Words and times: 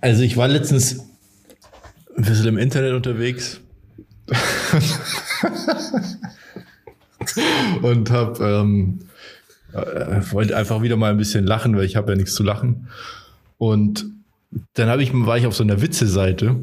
Also 0.00 0.22
ich 0.22 0.36
war 0.36 0.48
letztens 0.48 1.00
ein 2.16 2.24
bisschen 2.24 2.46
im 2.46 2.58
Internet 2.58 2.94
unterwegs 2.94 3.60
und 7.82 8.10
hab 8.10 8.40
ähm, 8.40 9.00
äh, 9.72 10.20
wollte 10.32 10.56
einfach 10.56 10.82
wieder 10.82 10.96
mal 10.96 11.10
ein 11.10 11.16
bisschen 11.16 11.44
lachen, 11.46 11.76
weil 11.76 11.84
ich 11.84 11.96
habe 11.96 12.12
ja 12.12 12.16
nichts 12.16 12.34
zu 12.34 12.42
lachen. 12.42 12.88
Und 13.58 14.06
dann 14.74 14.88
hab 14.88 15.00
ich, 15.00 15.12
war 15.12 15.36
ich 15.38 15.46
auf 15.46 15.54
so 15.54 15.62
einer 15.62 15.82
Witze-Seite 15.82 16.56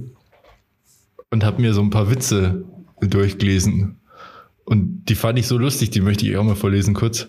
und 1.29 1.43
habe 1.43 1.61
mir 1.61 1.73
so 1.73 1.81
ein 1.81 1.89
paar 1.89 2.09
Witze 2.09 2.63
durchgelesen. 3.01 3.97
Und 4.63 5.05
die 5.05 5.15
fand 5.15 5.37
ich 5.37 5.47
so 5.47 5.57
lustig, 5.57 5.91
die 5.91 6.01
möchte 6.01 6.25
ich 6.25 6.37
auch 6.37 6.43
mal 6.43 6.55
vorlesen 6.55 6.93
kurz. 6.93 7.27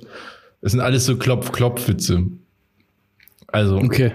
Das 0.63 0.73
sind 0.73 0.81
alles 0.81 1.05
so 1.05 1.17
Klopf-Klopf-Witze. 1.17 2.27
Also, 3.49 3.77
Okay. 3.79 4.13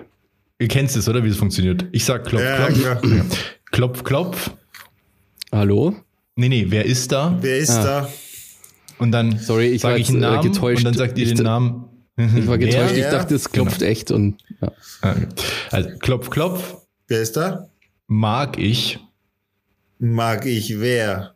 Ihr 0.61 0.67
kennt 0.67 0.95
es, 0.95 1.07
oder 1.09 1.23
wie 1.23 1.29
es 1.29 1.37
funktioniert? 1.37 1.85
Ich 1.91 2.05
sag 2.05 2.23
Klopf, 2.25 2.43
Ja, 2.43 2.67
Klopf. 2.67 3.01
klar. 3.01 3.25
Klopf, 3.71 4.03
Klopf. 4.03 4.51
Hallo? 5.51 5.95
Nee, 6.35 6.49
nee, 6.49 6.65
wer 6.69 6.85
ist 6.85 7.11
da? 7.11 7.35
Wer 7.41 7.57
ist 7.57 7.71
Ah. 7.71 7.83
da? 7.83 8.09
Und 8.99 9.11
dann 9.11 9.37
Sorry, 9.39 9.67
ich 9.67 9.81
sage 9.81 9.93
war 9.95 9.99
ich 9.99 10.09
einen 10.09 10.19
Namen 10.19 10.43
getäuscht. 10.51 10.79
und 10.79 10.85
dann 10.85 10.93
sagt 10.93 11.17
ihr 11.17 11.23
Ich 11.25 11.29
den 11.33 11.37
da- 11.37 11.43
Namen. 11.43 11.85
Ich 12.17 12.47
war 12.47 12.57
getäuscht, 12.59 12.93
Wer? 12.93 13.05
ich 13.05 13.11
dachte, 13.11 13.33
es 13.35 13.49
klopft 13.51 13.81
echt 13.81 14.11
und 14.11 14.37
ja. 14.61 14.71
Ah. 15.01 15.15
Also 15.71 15.89
Klopf, 15.99 16.29
Klopf. 16.29 16.75
Wer 17.07 17.21
ist 17.21 17.35
da? 17.35 17.67
Mag 18.07 18.59
ich. 18.59 18.99
Mag 19.97 20.45
ich 20.45 20.79
wer? 20.79 21.33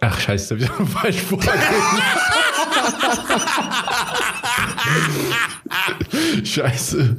Ach, 0.00 0.18
scheiße, 0.18 0.56
das 0.56 0.68
hab 0.70 0.80
ich 0.80 0.88
falsch 0.90 1.20
vorgelesen. 1.20 1.52
scheiße. 6.44 7.16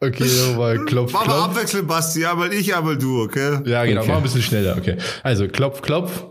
Okay, 0.00 0.28
nochmal. 0.46 0.84
Klopf, 0.84 1.12
Mach 1.12 1.26
mal 1.26 1.34
Klopf. 1.34 1.50
abwechseln, 1.50 1.86
Basti. 1.86 2.24
Einmal 2.24 2.52
ich, 2.52 2.74
einmal 2.74 2.96
du, 2.96 3.22
okay? 3.22 3.60
Ja, 3.64 3.84
genau. 3.84 4.02
Okay. 4.02 4.10
Mach 4.10 4.16
ein 4.18 4.22
bisschen 4.22 4.42
schneller. 4.42 4.76
Okay. 4.76 4.96
Also, 5.22 5.48
Klopf, 5.48 5.82
Klopf. 5.82 6.24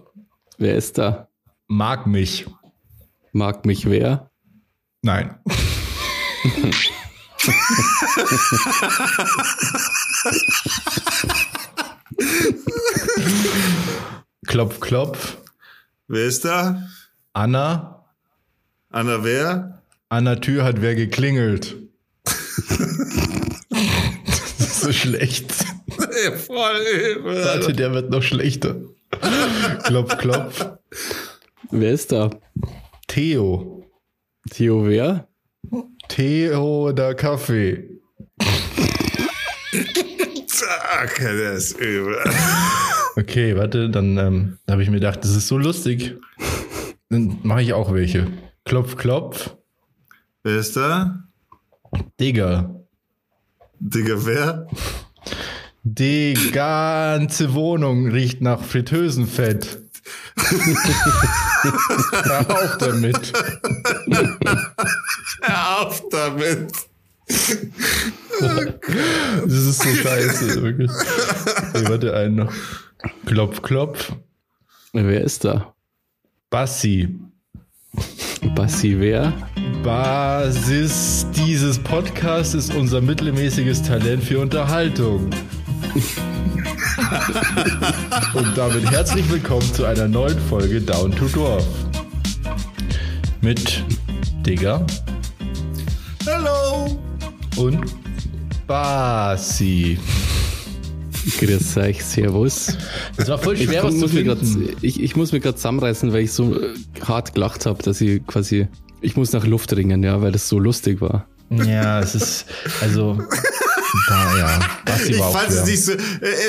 Wer 0.58 0.75
ist 0.75 0.97
da? 0.97 1.27
Mag 1.67 2.08
mich. 2.08 2.45
Mag 3.33 3.66
mich 3.66 3.89
wer? 3.89 4.31
Nein. 5.02 5.38
klopf, 14.45 14.80
klopf. 14.80 15.38
Wer 16.08 16.25
ist 16.25 16.45
da? 16.45 16.88
Anna. 17.33 17.96
Anna 18.89 19.23
wer? 19.23 19.81
An 20.09 20.25
der 20.25 20.39
Tür 20.39 20.63
hat 20.63 20.81
wer 20.81 20.95
geklingelt. 20.95 21.75
das 23.69 24.59
ist 24.59 24.81
so 24.81 24.91
schlecht. 24.93 25.52
Voll 26.45 26.55
Warte, 27.23 27.73
der 27.73 27.93
wird 27.93 28.09
noch 28.09 28.23
schlechter. 28.23 28.77
klopf, 29.83 30.17
klopf. 30.17 30.65
Wer 31.69 31.91
ist 31.91 32.11
da? 32.13 32.30
Theo. 33.08 33.85
Theo 34.49 34.88
wer? 34.88 35.27
Theo 36.08 36.93
der 36.93 37.13
Kaffee. 37.15 37.89
Zack, 40.47 41.15
der 41.19 41.53
ist 41.53 41.77
übel. 41.77 42.17
Okay, 43.17 43.55
warte, 43.58 43.89
dann 43.89 44.17
ähm, 44.17 44.58
habe 44.69 44.81
ich 44.81 44.89
mir 44.89 44.95
gedacht, 44.97 45.23
das 45.23 45.35
ist 45.35 45.47
so 45.47 45.58
lustig. 45.58 46.15
Dann 47.09 47.39
mache 47.43 47.61
ich 47.61 47.73
auch 47.73 47.93
welche. 47.93 48.27
Klopf, 48.67 48.97
klopf. 48.97 49.55
Wer 50.43 50.57
ist 50.57 50.75
da? 50.75 51.23
Digga. 52.19 52.75
Digga, 53.79 54.25
wer? 54.25 54.67
Die 55.83 56.33
ganze 56.51 57.53
Wohnung 57.53 58.11
riecht 58.11 58.41
nach 58.41 58.61
Fritteusenfett. 58.61 59.83
Hör 62.11 62.49
auf 62.49 62.77
damit. 62.80 63.33
Hör 65.43 65.80
auf 65.80 66.03
damit. 66.09 66.73
Das 69.43 69.53
ist 69.53 69.81
so 69.81 69.95
scheiße, 69.95 70.61
wirklich. 70.61 70.92
Okay, 70.92 71.87
warte, 71.87 72.13
einen 72.13 72.36
noch. 72.36 72.53
Klopf, 73.25 73.61
klopf. 73.61 74.11
Wer 74.92 75.21
ist 75.21 75.45
da? 75.45 75.73
Bassi. 76.49 77.17
Bassi 78.55 78.95
wer? 78.99 79.33
Basis 79.83 81.25
dieses 81.36 81.80
Podcasts 81.80 82.53
ist 82.53 82.73
unser 82.73 83.02
mittelmäßiges 83.02 83.83
Talent 83.83 84.23
für 84.23 84.39
Unterhaltung. 84.39 85.30
Und 88.33 88.58
damit 88.58 88.89
herzlich 88.92 89.30
willkommen 89.30 89.73
zu 89.73 89.86
einer 89.86 90.08
neuen 90.08 90.39
Folge 90.39 90.81
Down 90.81 91.11
to 91.11 91.27
Dorf. 91.27 91.65
Mit 93.42 93.83
Digger 94.45 94.86
Hallo. 96.25 96.99
und 97.55 97.86
Basi. 98.65 99.98
Grüß 101.39 101.77
euch, 101.77 102.04
Servus. 102.05 102.77
Das 103.17 103.27
war 103.27 103.38
voll 103.38 103.55
Ich, 103.55 103.65
schwer, 103.65 103.83
was 103.83 103.93
zu 103.93 103.99
muss 103.99 104.14
mir 104.14 104.23
grad, 104.23 104.39
finden. 104.39 104.76
ich, 104.82 105.02
ich 105.02 105.15
muss 105.15 105.32
mir 105.32 105.39
gerade 105.39 105.55
zusammenreißen, 105.58 106.14
weil 106.14 106.21
ich 106.23 106.32
so 106.32 106.55
äh, 106.60 106.73
hart 107.05 107.33
gelacht 107.33 107.65
habe, 107.65 107.82
dass 107.83 107.99
ich 108.02 108.26
quasi. 108.27 108.67
Ich 109.02 109.15
muss 109.15 109.32
nach 109.33 109.45
Luft 109.45 109.76
ringen, 109.76 110.04
ja, 110.04 110.21
weil 110.21 110.32
das 110.32 110.48
so 110.49 110.58
lustig 110.60 111.02
war. 111.02 111.27
Ja, 111.49 111.99
es 112.02 112.16
ist, 112.16 112.45
also, 112.82 113.17
da, 114.10 114.37
ja, 114.37 114.60
Basi 114.86 115.11
Ich 115.14 115.20
war 115.20 115.27
auch 115.27 115.37
fand 115.39 115.49
es 115.49 115.66
nicht 115.66 115.83
so. 115.83 115.92
äh, 115.93 115.98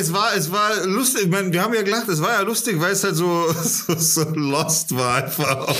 Es 0.00 0.12
war, 0.12 0.34
es 0.36 0.50
war 0.50 0.86
lustig. 0.86 1.24
Ich 1.24 1.30
meine, 1.30 1.52
wir 1.52 1.62
haben 1.62 1.74
ja 1.74 1.82
gelacht, 1.82 2.08
es 2.08 2.20
war 2.22 2.32
ja 2.32 2.40
lustig, 2.42 2.80
weil 2.80 2.92
es 2.92 3.04
halt 3.04 3.14
so, 3.16 3.46
so, 3.62 3.94
so 3.96 4.24
lost 4.34 4.94
war 4.96 5.24
einfach. 5.24 5.74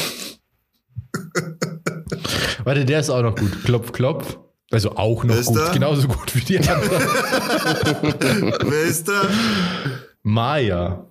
Warte, 2.64 2.84
der 2.84 3.00
ist 3.00 3.10
auch 3.10 3.22
noch 3.22 3.34
gut. 3.36 3.64
Klopf, 3.64 3.92
klopf. 3.92 4.38
Also 4.70 4.96
auch 4.96 5.24
noch 5.24 5.34
Wer 5.34 5.40
ist 5.40 5.46
gut. 5.46 5.56
da? 5.56 5.72
Genauso 5.72 6.08
gut 6.08 6.34
wie 6.34 6.40
die 6.40 6.58
anderen. 6.58 6.90
Wer 8.70 8.82
ist 8.82 9.08
da? 9.08 9.22
Maya. 10.22 11.04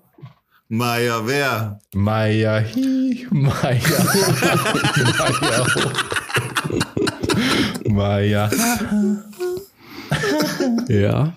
Maya, 0.70 1.22
wer? 1.26 1.80
Maya, 1.96 2.62
hi, 2.76 3.26
Maya. 3.32 3.80
Maya. 5.06 5.66
Maya. 8.50 8.50
Ja. 10.90 11.34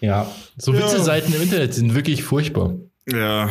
Ja, 0.00 0.26
so 0.58 0.74
Witze-Seiten 0.74 1.32
im 1.32 1.42
Internet 1.42 1.74
sind 1.74 1.94
wirklich 1.94 2.22
furchtbar. 2.24 2.74
Ja. 3.10 3.50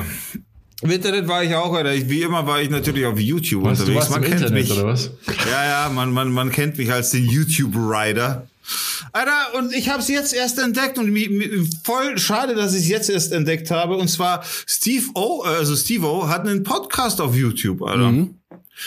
Im 0.86 0.92
Internet 0.92 1.28
war 1.28 1.44
ich 1.44 1.56
auch, 1.56 1.74
Alter. 1.74 1.96
Ich, 1.96 2.08
wie 2.08 2.22
immer 2.22 2.46
war 2.46 2.62
ich 2.62 2.70
natürlich 2.70 3.06
auf 3.08 3.20
YouTube 3.20 3.64
Was, 3.64 3.80
du 3.80 3.86
unterwegs. 3.86 4.12
warst 4.12 4.18
im 4.24 4.32
Internet 4.32 4.52
mich. 4.52 4.72
oder 4.72 4.86
was? 4.86 5.10
Ja, 5.50 5.66
ja, 5.66 5.90
man, 5.90 6.14
man, 6.14 6.32
man 6.32 6.52
kennt 6.52 6.78
mich 6.78 6.92
als 6.92 7.10
den 7.10 7.26
YouTube-Rider. 7.26 8.48
Alter, 9.12 9.58
und 9.58 9.74
ich 9.74 9.90
habe 9.90 10.00
es 10.00 10.10
jetzt 10.10 10.32
erst 10.34 10.60
entdeckt 10.60 11.00
und 11.00 11.10
mi, 11.10 11.28
mi, 11.28 11.68
voll 11.84 12.20
schade, 12.20 12.54
dass 12.54 12.76
ich 12.76 12.82
es 12.84 12.88
jetzt 12.88 13.10
erst 13.10 13.32
entdeckt 13.32 13.72
habe. 13.72 13.98
Und 13.98 14.10
zwar 14.10 14.44
Steve 14.68 15.06
O, 15.16 15.42
also 15.42 15.76
Steve 15.76 16.06
O 16.06 16.28
hat 16.28 16.48
einen 16.48 16.62
Podcast 16.62 17.20
auf 17.20 17.36
YouTube, 17.36 17.82
Alter. 17.82 18.28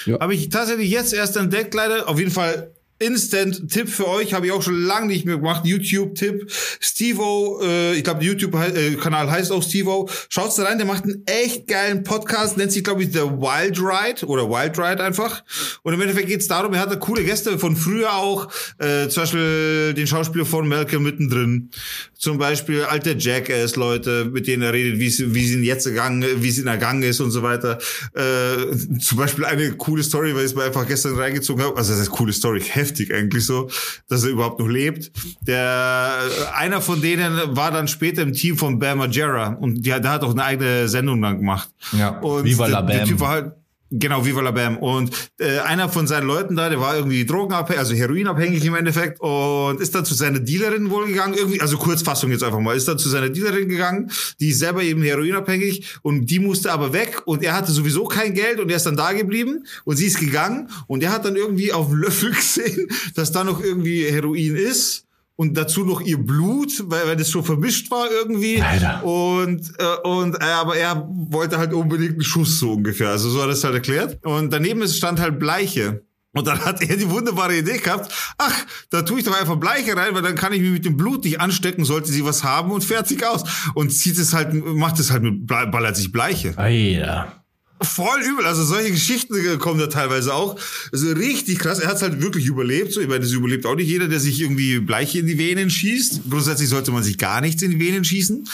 Ja. 0.07 0.21
Habe 0.21 0.35
ich 0.35 0.51
tatsächlich 0.51 0.91
jetzt 0.91 1.13
erst 1.13 1.37
entdeckt, 1.37 1.75
leider. 1.75 2.09
Auf 2.09 2.21
jeden 2.21 2.31
Fall 2.31 2.71
Instant-Tipp 2.99 3.89
für 3.89 4.09
euch, 4.09 4.35
habe 4.35 4.47
ich 4.47 4.53
auch 4.53 4.63
schon 4.63 4.81
lange 4.83 5.07
nicht 5.07 5.25
mehr 5.25 5.37
gemacht. 5.37 5.65
YouTube-Tipp. 5.65 6.51
Stevo, 6.81 7.61
äh, 7.63 7.95
ich 7.95 8.05
glaube, 8.05 8.21
der 8.21 8.29
YouTube-Kanal 8.29 9.31
heißt 9.31 9.53
auch 9.53 9.63
Stevo. 9.63 10.09
Schaut's 10.29 10.57
da 10.57 10.65
rein, 10.65 10.79
der 10.79 10.87
macht 10.87 11.05
einen 11.05 11.23
echt 11.27 11.69
geilen 11.69 12.03
Podcast, 12.03 12.57
nennt 12.57 12.73
sich, 12.73 12.83
glaube 12.83 13.05
ich, 13.05 13.13
The 13.13 13.21
Wild 13.21 13.79
Ride 13.79 14.27
oder 14.27 14.49
Wild 14.49 14.79
Ride 14.79 15.03
einfach. 15.03 15.45
Und 15.83 15.95
im 15.95 16.01
Endeffekt 16.01 16.27
geht's 16.27 16.49
darum, 16.49 16.75
er 16.75 16.81
hatte 16.81 16.99
coole 16.99 17.25
Gäste 17.25 17.59
von 17.59 17.77
früher 17.77 18.13
auch, 18.15 18.49
äh, 18.79 19.09
zum 19.09 19.23
Beispiel 19.23 19.95
den 19.95 20.07
Schauspieler 20.07 20.45
von 20.45 20.67
Malcolm 20.67 21.05
mittendrin. 21.05 21.71
Zum 22.15 22.37
Beispiel 22.37 22.83
alte 22.83 23.15
Jackass-Leute, 23.17 24.25
mit 24.25 24.49
denen 24.49 24.63
er 24.63 24.73
redet, 24.73 24.99
wie 24.99 25.07
es 25.07 25.21
ihnen 25.21 25.63
jetzt 25.63 25.87
ergangen, 25.87 26.25
wie 26.43 26.49
es 26.49 26.59
ihnen 26.59 26.67
ergangen 26.67 27.05
ist 27.05 27.21
und 27.21 27.31
so 27.31 27.45
weiter. 27.45 27.79
Äh, 28.13 28.77
zum 28.99 29.19
Beispiel 29.19 29.45
eine 29.45 29.73
coole 29.75 30.03
Story, 30.03 30.35
weil 30.35 30.41
ich 30.41 30.51
es 30.51 30.55
mir 30.57 30.65
einfach 30.65 30.87
gestern 30.87 31.15
reingezogen 31.15 31.63
habe. 31.63 31.77
Also 31.77 31.93
das 31.93 32.01
ist 32.01 32.09
eine 32.09 32.17
coole 32.17 32.33
Story, 32.33 32.61
heftig 32.61 32.88
eigentlich 33.13 33.45
so, 33.45 33.71
dass 34.09 34.25
er 34.25 34.31
überhaupt 34.31 34.61
noch 34.61 34.69
lebt. 34.69 35.11
Der 35.47 36.19
einer 36.55 36.81
von 36.81 37.01
denen 37.01 37.57
war 37.57 37.71
dann 37.71 37.89
später 37.89 38.23
im 38.23 38.33
Team 38.33 38.57
von 38.57 38.79
Bam 38.79 38.99
Margera 38.99 39.55
und 39.55 39.85
der, 39.85 40.01
der 40.01 40.11
hat 40.11 40.23
auch 40.23 40.33
eine 40.33 40.45
eigene 40.45 40.89
Sendung 40.89 41.21
dann 41.23 41.39
gemacht. 41.39 41.69
Ja, 41.93 42.19
und 42.21 42.45
Viva 42.45 42.65
der, 42.65 42.73
la 42.73 42.83
der 42.83 42.99
Bam. 42.99 43.09
Typ 43.09 43.21
war 43.21 43.29
halt 43.29 43.53
Genau, 43.91 44.25
Viva 44.25 44.43
la 44.43 44.51
Bam. 44.51 44.77
Und 44.77 45.11
äh, 45.39 45.61
einer 45.61 45.89
von 45.89 46.07
seinen 46.07 46.27
Leuten 46.27 46.57
da, 46.57 46.69
der 46.69 46.79
war 46.79 46.95
irgendwie 46.97 47.25
drogenabhängig, 47.25 47.79
also 47.79 47.95
heroinabhängig 47.95 48.63
im 48.67 48.75
Endeffekt 48.75 49.19
und 49.21 49.81
ist 49.81 49.95
dann 49.95 50.05
zu 50.05 50.13
seiner 50.13 50.41
Dealerin 50.41 50.91
wohl 50.91 51.07
gegangen, 51.07 51.33
irgendwie, 51.35 51.61
also 51.63 51.79
Kurzfassung 51.79 52.31
jetzt 52.31 52.45
einfach 52.45 52.61
mal, 52.61 52.77
ist 52.77 52.87
dann 52.87 52.99
zu 52.99 53.09
seiner 53.09 53.31
Dealerin 53.31 53.69
gegangen, 53.69 54.11
die 54.41 54.51
ist 54.51 54.59
selber 54.59 54.83
eben 54.83 55.03
heroinabhängig 55.03 55.99
und 56.03 56.27
die 56.27 56.39
musste 56.39 56.71
aber 56.71 56.93
weg 56.93 57.23
und 57.25 57.43
er 57.43 57.55
hatte 57.55 57.73
sowieso 57.73 58.05
kein 58.05 58.35
Geld 58.35 58.61
und 58.61 58.69
er 58.69 58.77
ist 58.77 58.85
dann 58.85 58.97
da 58.97 59.13
geblieben 59.13 59.65
und 59.85 59.97
sie 59.97 60.07
ist 60.07 60.21
gegangen 60.21 60.69
und 60.87 61.03
er 61.03 61.11
hat 61.11 61.25
dann 61.25 61.37
irgendwie 61.37 61.73
auf 61.73 61.89
dem 61.89 61.97
Löffel 61.97 62.31
gesehen, 62.35 62.89
dass 63.15 63.33
da 63.33 63.43
noch 63.43 63.63
irgendwie 63.63 64.05
Heroin 64.05 64.55
ist 64.55 65.08
und 65.41 65.57
dazu 65.57 65.85
noch 65.85 66.01
ihr 66.01 66.19
Blut, 66.19 66.83
weil, 66.87 67.07
weil 67.07 67.17
das 67.17 67.31
schon 67.31 67.45
vermischt 67.45 67.93
war 67.93 68.11
irgendwie. 68.11 68.61
Alter. 68.61 69.05
Und, 69.05 69.73
äh, 69.79 70.09
und 70.09 70.35
äh, 70.35 70.45
aber 70.45 70.77
er 70.77 71.07
wollte 71.09 71.59
halt 71.59 71.73
unbedingt 71.73 72.15
einen 72.15 72.25
Schuss 72.25 72.59
so 72.59 72.73
ungefähr. 72.73 73.11
Also 73.11 73.31
so 73.31 73.41
hat 73.41 73.47
er 73.47 73.53
es 73.53 73.63
halt 73.63 73.75
erklärt. 73.75 74.19
Und 74.25 74.53
daneben 74.53 74.83
ist, 74.83 74.97
stand 74.97 75.21
halt 75.21 75.39
Bleiche. 75.39 76.03
Und 76.33 76.49
dann 76.49 76.65
hat 76.65 76.83
er 76.83 76.97
die 76.97 77.09
wunderbare 77.09 77.57
Idee 77.57 77.79
gehabt, 77.79 78.13
ach, 78.37 78.67
da 78.91 79.03
tue 79.03 79.21
ich 79.21 79.25
doch 79.25 79.41
einfach 79.41 79.57
Bleiche 79.57 79.97
rein, 79.97 80.13
weil 80.13 80.23
dann 80.23 80.35
kann 80.35 80.53
ich 80.53 80.61
mich 80.61 80.73
mit 80.73 80.85
dem 80.85 80.97
Blut 80.97 81.25
nicht 81.25 81.41
anstecken, 81.41 81.85
sollte 81.85 82.11
sie 82.11 82.25
was 82.25 82.43
haben 82.43 82.73
und 82.73 82.83
fertig 82.83 83.25
aus. 83.25 83.45
Und 83.75 83.91
zieht 83.91 84.19
es 84.19 84.35
halt, 84.35 84.53
macht 84.53 84.99
es 84.99 85.13
halt 85.13 85.23
mit, 85.23 85.47
ballert 85.47 85.97
sich 85.97 86.11
Bleiche. 86.11 86.59
Alter. 86.59 87.45
Voll 87.81 88.23
übel. 88.23 88.47
Also 88.47 88.65
solche 88.65 88.91
Geschichten 88.91 89.59
kommen 89.59 89.79
da 89.79 89.87
teilweise 89.87 90.35
auch. 90.35 90.59
Also 90.93 91.13
richtig 91.13 91.59
krass. 91.59 91.79
Er 91.79 91.89
hat 91.89 91.97
es 91.97 92.03
halt 92.03 92.21
wirklich 92.21 92.47
überlebt. 92.47 92.93
So, 92.93 93.01
ich 93.01 93.09
meine, 93.09 93.21
das 93.21 93.33
überlebt 93.33 93.67
auch 93.67 93.77
nicht 93.77 93.89
jeder, 93.89 94.09
der 94.09 94.21
sich 94.21 94.41
irgendwie 94.41 94.81
Bleiche 94.81 95.21
in 95.21 95.27
die 95.27 95.39
Venen 95.39 95.71
schießt. 95.71 96.23
Grundsätzlich 96.29 96.69
sollte 96.69 96.91
man 96.91 97.03
sich 97.03 97.19
gar 97.19 97.41
nichts 97.41 97.63
in 97.63 97.71
die 97.71 97.79
Venen 97.79 98.05
schießen. 98.05 98.49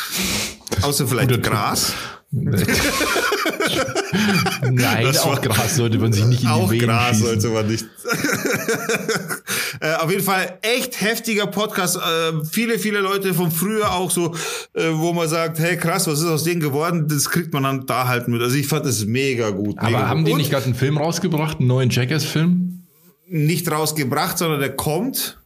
Außer 0.82 1.06
vielleicht. 1.06 1.42
Gras. 1.42 1.92
Nein, 4.70 5.04
Das 5.06 5.18
auch 5.20 5.32
war- 5.34 5.40
Gras 5.40 5.76
sollte 5.76 5.98
man 5.98 6.12
sich 6.12 6.24
nicht 6.26 6.42
in 6.42 6.48
Auch 6.48 6.70
die 6.70 6.80
Venen 6.80 6.86
Gras 6.88 7.16
schießen. 7.18 7.40
sollte 7.40 7.48
man 7.48 7.66
nicht. 7.66 7.84
äh, 9.80 9.94
auf 9.94 10.10
jeden 10.10 10.22
Fall 10.22 10.58
echt 10.62 11.00
heftiger 11.00 11.46
Podcast. 11.46 11.96
Äh, 11.96 12.44
viele, 12.50 12.78
viele 12.78 13.00
Leute 13.00 13.34
von 13.34 13.50
früher 13.50 13.92
auch 13.92 14.10
so, 14.10 14.34
äh, 14.74 14.90
wo 14.92 15.12
man 15.12 15.28
sagt, 15.28 15.58
hey 15.58 15.76
krass, 15.76 16.06
was 16.06 16.20
ist 16.20 16.26
aus 16.26 16.44
denen 16.44 16.60
geworden? 16.60 17.06
Das 17.08 17.28
kriegt 17.30 17.52
man 17.52 17.62
dann 17.64 17.86
da 17.86 18.06
halt 18.08 18.28
mit. 18.28 18.40
Also 18.42 18.56
ich 18.56 18.66
fand 18.66 18.86
das 18.86 19.04
mega 19.04 19.50
gut. 19.50 19.76
Mega 19.82 19.86
Aber 19.98 20.08
haben 20.08 20.20
gut. 20.24 20.32
die 20.32 20.34
nicht 20.36 20.50
gerade 20.50 20.64
einen 20.66 20.74
Film 20.74 20.96
rausgebracht, 20.98 21.58
einen 21.58 21.68
neuen 21.68 21.90
Jackass-Film? 21.90 22.70
nicht 23.26 23.70
rausgebracht, 23.70 24.36
sondern 24.36 24.60
der 24.60 24.76
kommt. 24.76 25.38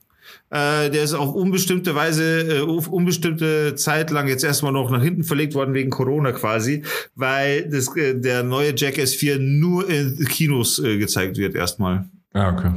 Äh, 0.51 0.91
der 0.91 1.03
ist 1.05 1.13
auf 1.15 1.35
unbestimmte 1.35 1.95
Weise, 1.95 2.59
äh, 2.59 2.61
auf 2.61 2.89
unbestimmte 2.89 3.75
Zeit 3.75 4.11
lang 4.11 4.29
jetzt 4.29 4.45
erstmal 4.45 4.73
noch 4.73 4.91
nach 4.91 5.03
hinten 5.03 5.23
verlegt 5.25 5.55
worden 5.55 5.75
wegen 5.75 5.91
Corona 5.91 6.33
quasi, 6.33 6.83
weil 7.15 7.69
das, 7.69 7.95
äh, 7.97 8.19
der 8.19 8.43
neue 8.43 8.73
Jackass 8.75 9.15
4 9.15 9.39
nur 9.39 9.89
in 9.91 10.17
Kinos 10.27 10.79
äh, 10.79 10.97
gezeigt 10.99 11.37
wird 11.37 11.55
erstmal. 11.55 12.07
Ja, 12.35 12.53
okay. 12.53 12.73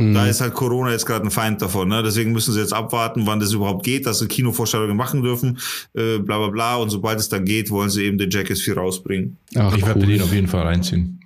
Da 0.00 0.28
ist 0.28 0.40
halt 0.40 0.54
Corona 0.54 0.92
jetzt 0.92 1.06
gerade 1.06 1.24
ein 1.24 1.32
Feind 1.32 1.60
davon. 1.60 1.88
Ne? 1.88 2.04
Deswegen 2.04 2.30
müssen 2.30 2.52
sie 2.54 2.60
jetzt 2.60 2.72
abwarten, 2.72 3.22
wann 3.26 3.40
das 3.40 3.52
überhaupt 3.52 3.84
geht, 3.84 4.06
dass 4.06 4.20
sie 4.20 4.28
Kinovorstellungen 4.28 4.96
machen 4.96 5.22
dürfen, 5.24 5.58
äh, 5.92 6.18
bla 6.18 6.38
bla 6.38 6.46
bla. 6.50 6.76
Und 6.76 6.90
sobald 6.90 7.18
es 7.18 7.28
dann 7.28 7.44
geht, 7.44 7.68
wollen 7.70 7.90
sie 7.90 8.04
eben 8.04 8.16
den 8.16 8.30
Jackass 8.30 8.60
4 8.60 8.76
rausbringen. 8.76 9.38
Ach, 9.56 9.76
Ich 9.76 9.84
werde 9.84 9.98
cool. 9.98 10.06
mir 10.06 10.12
den 10.12 10.22
auf 10.22 10.32
jeden 10.32 10.46
Fall 10.46 10.62
reinziehen. 10.62 11.18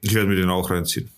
Ich 0.00 0.14
werde 0.14 0.26
mir 0.30 0.36
den 0.36 0.48
auch 0.48 0.70
reinziehen. 0.70 1.10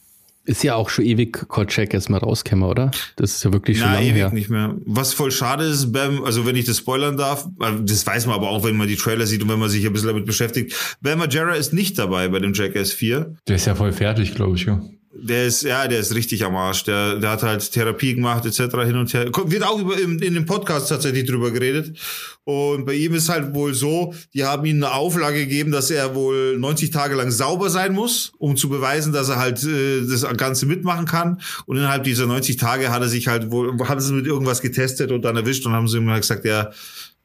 Ist 0.46 0.62
ja 0.64 0.74
auch 0.76 0.88
schon 0.88 1.04
ewig 1.04 1.48
kein 1.48 1.66
Check 1.66 1.92
erstmal 1.92 2.20
rauskämmer, 2.20 2.68
oder? 2.68 2.90
Das 3.16 3.34
ist 3.34 3.44
ja 3.44 3.52
wirklich 3.52 3.78
schon 3.78 3.88
Na, 3.88 3.94
lange 3.94 4.06
ewig 4.06 4.16
her. 4.16 4.30
nicht 4.32 4.48
mehr. 4.48 4.74
Was 4.86 5.12
voll 5.12 5.30
schade 5.32 5.64
ist, 5.64 5.92
Bam, 5.92 6.24
also 6.24 6.46
wenn 6.46 6.56
ich 6.56 6.64
das 6.64 6.78
spoilern 6.78 7.16
darf, 7.16 7.46
das 7.82 8.06
weiß 8.06 8.26
man 8.26 8.36
aber 8.36 8.48
auch, 8.50 8.64
wenn 8.64 8.76
man 8.76 8.88
die 8.88 8.96
Trailer 8.96 9.26
sieht 9.26 9.42
und 9.42 9.48
wenn 9.48 9.58
man 9.58 9.68
sich 9.68 9.84
ein 9.86 9.92
bisschen 9.92 10.08
damit 10.08 10.24
beschäftigt. 10.24 10.96
Bam 11.02 11.18
Margera 11.18 11.54
ist 11.54 11.72
nicht 11.72 11.98
dabei 11.98 12.28
bei 12.28 12.38
dem 12.38 12.54
Jackass 12.54 12.92
4. 12.92 13.34
Der 13.48 13.56
ist 13.56 13.66
ja 13.66 13.74
voll 13.74 13.92
fertig, 13.92 14.34
glaube 14.34 14.56
ich. 14.56 14.64
Ja. 14.66 14.80
Der 15.18 15.46
ist, 15.46 15.62
ja, 15.62 15.88
der 15.88 16.00
ist 16.00 16.14
richtig 16.14 16.44
am 16.44 16.56
Arsch. 16.56 16.84
Der, 16.84 17.16
der 17.16 17.30
hat 17.30 17.42
halt 17.42 17.72
Therapie 17.72 18.14
gemacht, 18.14 18.44
etc. 18.44 18.76
hin 18.84 18.96
und 18.96 19.12
her. 19.14 19.26
Wird 19.26 19.62
auch 19.62 19.78
über, 19.78 19.98
in, 19.98 20.18
in 20.18 20.34
dem 20.34 20.44
Podcast 20.44 20.88
tatsächlich 20.88 21.24
drüber 21.26 21.50
geredet. 21.50 21.96
Und 22.44 22.84
bei 22.84 22.94
ihm 22.94 23.14
ist 23.14 23.28
halt 23.28 23.54
wohl 23.54 23.74
so, 23.74 24.14
die 24.34 24.44
haben 24.44 24.64
ihm 24.66 24.76
eine 24.76 24.92
Auflage 24.92 25.38
gegeben, 25.38 25.72
dass 25.72 25.90
er 25.90 26.14
wohl 26.14 26.58
90 26.58 26.90
Tage 26.90 27.14
lang 27.14 27.30
sauber 27.30 27.70
sein 27.70 27.92
muss, 27.92 28.32
um 28.38 28.56
zu 28.56 28.68
beweisen, 28.68 29.12
dass 29.12 29.28
er 29.28 29.36
halt 29.36 29.64
äh, 29.64 30.06
das 30.06 30.22
Ganze 30.36 30.66
mitmachen 30.66 31.06
kann. 31.06 31.40
Und 31.64 31.76
innerhalb 31.76 32.04
dieser 32.04 32.26
90 32.26 32.56
Tage 32.56 32.90
hat 32.90 33.02
er 33.02 33.08
sich 33.08 33.26
halt 33.26 33.50
wohl, 33.50 33.76
haben 33.88 34.00
sie 34.00 34.12
mit 34.12 34.26
irgendwas 34.26 34.60
getestet 34.60 35.12
und 35.12 35.22
dann 35.22 35.36
erwischt 35.36 35.66
und 35.66 35.72
haben 35.72 35.88
sie 35.88 35.96
ihm 35.98 36.10
halt 36.10 36.22
gesagt, 36.22 36.44
ja, 36.44 36.70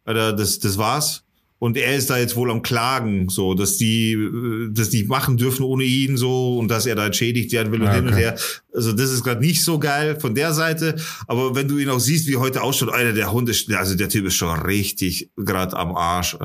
Alter, 0.05 0.33
das, 0.33 0.59
das 0.59 0.77
war's. 0.77 1.23
Und 1.63 1.77
er 1.77 1.95
ist 1.95 2.09
da 2.09 2.17
jetzt 2.17 2.35
wohl 2.35 2.49
am 2.49 2.63
Klagen, 2.63 3.29
so, 3.29 3.53
dass 3.53 3.77
die 3.77 4.13
äh, 4.13 4.69
das 4.71 4.91
nicht 4.91 5.07
machen 5.07 5.37
dürfen 5.37 5.61
ohne 5.63 5.83
ihn, 5.83 6.17
so, 6.17 6.57
und 6.57 6.69
dass 6.69 6.87
er 6.87 6.95
da 6.95 7.05
entschädigt 7.05 7.51
werden 7.51 7.71
will 7.71 7.81
und 7.81 7.85
Ja, 7.85 7.93
hin 7.93 8.07
und 8.07 8.13
okay. 8.13 8.21
her. 8.23 8.35
Also, 8.73 8.93
das 8.93 9.11
ist 9.11 9.23
gerade 9.23 9.41
nicht 9.41 9.63
so 9.63 9.77
geil 9.77 10.19
von 10.19 10.33
der 10.33 10.53
Seite. 10.53 10.95
Aber 11.27 11.53
wenn 11.53 11.67
du 11.67 11.77
ihn 11.77 11.89
auch 11.89 11.99
siehst, 11.99 12.25
wie 12.27 12.37
heute 12.37 12.63
ausschaut, 12.63 12.89
Alter, 12.91 13.13
der 13.13 13.31
Hund 13.31 13.47
ist, 13.47 13.71
also 13.73 13.93
der 13.93 14.09
Typ 14.09 14.25
ist 14.25 14.33
schon 14.35 14.59
richtig 14.61 15.29
gerade 15.37 15.77
am 15.77 15.95
Arsch, 15.95 16.35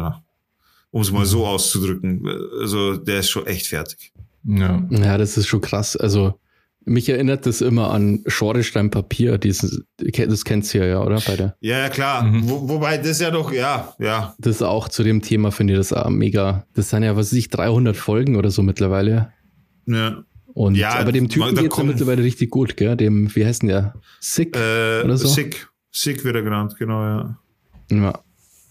um 0.91 1.01
es 1.01 1.11
mal 1.11 1.21
Mhm. 1.21 1.25
so 1.25 1.47
auszudrücken. 1.47 2.29
Also, 2.61 2.97
der 2.99 3.21
ist 3.21 3.31
schon 3.31 3.47
echt 3.47 3.69
fertig. 3.69 4.13
Ja. 4.45 4.87
Ja, 4.91 5.17
das 5.17 5.39
ist 5.39 5.47
schon 5.47 5.63
krass. 5.63 5.97
Also, 5.97 6.39
mich 6.87 7.09
erinnert 7.09 7.44
das 7.47 7.61
immer 7.61 7.91
an 7.91 8.23
Schornstein 8.27 8.91
Papier. 8.91 9.38
Dieses, 9.38 9.83
das 9.99 10.44
kennst 10.44 10.73
du 10.73 10.79
ja, 10.79 10.87
ja, 10.87 11.03
oder? 11.03 11.21
Bei 11.27 11.37
der. 11.37 11.56
Ja, 11.61 11.79
ja, 11.79 11.88
klar. 11.88 12.23
Mhm. 12.23 12.49
Wo, 12.49 12.69
wobei, 12.69 12.97
das 12.97 13.21
ja 13.21 13.31
doch, 13.31 13.53
ja, 13.53 13.94
ja. 13.99 14.35
Das 14.38 14.56
ist 14.56 14.62
auch 14.62 14.88
zu 14.88 15.03
dem 15.03 15.21
Thema, 15.21 15.50
finde 15.50 15.75
ich 15.75 15.79
das 15.79 15.93
auch 15.93 16.09
mega. 16.09 16.65
Das 16.75 16.91
sind 16.91 17.03
ja, 17.03 17.17
was 17.17 17.27
weiß 17.33 17.38
ich, 17.38 17.50
300 17.50 17.97
Folgen 17.97 18.37
oder 18.37 18.50
so 18.50 18.62
mittlerweile. 18.62 19.33
ja. 19.87 20.25
Und, 20.55 20.75
Ja, 20.75 20.94
aber 20.94 21.12
dem 21.12 21.29
Typen 21.29 21.55
da 21.55 21.61
geht's 21.61 21.77
ja 21.77 21.85
mittlerweile 21.85 22.23
richtig 22.23 22.49
gut, 22.49 22.79
gell? 22.79 22.97
Dem, 22.97 23.35
wie 23.37 23.44
heißt 23.44 23.61
denn 23.61 23.69
der? 23.69 23.93
Sick? 24.21 24.56
Äh, 24.56 25.03
Oder 25.05 25.19
so? 25.19 25.29
Sick. 25.29 25.69
Sick 25.93 26.25
wird 26.25 26.35
er 26.35 26.41
genannt, 26.41 26.77
genau, 26.79 27.03
ja. 27.03 27.39
Ja. 27.91 28.19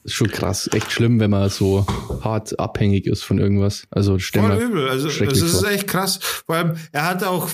Ist 0.06 0.13
schon 0.13 0.30
krass. 0.30 0.69
Echt 0.72 0.92
schlimm, 0.92 1.19
wenn 1.19 1.31
man 1.31 1.50
so 1.50 1.84
hart 2.22 2.60
abhängig 2.60 3.07
ist 3.07 3.24
von 3.24 3.40
irgendwas. 3.40 3.88
Also, 3.90 4.19
Voll 4.19 4.62
übel. 4.62 4.88
Also, 4.88 5.10
schrecklich 5.10 5.42
es 5.42 5.54
ist 5.54 5.62
vor. 5.62 5.72
echt 5.72 5.88
krass. 5.88 6.19
Vor 6.46 6.56
allem, 6.56 6.75
er 6.92 7.10
hat 7.10 7.24
auch 7.24 7.50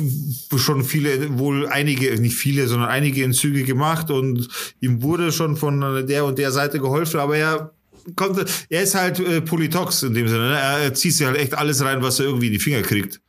schon 0.58 0.84
viele, 0.84 1.40
wohl 1.40 1.68
einige, 1.68 2.20
nicht 2.20 2.36
viele, 2.36 2.68
sondern 2.68 2.90
einige 2.90 3.24
Entzüge 3.24 3.64
gemacht 3.64 4.12
und 4.12 4.50
ihm 4.82 5.02
wurde 5.02 5.32
schon 5.32 5.56
von 5.56 6.06
der 6.06 6.26
und 6.26 6.38
der 6.38 6.52
Seite 6.52 6.80
geholfen, 6.80 7.22
aber 7.22 7.38
er 7.38 7.72
konnte, 8.18 8.46
er 8.68 8.84
ist 8.84 8.96
halt 8.96 9.22
äh, 9.22 9.40
Polytox 9.40 10.04
in 10.04 10.14
dem 10.14 10.28
Sinne. 10.28 10.50
Ne? 10.50 10.60
Er, 10.60 10.80
er 10.80 10.94
zieht 10.94 11.14
sich 11.14 11.26
halt 11.26 11.38
echt 11.38 11.54
alles 11.54 11.82
rein, 11.84 12.02
was 12.02 12.20
er 12.20 12.26
irgendwie 12.26 12.48
in 12.48 12.54
die 12.54 12.60
Finger 12.60 12.82
kriegt. 12.82 13.22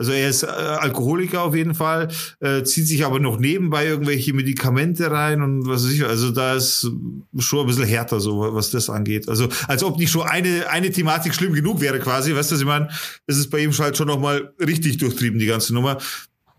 Also 0.00 0.12
er 0.12 0.30
ist 0.30 0.44
äh, 0.44 0.46
Alkoholiker 0.46 1.42
auf 1.42 1.54
jeden 1.54 1.74
Fall, 1.74 2.08
äh, 2.40 2.62
zieht 2.62 2.88
sich 2.88 3.04
aber 3.04 3.20
noch 3.20 3.38
nebenbei 3.38 3.86
irgendwelche 3.86 4.32
Medikamente 4.32 5.10
rein 5.10 5.42
und 5.42 5.68
was 5.68 5.84
weiß 5.84 5.92
ich. 5.92 6.04
Also 6.06 6.30
da 6.30 6.54
ist 6.54 6.90
schon 7.38 7.60
ein 7.60 7.66
bisschen 7.66 7.84
härter, 7.84 8.18
so 8.18 8.54
was 8.54 8.70
das 8.70 8.88
angeht. 8.88 9.28
Also 9.28 9.50
als 9.68 9.84
ob 9.84 9.98
nicht 9.98 10.10
schon 10.10 10.26
eine, 10.26 10.70
eine 10.70 10.90
Thematik 10.90 11.34
schlimm 11.34 11.52
genug 11.52 11.82
wäre 11.82 11.98
quasi. 11.98 12.34
Weißt 12.34 12.50
du, 12.50 12.54
was 12.54 12.62
ich 12.62 12.66
meine? 12.66 12.88
Es 13.26 13.36
ist 13.36 13.50
bei 13.50 13.58
ihm 13.58 13.76
halt 13.76 13.98
schon 13.98 14.06
nochmal 14.06 14.54
richtig 14.58 14.96
durchtrieben, 14.96 15.38
die 15.38 15.44
ganze 15.44 15.74
Nummer. 15.74 15.98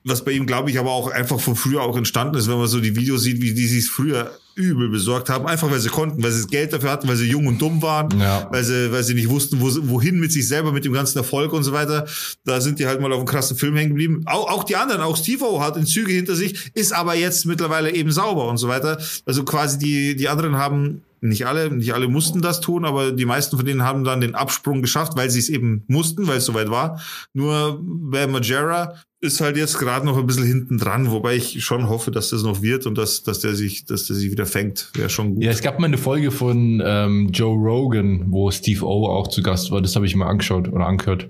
Was 0.04 0.24
bei 0.24 0.34
ihm, 0.34 0.46
glaube 0.46 0.70
ich, 0.70 0.78
aber 0.78 0.92
auch 0.92 1.10
einfach 1.10 1.40
von 1.40 1.56
früher 1.56 1.82
auch 1.82 1.98
entstanden 1.98 2.36
ist, 2.36 2.48
wenn 2.48 2.60
man 2.60 2.68
so 2.68 2.80
die 2.80 2.96
Videos 2.96 3.24
sieht, 3.24 3.42
wie 3.42 3.56
die 3.56 3.68
sich 3.68 3.90
früher 3.90 4.32
übel 4.56 4.90
besorgt 4.90 5.30
haben, 5.30 5.48
einfach 5.48 5.70
weil 5.72 5.80
sie 5.80 5.90
konnten, 5.90 6.22
weil 6.24 6.32
sie 6.32 6.42
das 6.44 6.50
Geld 6.52 6.74
dafür 6.74 6.92
hatten, 6.92 7.08
weil 7.08 7.16
sie 7.16 7.28
jung 7.30 7.48
und 7.48 7.62
dumm 7.62 7.82
waren, 7.82 8.20
Ja. 8.20 8.48
weil 8.52 8.64
sie, 8.64 8.92
weil 8.92 9.04
sie 9.04 9.14
nicht 9.14 9.30
wussten, 9.30 9.60
wo, 9.62 9.70
wohin 9.90 10.20
mit 10.20 10.32
sich 10.32 10.48
selber, 10.48 10.72
mit 10.72 10.86
dem 10.86 10.94
ganzen 10.94 11.18
Erfolg 11.18 11.54
und 11.54 11.64
so 11.64 11.72
weiter. 11.74 12.06
Da 12.46 12.62
sind 12.62 12.80
die 12.80 12.88
halt 12.88 13.02
mal 13.02 13.12
auf 13.12 13.20
einen 13.20 13.28
krassen 13.28 13.58
Film 13.58 13.76
hängen 13.76 13.90
geblieben. 13.90 14.24
Auch, 14.26 14.50
auch 14.50 14.64
die 14.64 14.76
anderen, 14.76 15.02
auch 15.02 15.18
Steve-O 15.18 15.62
hat 15.62 15.78
in 15.78 15.86
Züge 15.86 16.12
hinter 16.12 16.36
sich, 16.36 16.72
ist 16.74 16.94
aber 16.94 17.16
jetzt 17.16 17.46
mittlerweile 17.46 17.92
eben 17.94 18.12
sauber 18.12 18.48
und 18.48 18.58
so 18.58 18.68
weiter. 18.68 19.00
Also 19.26 19.44
quasi 19.44 19.78
die, 19.80 20.16
die 20.16 20.30
anderen 20.30 20.56
haben 20.58 21.02
nicht 21.24 21.46
alle, 21.46 21.70
nicht 21.70 21.94
alle 21.94 22.08
mussten 22.08 22.42
das 22.42 22.62
tun, 22.62 22.84
aber 22.84 23.12
die 23.12 23.26
meisten 23.26 23.56
von 23.56 23.64
denen 23.66 23.84
haben 23.84 24.04
dann 24.04 24.22
den 24.22 24.34
Absprung 24.34 24.82
geschafft, 24.82 25.14
weil 25.16 25.30
sie 25.30 25.38
es 25.38 25.50
eben 25.50 25.84
mussten, 25.88 26.26
weil 26.28 26.38
es 26.38 26.46
soweit 26.46 26.72
war. 26.72 27.00
Nur 27.34 27.80
Bam 27.84 28.32
Majera 28.32 28.96
ist 29.22 29.40
halt 29.40 29.56
jetzt 29.56 29.78
gerade 29.78 30.04
noch 30.06 30.18
ein 30.18 30.26
bisschen 30.26 30.46
hinten 30.46 30.80
dran, 30.80 31.12
wobei 31.12 31.36
ich 31.36 31.64
schon 31.64 31.88
hoffe, 31.88 32.10
dass 32.10 32.32
das 32.32 32.42
noch 32.42 32.64
wird 32.64 32.88
und 32.88 32.98
dass, 32.98 33.22
dass 33.22 33.40
der 33.40 33.54
sich, 33.54 33.86
dass 33.86 34.08
der 34.08 34.16
sich 34.16 34.32
wieder 34.32 34.48
fängt. 34.48 34.90
Wäre 34.96 35.10
schon 35.10 35.36
gut. 35.36 35.44
Ja, 35.44 35.52
es 35.52 35.62
gab 35.62 35.80
mal 35.80 35.86
eine 35.86 36.00
Folge 36.00 36.32
von 36.32 36.82
ähm, 36.84 37.30
Joe 37.32 37.56
Rogan, 37.56 38.26
wo 38.32 38.50
Steve 38.50 38.84
O 38.84 39.06
auch 39.08 39.28
zu 39.28 39.44
Gast 39.44 39.70
war. 39.72 39.80
Das 39.82 39.96
habe 39.96 40.08
ich 40.08 40.16
mal 40.16 40.26
angeschaut 40.28 40.68
oder 40.68 40.88
angehört. 40.88 41.28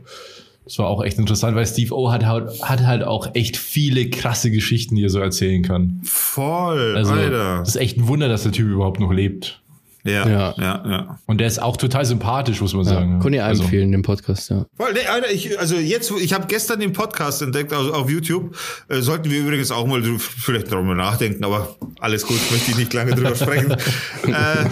Das 0.63 0.77
war 0.79 0.87
auch 0.87 1.03
echt 1.03 1.17
interessant, 1.17 1.55
weil 1.57 1.65
Steve 1.65 1.93
O 1.93 2.11
hat 2.13 2.25
halt, 2.25 2.61
hat 2.63 2.85
halt 2.85 3.03
auch 3.03 3.35
echt 3.35 3.57
viele 3.57 4.09
krasse 4.09 4.51
Geschichten, 4.51 4.95
die 4.95 5.03
er 5.03 5.09
so 5.09 5.19
erzählen 5.19 5.61
kann. 5.61 5.99
Voll, 6.03 6.95
Also, 6.95 7.11
Alter. 7.11 7.59
das 7.59 7.69
ist 7.69 7.75
echt 7.75 7.97
ein 7.97 8.07
Wunder, 8.07 8.29
dass 8.29 8.43
der 8.43 8.53
Typ 8.53 8.69
überhaupt 8.69 9.01
noch 9.01 9.11
lebt. 9.11 9.61
Ja, 10.03 10.27
Ja. 10.27 10.53
ja, 10.57 10.83
ja. 10.89 11.19
Und 11.27 11.37
der 11.39 11.47
ist 11.47 11.61
auch 11.61 11.77
total 11.77 12.05
sympathisch, 12.05 12.59
muss 12.61 12.73
man 12.73 12.85
Ja, 12.85 12.91
sagen. 12.93 13.19
kann 13.19 13.33
ich 13.33 13.41
Also, 13.41 13.63
empfehlen, 13.63 13.91
den 13.91 14.01
Podcast, 14.01 14.49
ja. 14.49 14.65
Voll, 14.75 14.93
nee, 14.93 15.05
Alter, 15.07 15.29
ich, 15.31 15.59
also 15.59 15.75
jetzt, 15.75 16.11
ich 16.19 16.33
habe 16.33 16.47
gestern 16.47 16.79
den 16.79 16.93
Podcast 16.93 17.41
entdeckt 17.41 17.71
also 17.73 17.93
auf 17.93 18.09
YouTube. 18.09 18.55
Äh, 18.89 19.01
sollten 19.01 19.29
wir 19.29 19.39
übrigens 19.39 19.71
auch 19.71 19.85
mal 19.85 20.01
vielleicht 20.17 20.71
darüber 20.71 20.95
nachdenken, 20.95 21.43
aber 21.43 21.75
alles 21.99 22.25
gut, 22.25 22.39
möchte 22.51 22.71
ich 22.71 22.77
nicht 22.77 22.93
lange 22.93 23.13
drüber 23.13 23.35
sprechen. 23.35 23.71
äh, 24.27 24.65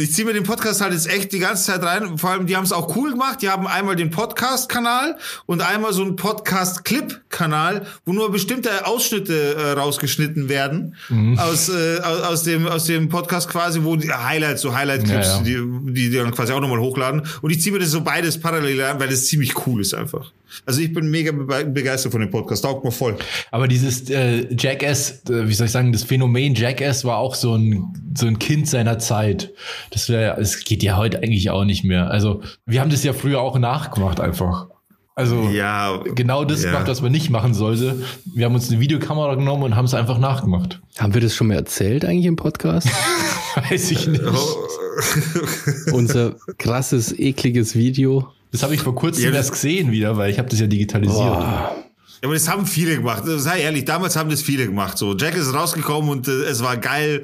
ich 0.00 0.12
ziehe 0.12 0.24
mir 0.26 0.32
den 0.32 0.42
Podcast 0.44 0.80
halt 0.80 0.92
jetzt 0.92 1.08
echt 1.08 1.32
die 1.32 1.38
ganze 1.38 1.64
Zeit 1.64 1.82
rein. 1.82 2.18
Vor 2.18 2.30
allem, 2.30 2.46
die 2.46 2.56
haben 2.56 2.64
es 2.64 2.72
auch 2.72 2.96
cool 2.96 3.10
gemacht. 3.12 3.42
Die 3.42 3.48
haben 3.48 3.66
einmal 3.66 3.96
den 3.96 4.10
Podcast-Kanal 4.10 5.16
und 5.46 5.60
einmal 5.62 5.92
so 5.92 6.02
einen 6.02 6.16
Podcast-Clip-Kanal, 6.16 7.86
wo 8.04 8.12
nur 8.12 8.30
bestimmte 8.32 8.86
Ausschnitte 8.86 9.54
äh, 9.54 9.72
rausgeschnitten 9.72 10.48
werden 10.48 10.94
Mhm. 11.08 11.38
aus, 11.38 11.68
äh, 11.68 11.98
aus, 12.02 12.22
aus, 12.22 12.42
dem, 12.42 12.66
aus 12.66 12.84
dem 12.84 13.08
Podcast 13.08 13.48
quasi, 13.48 13.80
wo 13.84 13.96
die 13.96 14.10
Highlights, 14.12 14.62
so 14.62 14.74
Highlight-Clips, 14.74 15.26
Ja, 15.26 15.36
ja. 15.36 15.42
die, 15.42 15.92
die 15.92 16.10
die 16.10 16.16
dann 16.16 16.30
quasi 16.32 16.52
auch 16.52 16.60
nochmal 16.60 16.78
hochladen. 16.80 17.22
Und 17.42 17.50
ich 17.50 17.60
ziehe 17.60 17.72
mir 17.72 17.78
das 17.80 17.90
so 17.90 18.00
beides 18.00 18.38
parallel 18.40 18.80
an, 18.82 19.00
weil 19.00 19.08
das 19.08 19.26
ziemlich 19.26 19.66
cool 19.66 19.80
ist 19.80 19.94
einfach. 19.94 20.32
Also 20.66 20.80
ich 20.80 20.92
bin 20.92 21.08
mega 21.10 21.30
be 21.30 21.64
begeistert 21.64 22.10
von 22.10 22.20
dem 22.20 22.30
Podcast. 22.30 22.64
Taugt 22.64 22.84
mir 22.84 22.90
voll. 22.90 23.16
Aber 23.52 23.68
dieses 23.68 24.10
äh, 24.10 24.52
Jackass, 24.52 25.22
äh, 25.30 25.46
wie 25.48 25.54
soll 25.54 25.66
ich 25.66 25.72
sagen, 25.72 25.92
das 25.92 26.02
Phänomen 26.02 26.54
Jackass 26.56 27.04
war 27.04 27.18
auch 27.18 27.36
so 27.36 27.54
ein, 27.54 27.84
so 28.18 28.26
ein 28.26 28.38
Kind 28.40 28.68
seiner 28.68 28.98
Zeit. 28.98 29.52
Das 29.90 30.08
wär, 30.08 30.38
es 30.38 30.64
geht 30.64 30.82
ja 30.82 30.96
heute 30.96 31.18
eigentlich 31.18 31.50
auch 31.50 31.64
nicht 31.64 31.84
mehr. 31.84 32.10
Also, 32.10 32.42
wir 32.66 32.80
haben 32.80 32.90
das 32.90 33.02
ja 33.04 33.12
früher 33.12 33.40
auch 33.40 33.58
nachgemacht 33.58 34.20
einfach. 34.20 34.68
Also, 35.16 35.50
Ja, 35.52 35.98
genau 36.14 36.44
das 36.44 36.62
ja. 36.62 36.70
gemacht, 36.70 36.86
was 36.88 37.02
man 37.02 37.12
nicht 37.12 37.28
machen 37.28 37.52
sollte. 37.52 38.00
Wir 38.34 38.46
haben 38.46 38.54
uns 38.54 38.70
eine 38.70 38.80
Videokamera 38.80 39.34
genommen 39.34 39.64
und 39.64 39.76
haben 39.76 39.84
es 39.84 39.92
einfach 39.94 40.18
nachgemacht. 40.18 40.80
Haben 40.98 41.12
wir 41.14 41.20
das 41.20 41.34
schon 41.34 41.48
mal 41.48 41.54
erzählt 41.54 42.04
eigentlich 42.04 42.26
im 42.26 42.36
Podcast? 42.36 42.88
Weiß 43.70 43.90
ich 43.90 44.06
nicht. 44.06 44.22
Unser 45.92 46.36
krasses, 46.58 47.12
ekliges 47.18 47.74
Video. 47.74 48.28
Das 48.52 48.62
habe 48.62 48.74
ich 48.74 48.80
vor 48.80 48.94
kurzem 48.94 49.24
Ja, 49.24 49.30
das- 49.30 49.38
erst 49.46 49.52
gesehen 49.52 49.90
wieder, 49.92 50.16
weil 50.16 50.30
ich 50.30 50.38
habe 50.38 50.48
das 50.48 50.60
ja 50.60 50.66
digitalisiert. 50.66 51.16
Boah. 51.18 51.76
Ja, 52.22 52.26
aber 52.28 52.34
das 52.34 52.48
haben 52.50 52.66
viele 52.66 52.96
gemacht. 52.96 53.22
Sei 53.24 53.60
ehrlich, 53.62 53.86
damals 53.86 54.14
haben 54.16 54.28
das 54.28 54.42
viele 54.42 54.66
gemacht. 54.66 54.98
So, 54.98 55.16
Jack 55.16 55.36
ist 55.36 55.54
rausgekommen 55.54 56.10
und 56.10 56.28
äh, 56.28 56.32
es 56.44 56.62
war 56.62 56.76
geil 56.76 57.22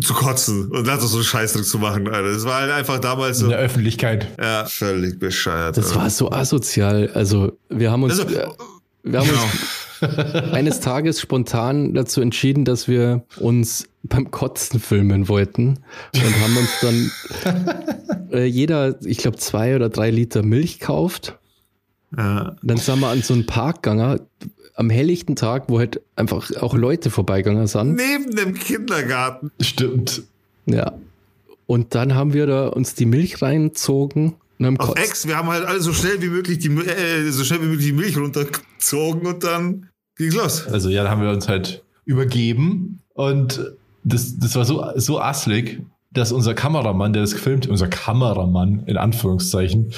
zu 0.00 0.12
kotzen 0.14 0.70
und 0.72 0.86
dann 0.86 1.00
so 1.00 1.16
einen 1.16 1.24
Scheißdruck 1.24 1.64
zu 1.64 1.78
machen. 1.78 2.08
Alter. 2.08 2.32
Das 2.32 2.44
war 2.44 2.60
halt 2.62 2.72
einfach 2.72 2.98
damals 2.98 3.38
In 3.38 3.44
so. 3.44 3.50
der 3.50 3.58
Öffentlichkeit. 3.60 4.26
Ja, 4.40 4.64
völlig 4.66 5.18
bescheuert. 5.18 5.76
Das 5.76 5.88
Alter. 5.90 6.00
war 6.00 6.10
so 6.10 6.30
asozial. 6.32 7.10
Also, 7.14 7.52
wir 7.68 7.90
haben 7.92 8.02
uns, 8.02 8.18
Also, 8.18 8.34
äh, 8.34 8.46
wir 9.04 9.18
haben 9.20 9.28
genau. 9.28 9.42
uns 9.42 10.52
eines 10.52 10.80
Tages 10.80 11.20
spontan 11.20 11.94
dazu 11.94 12.20
entschieden, 12.20 12.64
dass 12.64 12.88
wir 12.88 13.22
uns 13.38 13.86
beim 14.02 14.30
Kotzen 14.30 14.80
filmen 14.80 15.28
wollten 15.28 15.78
und 16.14 16.40
haben 16.42 16.56
uns 16.56 16.70
dann 16.82 17.10
äh, 18.32 18.44
jeder, 18.44 19.00
ich 19.04 19.18
glaube, 19.18 19.38
zwei 19.38 19.76
oder 19.76 19.88
drei 19.88 20.10
Liter 20.10 20.42
Milch 20.42 20.80
kauft. 20.80 21.38
Ja. 22.16 22.56
Dann 22.62 22.76
sind 22.76 23.00
wir 23.00 23.08
an 23.08 23.22
so 23.22 23.34
einen 23.34 23.46
Parkganger 23.46 24.20
am 24.74 24.90
helllichten 24.90 25.36
Tag, 25.36 25.64
wo 25.68 25.78
halt 25.78 26.00
einfach 26.16 26.50
auch 26.60 26.74
Leute 26.74 27.10
vorbeigegangen 27.10 27.66
sind. 27.66 27.94
Neben 27.94 28.34
dem 28.34 28.54
Kindergarten. 28.54 29.50
Stimmt. 29.60 30.22
Ja. 30.66 30.92
Und 31.66 31.94
dann 31.94 32.14
haben 32.14 32.32
wir 32.32 32.46
da 32.46 32.68
uns 32.68 32.94
die 32.94 33.06
Milch 33.06 33.40
reinzogen 33.40 34.34
und 34.58 34.66
haben 34.66 34.80
Auf. 34.80 34.96
Ex, 34.96 35.26
wir 35.26 35.36
haben 35.36 35.48
halt 35.48 35.64
alle 35.64 35.80
so 35.80 35.92
schnell 35.92 36.20
wie 36.20 36.28
möglich 36.28 36.58
die, 36.58 36.68
äh, 36.68 37.30
so 37.30 37.44
schnell 37.44 37.62
wie 37.62 37.66
möglich 37.66 37.86
die 37.86 37.92
Milch 37.92 38.16
runtergezogen 38.16 39.26
und 39.26 39.44
dann 39.44 39.88
ging's 40.16 40.34
los. 40.34 40.66
Also 40.66 40.90
ja, 40.90 41.04
da 41.04 41.10
haben 41.10 41.22
wir 41.22 41.30
uns 41.30 41.48
halt 41.48 41.82
übergeben 42.04 43.00
und 43.14 43.74
das, 44.04 44.38
das 44.38 44.54
war 44.54 44.64
so, 44.64 44.84
so 44.96 45.20
asslig, 45.20 45.80
dass 46.12 46.30
unser 46.30 46.54
Kameramann, 46.54 47.12
der 47.12 47.22
das 47.22 47.32
gefilmt, 47.32 47.66
unser 47.66 47.88
Kameramann 47.88 48.84
in 48.86 48.96
Anführungszeichen, 48.96 49.92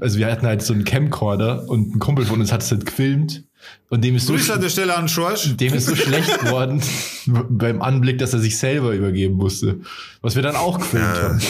also 0.00 0.18
wir 0.18 0.30
hatten 0.30 0.46
halt 0.46 0.62
so 0.62 0.72
einen 0.72 0.84
Camcorder 0.84 1.68
und 1.68 1.96
ein 1.96 1.98
Kumpel 1.98 2.24
von 2.24 2.40
uns 2.40 2.52
hat 2.52 2.62
es 2.62 2.70
halt 2.70 2.86
gefilmt 2.86 3.44
und 3.90 4.04
dem 4.04 4.16
ist 4.16 4.26
so, 4.26 4.34
Grüße 4.34 4.52
an 4.52 4.60
der 4.60 4.68
Stelle 4.68 4.96
an 4.96 5.08
Schorsch. 5.08 5.56
dem 5.56 5.74
ist 5.74 5.86
so 5.86 5.96
schlecht 5.96 6.40
geworden 6.40 6.82
beim 7.26 7.80
Anblick, 7.80 8.18
dass 8.18 8.32
er 8.32 8.38
sich 8.38 8.58
selber 8.58 8.94
übergeben 8.94 9.34
musste, 9.34 9.80
was 10.20 10.36
wir 10.36 10.42
dann 10.42 10.56
auch 10.56 10.78
gefilmt 10.78 11.06
haben. 11.06 11.40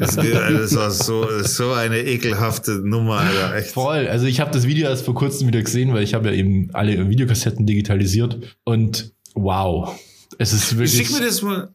Das, 0.00 0.16
das 0.16 0.74
war 0.74 0.90
so, 0.90 1.26
so 1.42 1.72
eine 1.72 2.00
ekelhafte 2.00 2.86
Nummer, 2.86 3.18
Alter. 3.18 3.54
Echt. 3.54 3.70
Voll. 3.70 4.08
Also 4.08 4.26
ich 4.26 4.40
habe 4.40 4.50
das 4.50 4.66
Video 4.66 4.88
erst 4.88 5.04
vor 5.04 5.14
kurzem 5.14 5.46
wieder 5.46 5.62
gesehen, 5.62 5.94
weil 5.94 6.02
ich 6.02 6.14
habe 6.14 6.30
ja 6.30 6.34
eben 6.34 6.68
alle 6.72 7.08
Videokassetten 7.08 7.64
digitalisiert 7.64 8.38
und 8.64 9.12
wow, 9.34 9.98
es 10.38 10.52
ist 10.52 10.76
wirklich. 10.76 11.06
Schick 11.06 11.12
mir 11.12 11.24
das 11.24 11.42
mal. 11.42 11.72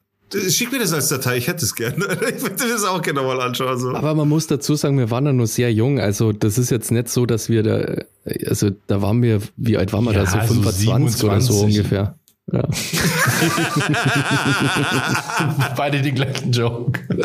Schick 0.50 0.72
mir 0.72 0.80
das 0.80 0.94
als 0.94 1.08
Datei, 1.08 1.38
ich 1.38 1.48
hätte 1.48 1.64
es 1.64 1.74
gerne. 1.76 1.98
Ich 2.36 2.42
würde 2.42 2.56
das 2.58 2.84
auch 2.84 3.02
gerne 3.02 3.22
mal 3.22 3.40
anschauen. 3.42 3.80
So. 3.80 3.94
Aber 3.94 4.14
man 4.14 4.28
muss 4.28 4.48
dazu 4.48 4.76
sagen, 4.76 4.98
wir 4.98 5.10
waren 5.10 5.26
da 5.26 5.34
nur 5.34 5.48
sehr 5.48 5.72
jung. 5.72 6.00
Also 6.00 6.34
das 6.34 6.58
ist 6.58 6.70
jetzt 6.70 6.92
nicht 6.92 7.10
so, 7.10 7.26
dass 7.26 7.50
wir 7.50 7.64
da, 7.64 7.96
also 8.48 8.70
da 8.88 9.02
waren 9.02 9.22
wir, 9.22 9.42
wie 9.56 9.78
alt 9.78 9.94
waren 9.94 10.04
wir 10.04 10.12
Ja, 10.14 10.24
da? 10.24 10.26
So 10.26 10.40
so 10.40 10.62
25 10.62 11.24
oder 11.24 11.42
so 11.42 11.54
27. 11.54 11.78
ungefähr. 11.78 12.16
Ja. 12.52 12.64
beide 15.76 16.02
den 16.02 16.16
gleichen 16.16 16.52
Joke. 16.52 17.00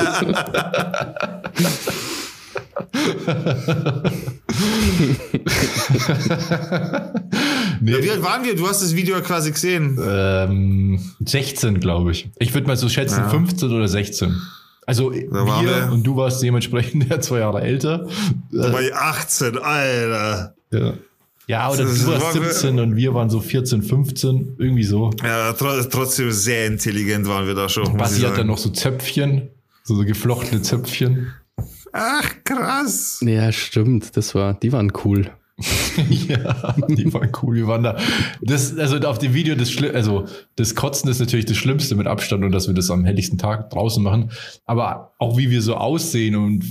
nee, 7.81 8.03
Wie 8.03 8.11
alt 8.11 8.23
waren 8.23 8.45
wir? 8.45 8.55
Du 8.57 8.67
hast 8.69 8.83
das 8.83 8.95
Video 8.95 9.21
quasi 9.23 9.51
gesehen. 9.53 9.99
ähm, 10.05 11.01
16, 11.25 11.81
glaube 11.81 12.13
ich. 12.13 12.31
Ich 12.39 12.53
würde 12.55 12.67
mal 12.67 12.77
so 12.77 12.89
schätzen, 12.89 13.21
Ja. 13.21 13.29
15 13.29 13.71
oder 13.71 13.89
16. 13.89 14.35
Also 14.87 15.13
wir 15.13 15.31
wir- 15.33 15.91
und 15.93 16.03
du 16.05 16.17
warst 16.17 16.43
dementsprechend 16.43 17.09
ja 17.11 17.21
zwei 17.21 17.39
Jahre 17.41 17.63
älter. 17.63 18.09
Da 18.51 18.73
war 18.73 18.83
ich 18.83 18.93
18, 18.95 19.57
Alter. 19.59 20.55
Ja, 20.73 20.95
ja 21.47 21.71
oder 21.71 21.85
Das 21.85 22.01
du 22.05 22.09
warst 22.09 22.23
war- 22.25 22.33
17 22.33 22.81
und 22.81 22.97
wir 22.97 23.15
waren 23.15 23.31
so 23.31 23.41
14, 23.41 23.83
15, 23.83 24.57
irgendwie 24.59 24.83
so. 24.85 25.11
Ja, 25.23 25.53
tr 25.53 25.89
trotzdem 25.89 26.33
sehr 26.33 26.67
intelligent 26.67 27.29
waren 27.29 27.47
wir 27.47 27.55
da 27.55 27.69
schon. 27.69 27.97
Basti 27.97 28.23
hat 28.23 28.37
dann 28.39 28.49
noch 28.49 28.59
so 28.59 28.71
Zöpfchen, 28.71 29.51
so, 29.85 29.95
so 29.95 30.05
geflochtene 30.05 30.63
Zöpfchen. 30.63 31.33
Ach, 31.93 32.29
krass. 32.45 33.21
ja, 33.25 33.53
stimmt. 33.53 34.17
Das 34.17 34.35
war, 34.35 34.55
die 34.55 34.73
waren 34.73 34.93
cool. 35.05 35.31
ja, 36.29 36.75
die 36.89 37.13
waren 37.13 37.31
cool. 37.43 37.57
Wir 37.57 37.67
waren 37.67 37.83
da. 37.83 37.97
Das, 38.41 38.77
also 38.77 38.99
auf 39.09 39.19
dem 39.19 39.35
Video, 39.35 39.55
das 39.55 39.71
Schli 39.71 39.91
also 39.91 40.27
das 40.57 40.75
Kotzen 40.75 41.11
ist 41.11 41.21
natürlich 41.21 41.47
das 41.47 41.57
Schlimmste 41.57 41.95
mit 41.95 42.07
Abstand 42.07 42.45
und 42.45 42.53
dass 42.53 42.67
wir 42.67 42.75
das 42.75 42.91
am 42.91 43.05
helligsten 43.05 43.39
Tag 43.39 43.71
draußen 43.71 44.03
machen. 44.03 44.31
Aber 44.65 45.13
auch 45.19 45.37
wie 45.39 45.51
wir 45.51 45.63
so 45.63 45.77
aussehen 45.77 46.37
und 46.37 46.65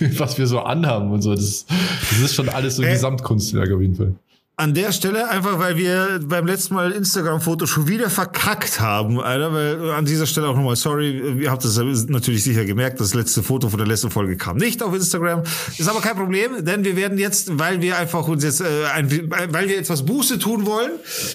was 0.18 0.38
wir 0.38 0.46
so 0.46 0.60
anhaben 0.60 1.10
und 1.10 1.22
so, 1.22 1.34
das, 1.34 1.66
das 2.10 2.18
ist 2.18 2.34
schon 2.34 2.48
alles 2.48 2.76
so 2.76 2.82
ein 2.82 2.88
Äh, 2.88 2.92
Gesamtkunstwerk 2.92 3.70
auf 3.72 3.80
jeden 3.80 3.94
Fall. 3.94 4.14
An 4.60 4.74
der 4.74 4.92
Stelle 4.92 5.30
einfach, 5.30 5.58
weil 5.58 5.78
wir 5.78 6.20
beim 6.22 6.44
letzten 6.44 6.74
Mal 6.74 6.92
Instagram-Foto 6.92 7.66
schon 7.66 7.88
wieder 7.88 8.10
verkackt 8.10 8.78
haben, 8.78 9.18
Alter, 9.18 9.54
weil 9.54 9.90
an 9.92 10.04
dieser 10.04 10.26
Stelle 10.26 10.48
auch 10.48 10.54
nochmal 10.54 10.76
sorry, 10.76 11.40
ihr 11.40 11.50
habt 11.50 11.64
das 11.64 11.78
natürlich 12.08 12.44
sicher 12.44 12.66
gemerkt, 12.66 13.00
das 13.00 13.14
letzte 13.14 13.42
Foto 13.42 13.70
von 13.70 13.78
der 13.78 13.86
letzten 13.86 14.10
Folge 14.10 14.36
kam 14.36 14.58
nicht 14.58 14.82
auf 14.82 14.94
Instagram. 14.94 15.44
Ist 15.78 15.88
aber 15.88 16.02
kein 16.02 16.14
Problem, 16.14 16.62
denn 16.62 16.84
wir 16.84 16.94
werden 16.94 17.16
jetzt, 17.16 17.58
weil 17.58 17.80
wir 17.80 17.96
einfach 17.96 18.28
uns 18.28 18.44
jetzt, 18.44 18.60
äh, 18.60 18.66
ein, 18.92 19.10
weil 19.48 19.70
wir 19.70 19.78
etwas 19.78 20.04
Buße 20.04 20.38
tun 20.38 20.66
wollen, 20.66 20.90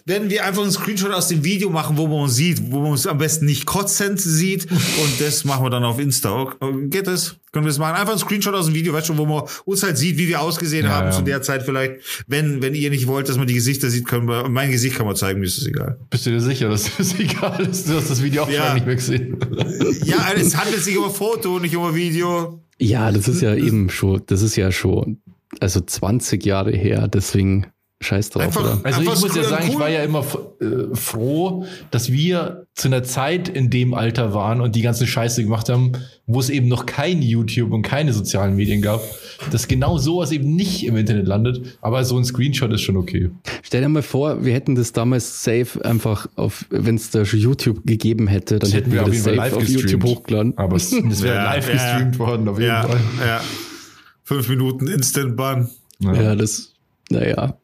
werden 0.05 0.29
wir 0.29 0.45
einfach 0.45 0.61
einen 0.61 0.71
Screenshot 0.71 1.11
aus 1.11 1.27
dem 1.27 1.43
Video 1.43 1.71
machen, 1.71 1.97
wo 1.97 2.05
man 2.05 2.25
uns 2.25 2.35
sieht, 2.35 2.61
wo 2.71 2.79
man 2.81 2.91
uns 2.91 3.07
am 3.07 3.17
besten 3.17 3.45
nicht 3.45 3.65
kotzend 3.65 4.21
sieht 4.21 4.69
und 4.71 5.19
das 5.19 5.45
machen 5.45 5.65
wir 5.65 5.71
dann 5.71 5.83
auf 5.83 5.97
Insta. 5.97 6.31
Okay, 6.31 6.87
Geht 6.89 7.07
das? 7.07 7.37
Können 7.55 7.67
wir 7.67 7.69
das 7.69 7.79
machen? 7.79 7.95
Einfach 7.95 8.11
ein 8.11 8.19
Screenshot 8.19 8.53
aus 8.53 8.65
dem 8.65 8.75
Video, 8.75 8.91
weißt 8.91 9.07
du, 9.07 9.17
wo 9.17 9.25
man 9.25 9.43
uns 9.63 9.81
halt 9.81 9.97
sieht, 9.97 10.17
wie 10.17 10.27
wir 10.27 10.41
ausgesehen 10.41 10.87
Ja, 10.87 10.91
haben 10.91 11.05
ja. 11.07 11.11
zu 11.13 11.21
der 11.21 11.41
Zeit 11.41 11.63
vielleicht. 11.63 12.01
Wenn, 12.27 12.61
wenn 12.61 12.75
ihr 12.75 12.89
nicht 12.89 13.07
wollt, 13.07 13.14
dass 13.23 13.37
man 13.37 13.47
die 13.47 13.53
Gesichter 13.53 13.89
sieht, 13.89 14.05
können 14.05 14.27
wir, 14.27 14.49
mein 14.49 14.71
Gesicht 14.71 14.97
kann 14.97 15.05
man 15.05 15.15
zeigen, 15.15 15.39
mir 15.39 15.45
ist 15.45 15.57
es 15.57 15.65
egal. 15.67 15.97
Bist 16.09 16.25
du 16.25 16.31
dir 16.31 16.41
sicher, 16.41 16.69
dass 16.69 16.95
das 16.97 17.17
egal 17.19 17.61
ist? 17.67 17.87
Du 17.89 17.93
hast 17.93 18.09
das 18.09 18.21
Video 18.21 18.43
auch 18.43 18.49
Ja. 18.49 18.65
schon 18.67 18.73
nicht 18.75 18.85
mehr 18.85 18.95
gesehen. 18.95 19.37
Ja, 20.05 20.27
es 20.35 20.55
handelt 20.57 20.83
sich 20.83 20.97
um 20.97 21.05
ein 21.05 21.11
Foto, 21.11 21.59
nicht 21.59 21.75
um 21.75 21.85
ein 21.85 21.95
Video. 21.95 22.61
Ja, 22.79 23.11
das 23.11 23.27
ist 23.27 23.41
ja 23.41 23.55
eben 23.55 23.89
schon, 23.89 24.21
das 24.27 24.41
ist 24.41 24.55
ja 24.57 24.71
schon, 24.71 25.21
also 25.59 25.79
20 25.81 26.45
Jahre 26.45 26.71
her, 26.71 27.07
deswegen 27.07 27.67
scheiß 28.01 28.29
drauf, 28.31 28.43
Einfach- 28.43 28.61
oder? 28.63 28.79
Also 28.83 29.01
ich 29.01 29.07
muss 29.07 29.21
ja 29.21 29.41
cool- 29.41 29.43
sagen, 29.49 29.65
ich 29.67 29.73
cool. 29.75 29.79
war 29.79 29.89
ja 29.89 30.03
immer 30.03 30.19
äh, 30.61 30.95
froh, 30.95 31.65
dass 31.91 32.11
wir 32.11 32.67
zu 32.75 32.89
einer 32.89 33.03
Zeit 33.03 33.47
in 33.47 33.69
dem 33.69 33.93
Alter 33.93 34.33
waren 34.33 34.59
und 34.61 34.75
die 34.75 34.81
ganze 34.81 35.07
Scheiße 35.07 35.43
gemacht 35.43 35.69
haben, 35.69 35.93
wo 36.27 36.39
es 36.39 36.49
eben 36.49 36.67
noch 36.67 36.85
kein 36.85 37.21
YouTube 37.21 37.71
und 37.71 37.83
keine 37.83 38.11
sozialen 38.13 38.57
Medien 38.57 38.81
gab, 38.81 39.01
dass 39.51 39.67
genau 39.69 39.97
sowas 39.97 40.31
eben 40.33 40.55
nicht 40.55 40.85
im 40.85 40.97
Internet 40.97 41.25
landet. 41.25 41.77
Aber 41.81 42.03
so 42.03 42.17
ein 42.17 42.25
Screenshot 42.25 42.71
ist 42.73 42.81
schon 42.81 42.97
okay. 42.97 43.29
Stell 43.63 43.81
dir 43.81 43.89
mal 43.89 44.01
vor, 44.01 44.43
wir 44.43 44.53
hätten 44.53 44.75
das 44.75 44.91
damals 44.91 45.43
safe 45.43 45.83
einfach 45.85 46.27
auf, 46.35 46.65
wenn 46.69 46.95
es 46.95 47.11
da 47.11 47.23
schon 47.25 47.39
YouTube 47.39 47.85
gegeben 47.87 48.27
hätte, 48.27 48.59
dann 48.59 48.69
Das 48.69 48.73
hätten 48.73 48.91
wir 48.91 49.03
das 49.03 49.23
safe 49.23 49.55
auf 49.55 49.67
YouTube 49.67 50.03
hochgeladen. 50.03 50.57
Aber 50.57 50.75
es, 50.75 50.89
das 50.91 51.21
wäre 51.23 51.35
Ja, 51.35 51.43
live 51.45 51.67
ja. 51.67 51.73
gestreamt 51.73 52.19
worden, 52.19 52.47
auf 52.49 52.59
jeden 52.59 52.69
Ja, 52.71 52.83
Fall. 52.83 52.99
ja. 53.25 53.41
Fünf 54.23 54.49
Minuten 54.49 54.87
Instant 54.87 55.37
Ban. 55.37 55.69
Ja. 55.99 56.13
Ja, 56.13 56.35
das, 56.35 56.73
naja. 57.09 57.57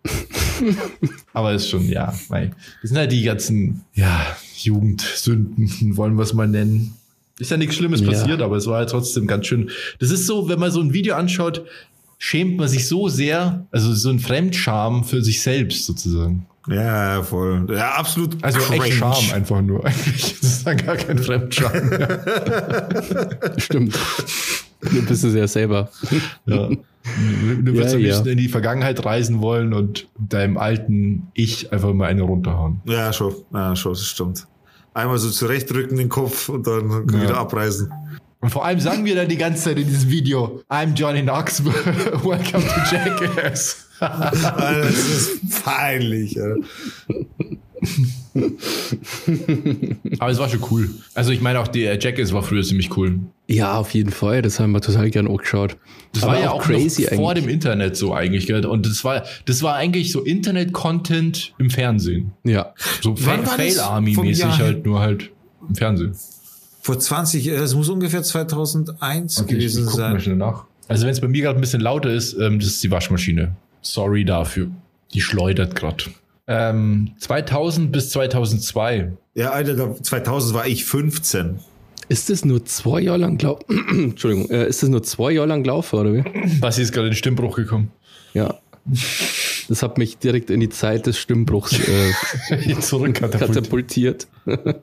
Aber 1.34 1.54
ist 1.54 1.70
schon, 1.70 1.88
ja, 1.90 2.14
mei. 2.30 2.52
das 2.82 2.90
sind 2.90 2.98
halt 2.98 3.12
die 3.12 3.24
ganzen, 3.24 3.82
ja, 3.94 4.26
Jugendsünden, 4.58 5.98
wollen 5.98 6.16
wir 6.16 6.24
es 6.24 6.34
mal 6.34 6.48
nennen. 6.48 6.94
Ist 7.40 7.50
ja 7.52 7.58
nichts 7.58 7.76
Schlimmes 7.76 8.02
Ja. 8.02 8.08
passiert, 8.12 8.42
aber 8.42 8.58
es 8.58 8.68
war 8.68 8.78
halt 8.78 8.90
trotzdem 8.92 9.26
ganz 9.26 9.48
schön. 9.48 9.72
Das 10.00 10.12
ist 10.12 10.28
so, 10.28 10.48
wenn 10.48 10.60
man 10.60 10.70
so 10.70 10.80
ein 10.80 10.94
Video 10.94 11.16
anschaut, 11.16 11.66
schämt 12.20 12.58
man 12.58 12.68
sich 12.68 12.88
so 12.88 13.10
sehr, 13.10 13.66
also 13.72 13.94
so 13.94 14.12
ein 14.12 14.20
Fremdscham 14.20 15.04
für 15.04 15.24
sich 15.24 15.42
selbst 15.42 15.88
sozusagen. 15.88 16.46
Ja, 16.68 17.24
voll. 17.24 17.66
Ja, 17.72 17.94
absolut. 17.96 18.38
Also 18.44 18.60
cringe. 18.60 18.86
echt 18.86 18.94
Scham 18.98 19.16
einfach 19.34 19.62
nur. 19.64 19.84
Eigentlich 19.86 20.34
ist 20.34 20.44
es 20.44 20.64
dann 20.64 20.78
gar 20.78 20.96
kein 20.96 21.18
Fremdscham. 21.18 21.72
Stimmt. 23.58 23.98
Du 24.92 25.02
bist 25.06 25.24
es 25.24 25.34
ja 25.34 25.48
selber. 25.48 25.90
Ja. 26.46 26.68
Du, 26.70 26.76
du 27.64 27.74
wirst 27.74 27.94
Ja, 27.94 27.98
ein 28.00 28.04
ja. 28.04 28.10
bisschen 28.10 28.28
in 28.28 28.38
die 28.38 28.48
Vergangenheit 28.50 29.04
reisen 29.06 29.42
wollen 29.42 29.74
und 29.74 30.08
deinem 30.18 30.58
alten 30.58 31.28
Ich 31.34 31.72
einfach 31.72 31.94
mal 31.94 32.08
eine 32.08 32.24
runterhauen. 32.24 32.82
Ja, 32.86 33.12
schon. 33.14 33.36
Ja, 33.54 33.76
schon, 33.76 33.94
das 33.94 34.06
stimmt. 34.06 34.48
Einmal 34.94 35.18
so 35.20 35.30
zurechtrücken 35.30 35.98
den 35.98 36.10
Kopf 36.10 36.50
und 36.50 36.68
dann 36.68 36.90
Ja. 37.12 37.22
wieder 37.22 37.38
abreißen. 37.38 37.90
Und 38.42 38.50
vor 38.50 38.66
allem 38.66 38.80
sagen 38.80 39.06
wir 39.06 39.16
dann 39.16 39.30
die 39.30 39.38
ganze 39.38 39.64
Zeit 39.64 39.78
in 39.78 39.88
diesem 39.88 40.10
Video, 40.10 40.62
I'm 40.68 40.94
Johnny 40.96 41.22
Knoxville, 41.22 41.74
welcome 42.24 42.64
to 42.66 42.96
Jackass. 42.96 43.88
Das 44.00 44.98
ist 44.98 45.64
peinlich. 45.64 46.34
Ja. 46.34 46.56
Aber 50.20 50.32
es 50.32 50.38
war 50.40 50.50
schon 50.50 50.64
cool. 50.72 50.90
Also 51.14 51.32
ich 51.32 51.42
meine 51.42 51.60
auch, 51.60 51.68
der 51.68 52.00
Jackass 52.00 52.34
war 52.34 52.44
früher 52.44 52.64
ziemlich 52.64 52.96
cool. 52.98 53.20
Ja, 53.48 53.78
auf 53.78 53.94
jeden 53.94 54.12
Fall. 54.12 54.42
Das 54.42 54.60
haben 54.60 54.72
wir 54.72 54.82
total 54.82 55.10
gern 55.10 55.28
angeschaut. 55.28 55.78
Das 56.14 56.24
Aber 56.24 56.34
war 56.34 56.40
ja 56.40 56.52
auch 56.52 56.64
crazy 56.64 57.04
noch 57.04 57.14
vor 57.14 57.32
eigentlich. 57.32 57.46
dem 57.46 57.54
Internet 57.54 57.98
so 57.98 58.14
eigentlich. 58.14 58.48
Gell? 58.48 58.66
Und 58.66 58.86
das 58.86 59.04
war, 59.04 59.24
das 59.46 59.62
war 59.64 59.76
eigentlich 59.76 60.12
so 60.12 60.22
Internet-Content 60.22 61.54
im 61.58 61.70
Fernsehen. 61.70 62.32
Ja. 62.44 62.74
So 63.02 63.16
Fail-Army-mäßig 63.16 64.46
halt, 64.60 64.86
nur 64.86 65.00
halt 65.00 65.32
im 65.68 65.76
Fernsehen. 65.76 66.16
Vor 66.82 66.98
20, 66.98 67.46
Jahren, 67.46 67.60
das 67.60 67.76
muss 67.76 67.90
ungefähr 67.90 68.24
2001 68.24 69.46
gewesen 69.46 69.84
ich 69.84 69.86
guck 69.90 69.96
sein. 69.96 70.14
mal 70.14 70.20
schnell 70.20 70.36
nach. 70.38 70.66
Also 70.88 71.06
wenn 71.06 71.12
es 71.12 71.22
bei 71.22 71.28
mir 71.28 71.42
gerade 71.44 71.60
ein 71.60 71.62
bisschen 71.62 71.82
lauter 71.82 72.12
ist, 72.12 72.34
ähm, 72.34 72.60
das 72.60 72.70
ist 72.70 72.84
die 72.84 72.92
Waschmaschine. 72.92 73.56
Sorry 73.82 74.26
dafür. 74.26 74.70
Die 75.14 75.22
schleudert 75.22 75.76
gerade. 75.76 76.06
Ähm, 76.52 77.12
2000 77.20 77.92
bis 77.92 78.10
2002. 78.12 79.14
Ja, 79.36 79.52
Alter, 79.52 79.76
da- 79.76 79.96
2000 80.02 80.54
war 80.54 80.68
ich 80.68 80.86
15. 80.86 81.60
Ist 82.10 82.30
das 82.30 82.44
nur 82.44 82.66
zwei 82.66 83.00
Jahre 83.02 83.20
lang 83.20 83.38
glaub 83.38 83.66
Entschuldigung, 83.90 84.50
äh, 84.50 84.68
ist 84.68 84.84
das 84.84 84.90
nur 84.90 85.02
zwei 85.04 85.32
Jahre 85.32 85.48
lang 85.48 85.64
gelaufen, 85.64 85.98
oder 86.00 86.14
wie? 86.14 86.24
Basti 86.60 86.82
ist 86.82 86.92
gerade 86.92 87.08
in 87.08 87.12
den 87.12 87.18
Stimmbruch 87.18 87.56
gekommen. 87.56 87.92
Ja. 88.34 88.56
Das 89.70 89.84
hat 89.84 89.98
mich 89.98 90.18
direkt 90.18 90.50
in 90.50 90.60
die 90.60 90.70
Zeit 90.70 91.06
des 91.06 91.18
Stimmbruchs 91.20 91.80
äh, 91.80 92.76
Zurückkatapultiert. 92.82 94.28
katapultiert. 94.46 94.82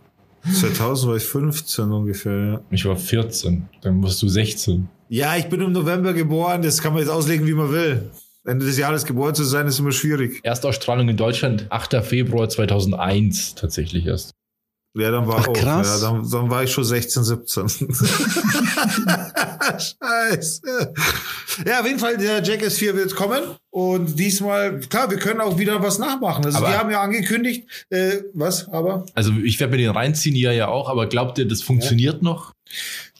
2000 0.53 1.11
war 1.11 1.17
ich 1.17 1.25
15 1.25 1.91
ungefähr, 1.93 2.33
ja. 2.45 2.61
Ich 2.71 2.85
war 2.87 2.97
14. 2.97 3.69
Dann 3.83 4.03
warst 4.03 4.23
du 4.23 4.29
16. 4.29 4.89
Ja, 5.11 5.37
ich 5.37 5.47
bin 5.49 5.61
im 5.61 5.73
November 5.73 6.13
geboren, 6.15 6.63
das 6.63 6.81
kann 6.81 6.93
man 6.93 7.03
jetzt 7.03 7.11
auslegen, 7.11 7.47
wie 7.47 7.55
man 7.55 7.71
will. 7.73 8.11
Ende 8.49 8.64
des 8.67 8.78
Jahres 8.78 9.05
geboren 9.05 9.35
zu 9.35 9.45
sein, 9.45 9.67
ist 9.67 9.78
immer 9.78 9.93
schwierig. 9.93 10.40
Erstausstrahlung 10.43 11.09
in 11.09 11.17
Deutschland 11.17 11.67
8. 11.71 12.05
Februar 12.05 12.49
2001 12.49 13.55
tatsächlich 13.55 14.07
erst. 14.07 14.33
Ja, 14.97 15.11
dann 15.11 15.28
war 15.28 15.37
Ach, 15.40 15.49
auch, 15.49 15.52
krass. 15.52 16.00
ja, 16.02 16.11
dann, 16.11 16.28
dann 16.28 16.50
war 16.50 16.64
ich 16.64 16.73
schon 16.73 16.83
16, 16.83 17.23
17. 17.23 17.69
Scheiße. 19.78 20.95
Ja, 21.67 21.81
auf 21.81 21.87
jeden 21.87 21.99
Fall, 21.99 22.17
der 22.17 22.43
Jackass 22.43 22.78
4 22.78 22.95
wird 22.97 23.14
kommen. 23.14 23.40
Und 23.71 24.19
diesmal, 24.19 24.81
klar, 24.81 25.11
wir 25.11 25.19
können 25.19 25.40
auch 25.40 25.59
wieder 25.59 25.83
was 25.83 25.99
nachmachen. 25.99 26.45
Also, 26.45 26.59
Aber- 26.59 26.69
wir 26.69 26.78
haben 26.78 26.90
ja 26.90 27.00
angekündigt, 27.02 27.69
äh, 27.90 28.23
was, 28.33 28.69
aber? 28.69 29.05
Also 29.14 29.33
ich 29.45 29.61
werde 29.61 29.73
mir 29.73 29.78
den 29.78 29.90
reinziehen, 29.90 30.35
ihr 30.35 30.52
ja 30.52 30.69
auch, 30.69 30.88
aber 30.88 31.07
glaubt 31.07 31.38
ihr, 31.38 31.47
das 31.47 31.62
funktioniert 31.62 32.23
noch? 32.23 32.55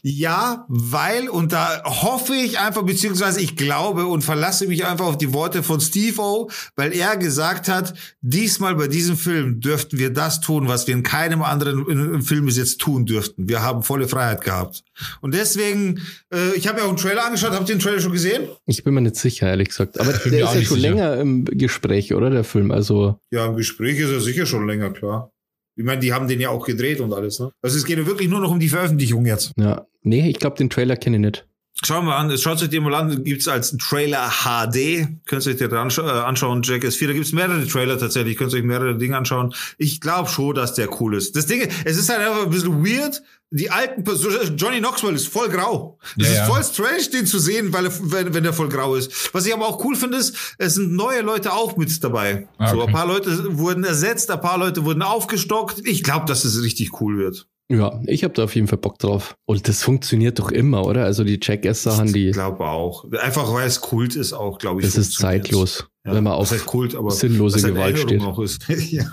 Ja, 0.01 0.65
weil, 0.69 1.29
und 1.29 1.51
da 1.51 1.83
hoffe 1.83 2.33
ich 2.33 2.59
einfach, 2.59 2.83
beziehungsweise 2.83 3.41
ich 3.41 3.55
glaube 3.55 4.05
und 4.05 4.23
verlasse 4.23 4.67
mich 4.67 4.85
einfach 4.85 5.05
auf 5.05 5.17
die 5.17 5.33
Worte 5.33 5.61
von 5.61 5.81
Steve 5.81 6.21
O, 6.21 6.49
weil 6.75 6.93
er 6.93 7.17
gesagt 7.17 7.67
hat, 7.67 7.93
diesmal 8.21 8.75
bei 8.75 8.87
diesem 8.87 9.17
Film 9.17 9.59
dürften 9.59 9.97
wir 9.97 10.11
das 10.11 10.39
tun, 10.39 10.67
was 10.67 10.87
wir 10.87 10.93
in 10.93 11.03
keinem 11.03 11.41
anderen 11.41 12.21
Film 12.21 12.45
bis 12.45 12.57
jetzt 12.57 12.79
tun 12.79 13.05
dürften. 13.05 13.49
Wir 13.49 13.61
haben 13.61 13.83
volle 13.83 14.07
Freiheit 14.07 14.41
gehabt. 14.41 14.83
Und 15.21 15.33
deswegen, 15.33 16.01
äh, 16.33 16.55
ich 16.55 16.67
habe 16.67 16.79
mir 16.79 16.85
auch 16.85 16.89
einen 16.89 16.97
Trailer 16.97 17.25
angeschaut, 17.25 17.51
habt 17.51 17.67
ihr 17.69 17.75
den 17.75 17.81
Trailer 17.81 17.99
schon 17.99 18.11
gesehen? 18.13 18.47
Ich 18.65 18.83
bin 18.83 18.93
mir 18.93 19.01
nicht 19.01 19.15
sicher, 19.17 19.47
ehrlich 19.47 19.69
gesagt. 19.69 19.99
Aber 19.99 20.13
der 20.13 20.25
ist 20.25 20.55
ja 20.55 20.61
schon 20.61 20.77
sicher. 20.77 20.77
länger 20.77 21.17
im 21.17 21.45
Gespräch, 21.45 22.13
oder? 22.13 22.29
Der 22.29 22.43
Film. 22.43 22.71
Also, 22.71 23.19
Ja, 23.31 23.47
im 23.47 23.55
Gespräch 23.55 23.99
ist 23.99 24.11
er 24.11 24.21
sicher 24.21 24.45
schon 24.45 24.67
länger, 24.67 24.91
klar. 24.91 25.31
Ich 25.79 25.85
meine, 25.85 26.01
die 26.01 26.11
haben 26.11 26.27
den 26.27 26.41
ja 26.41 26.49
auch 26.49 26.65
gedreht 26.65 26.99
und 26.99 27.13
alles, 27.13 27.39
ne? 27.39 27.53
Also 27.61 27.77
es 27.77 27.85
geht 27.85 27.97
ja 27.97 28.05
wirklich 28.05 28.27
nur 28.27 28.41
noch 28.41 28.51
um 28.51 28.59
die 28.59 28.67
Veröffentlichung 28.67 29.25
jetzt. 29.25 29.53
ja. 29.57 29.85
Nee, 30.01 30.29
ich 30.29 30.37
glaube, 30.37 30.57
den 30.57 30.69
Trailer 30.69 30.97
kenne 30.97 31.17
ich 31.17 31.21
nicht. 31.21 31.47
Schauen 31.85 32.05
wir 32.05 32.15
an, 32.15 32.37
schaut 32.37 32.61
euch 32.61 32.69
den 32.69 32.83
mal 32.83 32.93
an, 32.95 33.23
gibt's 33.23 33.47
als 33.47 33.77
Trailer 33.77 34.29
HD, 34.29 35.07
könnt 35.25 35.45
ihr 35.45 35.51
euch 35.51 35.57
den 35.57 35.73
anscha 35.73 36.01
äh, 36.01 36.25
anschauen, 36.25 36.63
Jackass 36.63 36.95
4, 36.95 37.07
da 37.07 37.13
gibt's 37.13 37.31
mehrere 37.31 37.65
Trailer 37.65 37.97
tatsächlich, 37.97 38.35
könnt 38.35 38.51
ihr 38.53 38.57
euch 38.57 38.65
mehrere 38.65 38.97
Dinge 38.97 39.17
anschauen. 39.17 39.53
Ich 39.77 40.01
glaube 40.01 40.29
schon, 40.29 40.55
dass 40.55 40.73
der 40.73 40.89
cool 40.99 41.15
ist. 41.15 41.37
Das 41.37 41.45
Ding, 41.45 41.65
es 41.85 41.97
ist 41.97 42.09
halt 42.09 42.19
einfach 42.19 42.43
ein 42.43 42.49
bisschen 42.49 42.85
weird, 42.85 43.21
die 43.51 43.69
alten, 43.71 44.03
Personen- 44.03 44.55
Johnny 44.57 44.77
Knoxville 44.79 45.13
ist 45.13 45.27
voll 45.27 45.49
grau. 45.49 45.97
Es 46.17 46.25
Ja, 46.25 46.31
ist 46.31 46.37
ja. 46.37 46.45
voll 46.45 46.63
strange, 46.63 47.09
den 47.11 47.25
zu 47.25 47.39
sehen, 47.39 47.73
weil 47.73 47.85
er, 47.85 47.91
wenn, 48.11 48.33
wenn 48.33 48.45
er 48.45 48.53
voll 48.53 48.69
grau 48.69 48.95
ist. 48.95 49.33
Was 49.33 49.45
ich 49.45 49.53
aber 49.53 49.67
auch 49.67 49.83
cool 49.83 49.95
finde, 49.95 50.17
ist, 50.17 50.35
es 50.57 50.75
sind 50.75 50.93
neue 50.93 51.21
Leute 51.21 51.51
auch 51.53 51.75
mit 51.77 52.03
dabei. 52.03 52.47
Ah, 52.57 52.69
So, 52.71 52.77
okay. 52.77 52.87
ein 52.87 52.93
paar 52.93 53.07
Leute 53.07 53.57
wurden 53.57 53.83
ersetzt, 53.83 54.29
ein 54.29 54.39
paar 54.41 54.57
Leute 54.59 54.85
wurden 54.85 55.01
aufgestockt. 55.01 55.81
Ich 55.87 56.03
glaube, 56.03 56.25
dass 56.27 56.45
es 56.45 56.61
richtig 56.61 57.01
cool 57.01 57.17
wird. 57.17 57.47
Ja, 57.71 57.99
ich 58.07 58.23
habe 58.23 58.33
da 58.33 58.45
auf 58.45 58.55
jeden 58.55 58.67
Fall 58.67 58.79
Bock 58.79 58.97
drauf. 58.97 59.35
Und 59.45 59.67
das 59.67 59.83
funktioniert 59.83 60.39
doch 60.39 60.51
immer, 60.51 60.85
oder? 60.85 61.05
Also 61.05 61.23
die 61.23 61.39
Jackass-Sachen, 61.41 62.11
die, 62.13 62.29
Ich 62.29 62.33
glaube 62.33 62.63
auch. 62.65 63.05
Einfach 63.11 63.53
weil 63.53 63.67
es 63.67 63.79
Kult 63.81 64.15
ist 64.15 64.33
auch, 64.33 64.57
glaube 64.57 64.81
ich. 64.81 64.87
das 64.87 64.95
ist 64.95 65.13
zeitlos. 65.19 65.85
Ja, 66.05 66.13
wenn 66.15 66.23
man 66.23 66.33
das 66.33 66.41
auf 66.41 66.51
heißt 66.51 66.65
Kult, 66.65 66.95
aber 66.95 67.11
sinnlose 67.11 67.61
Gewalt 67.61 67.95
Erinnerung 67.97 68.47
steht. 68.47 68.67
Noch 68.69 68.79
ist. 68.79 68.91
ja. 68.91 69.05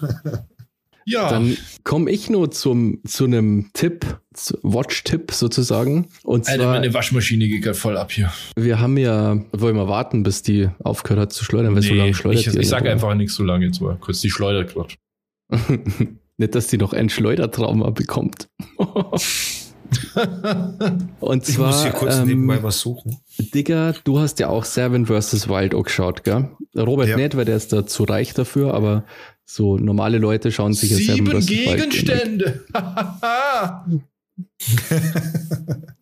Ja. 1.09 1.31
Dann 1.31 1.57
komme 1.85 2.11
ich 2.11 2.29
nur 2.29 2.51
zum, 2.51 3.01
zu 3.07 3.25
einem 3.25 3.71
Tipp, 3.75 4.19
Watch-Tipp 4.63 5.31
sozusagen. 5.31 6.09
Und 6.25 6.49
Alter, 6.49 6.65
zwar, 6.65 6.75
meine 6.75 6.93
Waschmaschine 6.93 7.47
geht 7.47 7.63
gerade 7.63 7.77
voll 7.77 7.97
ab 7.97 8.11
hier. 8.11 8.33
wir 8.57 8.81
haben 8.81 8.97
ja, 8.97 9.39
wollen 9.53 9.77
wir 9.77 9.87
warten, 9.89 10.25
bis 10.25 10.43
die 10.43 10.69
aufgehört 10.83 11.21
hat 11.21 11.33
zu 11.33 11.45
schleudern, 11.45 11.77
weil 11.77 11.83
so 11.83 11.95
lange 11.95 12.13
schleudert 12.13 12.41
ich, 12.41 12.49
ich 12.49 12.55
ja 12.55 12.63
sag 12.65 12.83
nicht, 12.83 12.93
einfach 12.93 13.15
nichts 13.15 13.37
so 13.37 13.45
lange 13.45 13.67
jetzt 13.67 13.81
mal. 13.81 13.97
Kurz 14.01 14.21
die 14.21 14.31
schleudert 14.31 14.75
gerade. 14.75 14.95
oder? 15.49 15.79
Nicht, 16.39 16.55
dass 16.55 16.67
die 16.67 16.77
noch 16.77 16.93
ein 16.93 17.09
Schleudertrauma 17.09 17.91
bekommt. 17.91 18.49
Und 21.21 21.49
Ich 21.49 21.55
zwar, 21.55 21.69
muss 21.69 21.83
hier 21.83 21.93
kurz 21.93 22.17
ähm, 22.19 22.27
nebenbei 22.27 22.63
was 22.63 22.81
suchen. 22.81 23.19
Digga, 23.39 23.95
du 24.05 24.19
hast 24.19 24.39
ja 24.41 24.49
auch 24.49 24.65
Seven 24.65 25.07
vs. 25.07 25.49
Wild 25.49 25.75
auch 25.75 25.85
geschaut, 25.85 26.25
gell? 26.25 26.51
Robert 26.77 27.09
Ja. 27.09 27.17
nicht, 27.17 27.37
weil 27.37 27.45
der 27.45 27.57
ist 27.57 27.73
da 27.73 27.87
zu 27.87 28.05
reich 28.05 28.35
dafür, 28.35 28.75
aber 28.75 29.05
so 29.49 29.79
normale 29.79 30.19
Leute 30.19 30.51
schauen 30.53 30.73
sich 30.75 30.91
Seven 30.95 31.17
Sieben 31.17 31.37
an. 31.37 31.47
Gegenstände. 31.47 32.65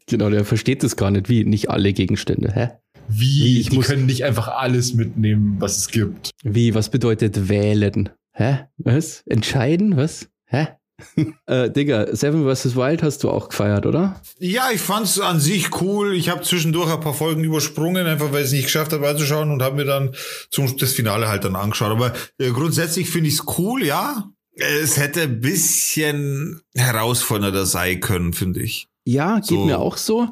Genau, 0.07 0.29
der 0.31 0.45
versteht 0.45 0.83
das 0.83 0.97
gar 0.97 1.11
nicht, 1.11 1.29
wie 1.29 1.45
nicht 1.45 1.71
alle 1.71 1.93
Gegenstände. 1.93 2.53
Hä? 2.55 2.69
Wie? 3.09 3.61
Ich 3.61 3.71
die 3.71 3.77
muss- 3.77 3.87
können 3.87 4.07
nicht 4.07 4.25
einfach 4.25 4.49
alles 4.49 4.95
mitnehmen, 4.95 5.57
was 5.61 5.79
es 5.79 5.89
gibt. 5.89 6.31
Wie, 6.43 6.75
was 6.75 6.91
bedeutet 6.91 7.49
wählen? 7.49 8.11
Hä? 8.33 8.67
Was? 8.79 9.23
Entscheiden? 9.27 9.97
Was? 9.97 10.29
Hä? 10.47 10.69
äh, 11.47 11.71
Digga, 11.71 12.15
Seven 12.15 12.45
vs. 12.45 12.77
Wild 12.77 13.03
hast 13.03 13.25
du 13.25 13.31
auch 13.31 13.49
gefeiert, 13.49 13.87
oder? 13.87 14.21
Ja, 14.39 14.69
ich 14.73 14.81
fand's 14.81 15.19
an 15.21 15.41
sich 15.41 15.81
cool. 15.81 16.15
Ich 16.15 16.29
habe 16.29 16.43
zwischendurch 16.43 16.93
ein 16.93 17.01
paar 17.01 17.15
Folgen 17.15 17.43
übersprungen, 17.45 18.07
einfach 18.07 18.33
weil 18.33 18.41
ich 18.41 18.47
es 18.47 18.53
nicht 18.53 18.65
geschafft 18.65 18.93
habe 18.93 19.09
anzuschauen 19.09 19.51
und 19.51 19.63
habe 19.63 19.77
mir 19.77 19.85
dann 19.85 20.15
zum 20.51 20.77
das 20.77 20.93
Finale 20.93 21.29
halt 21.29 21.45
dann 21.45 21.57
angeschaut. 21.57 21.91
Aber 21.91 22.13
äh, 22.39 22.51
grundsätzlich 22.51 23.11
finde 23.11 23.29
ich's 23.29 23.45
cool, 23.59 23.85
ja. 23.85 24.31
Es 24.57 24.97
hätte 24.99 25.23
ein 25.23 25.41
bisschen 25.41 26.61
herausfordernder 26.77 27.67
sein 27.67 27.99
können, 28.01 28.33
finde 28.33 28.61
ich. 28.63 28.87
Ja, 29.05 29.37
geht 29.37 29.47
So. 29.47 29.65
mir 29.65 29.81
auch 29.81 29.97
so. 29.97 30.29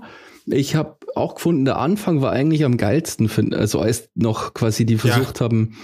Ich 0.47 0.77
habe 0.77 0.97
auch 1.15 1.35
gefunden, 1.35 1.65
der 1.65 1.79
Anfang 1.79 2.23
war 2.23 2.33
eigentlich 2.33 2.65
am 2.65 2.77
geilsten, 2.77 3.29
find, 3.29 3.55
also 3.55 3.81
als 3.81 4.09
noch 4.15 4.55
quasi 4.55 4.85
die 4.87 4.97
versucht 4.97 5.41
haben, 5.41 5.77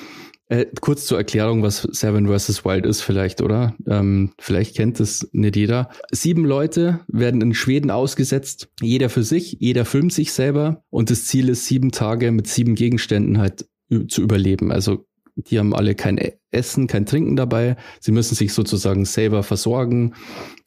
äh, 0.49 0.67
kurz 0.81 1.07
zur 1.07 1.19
Erklärung, 1.19 1.63
was 1.63 1.83
Seven 1.83 2.27
vs. 2.27 2.65
Wild 2.65 2.87
ist 2.87 3.03
vielleicht, 3.03 3.43
oder? 3.43 3.75
Ähm, 3.87 4.33
vielleicht 4.39 4.77
kennt 4.77 5.01
es 5.01 5.29
nicht 5.33 5.57
jeder. 5.57 5.91
Sieben 6.11 6.45
Leute 6.45 7.01
werden 7.09 7.41
in 7.41 7.55
Schweden 7.55 7.91
ausgesetzt, 7.91 8.69
jeder 8.81 9.09
für 9.11 9.23
sich, 9.23 9.57
jeder 9.61 9.85
filmt 9.85 10.13
sich 10.13 10.33
selber 10.33 10.83
und 10.91 11.11
das 11.11 11.27
Ziel 11.27 11.49
ist, 11.49 11.67
sieben 11.67 11.93
Tage 11.93 12.33
mit 12.33 12.47
sieben 12.47 12.75
Gegenständen 12.75 13.39
halt 13.39 13.69
zu 14.09 14.23
überleben. 14.23 14.71
Also 14.73 15.07
die 15.37 15.59
haben 15.59 15.75
alle 15.75 15.95
kein 15.95 16.19
E- 16.19 16.35
Essen, 16.51 16.87
kein 16.87 17.07
Trinken 17.07 17.37
dabei. 17.37 17.77
Sie 18.01 18.11
müssen 18.11 18.35
sich 18.35 18.53
sozusagen 18.53 19.05
selber 19.05 19.43
versorgen, 19.43 20.15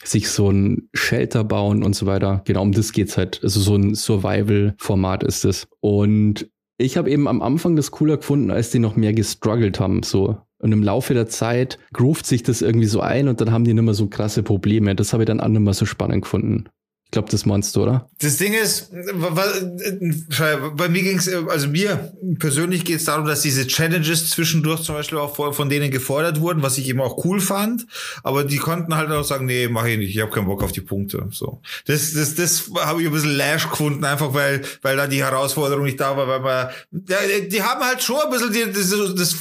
sich 0.03 0.29
so 0.29 0.49
ein 0.49 0.89
Shelter 0.93 1.43
bauen 1.43 1.83
und 1.83 1.95
so 1.95 2.05
weiter. 2.05 2.41
Genau, 2.45 2.61
um 2.61 2.71
das 2.71 2.93
geht's 2.93 3.17
halt. 3.17 3.41
Also 3.43 3.59
so 3.59 3.75
ein 3.75 3.95
Survival-Format 3.95 5.23
ist 5.23 5.43
es. 5.43 5.67
Und 5.81 6.49
ich 6.81 6.97
habe 6.97 7.09
eben 7.09 7.27
am 7.27 7.41
Anfang 7.41 7.75
das 7.75 7.91
cooler 7.91 8.17
gefunden, 8.17 8.51
als 8.51 8.71
die 8.71 8.79
noch 8.79 8.95
mehr 8.95 9.13
gestruggelt 9.13 9.79
haben. 9.79 10.03
So. 10.03 10.37
Und 10.59 10.71
im 10.71 10.83
Laufe 10.83 11.13
der 11.13 11.27
Zeit 11.27 11.79
groovt 11.93 12.25
sich 12.25 12.43
das 12.43 12.61
irgendwie 12.61 12.87
so 12.87 13.01
ein 13.01 13.27
und 13.27 13.41
dann 13.41 13.51
haben 13.51 13.63
die 13.63 13.73
nicht 13.73 13.83
mehr 13.83 13.93
so 13.93 14.07
krasse 14.07 14.43
Probleme. 14.43 14.95
Das 14.95 15.13
habe 15.13 15.23
ich 15.23 15.27
dann 15.27 15.39
auch 15.39 15.47
nicht 15.47 15.61
mehr 15.61 15.73
so 15.73 15.85
spannend 15.85 16.23
gefunden. 16.23 16.65
Ich 17.11 17.13
glaube, 17.13 17.29
das 17.29 17.45
meinst 17.45 17.75
du, 17.75 17.83
oder? 17.83 18.09
Das 18.19 18.37
Ding 18.37 18.53
ist, 18.53 18.89
bei 18.89 20.87
mir 20.87 21.03
ging 21.03 21.17
es, 21.17 21.27
also 21.27 21.67
mir 21.67 22.13
persönlich 22.39 22.85
geht 22.85 22.99
es 22.99 23.03
darum, 23.03 23.25
dass 23.25 23.41
diese 23.41 23.67
Challenges 23.67 24.29
zwischendurch 24.29 24.83
zum 24.83 24.95
Beispiel 24.95 25.17
auch 25.17 25.53
von 25.53 25.69
denen 25.69 25.91
gefordert 25.91 26.39
wurden, 26.39 26.63
was 26.63 26.77
ich 26.77 26.87
eben 26.87 27.01
auch 27.01 27.25
cool 27.25 27.41
fand. 27.41 27.85
Aber 28.23 28.45
die 28.45 28.59
konnten 28.59 28.95
halt 28.95 29.11
auch 29.11 29.25
sagen, 29.25 29.45
nee, 29.45 29.67
mach 29.67 29.83
ich 29.87 29.97
nicht, 29.97 30.15
ich 30.15 30.21
habe 30.21 30.31
keinen 30.31 30.45
Bock 30.45 30.63
auf 30.63 30.71
die 30.71 30.79
Punkte. 30.79 31.27
So, 31.31 31.59
das, 31.85 32.13
das, 32.13 32.35
das 32.35 32.71
habe 32.79 33.01
ich 33.01 33.07
ein 33.07 33.13
bisschen 33.13 33.35
lash 33.35 33.69
gefunden, 33.69 34.05
einfach 34.05 34.33
weil, 34.33 34.61
weil 34.81 34.95
da 34.95 35.05
die 35.05 35.21
Herausforderung 35.21 35.83
nicht 35.83 35.99
da 35.99 36.15
war, 36.15 36.29
weil 36.29 36.39
man, 36.39 36.69
ja, 37.09 37.17
die 37.45 37.61
haben 37.61 37.83
halt 37.83 38.01
schon 38.01 38.21
ein 38.23 38.29
bisschen 38.29 38.53
die, 38.53 38.71
das, 38.71 38.89
das 39.17 39.35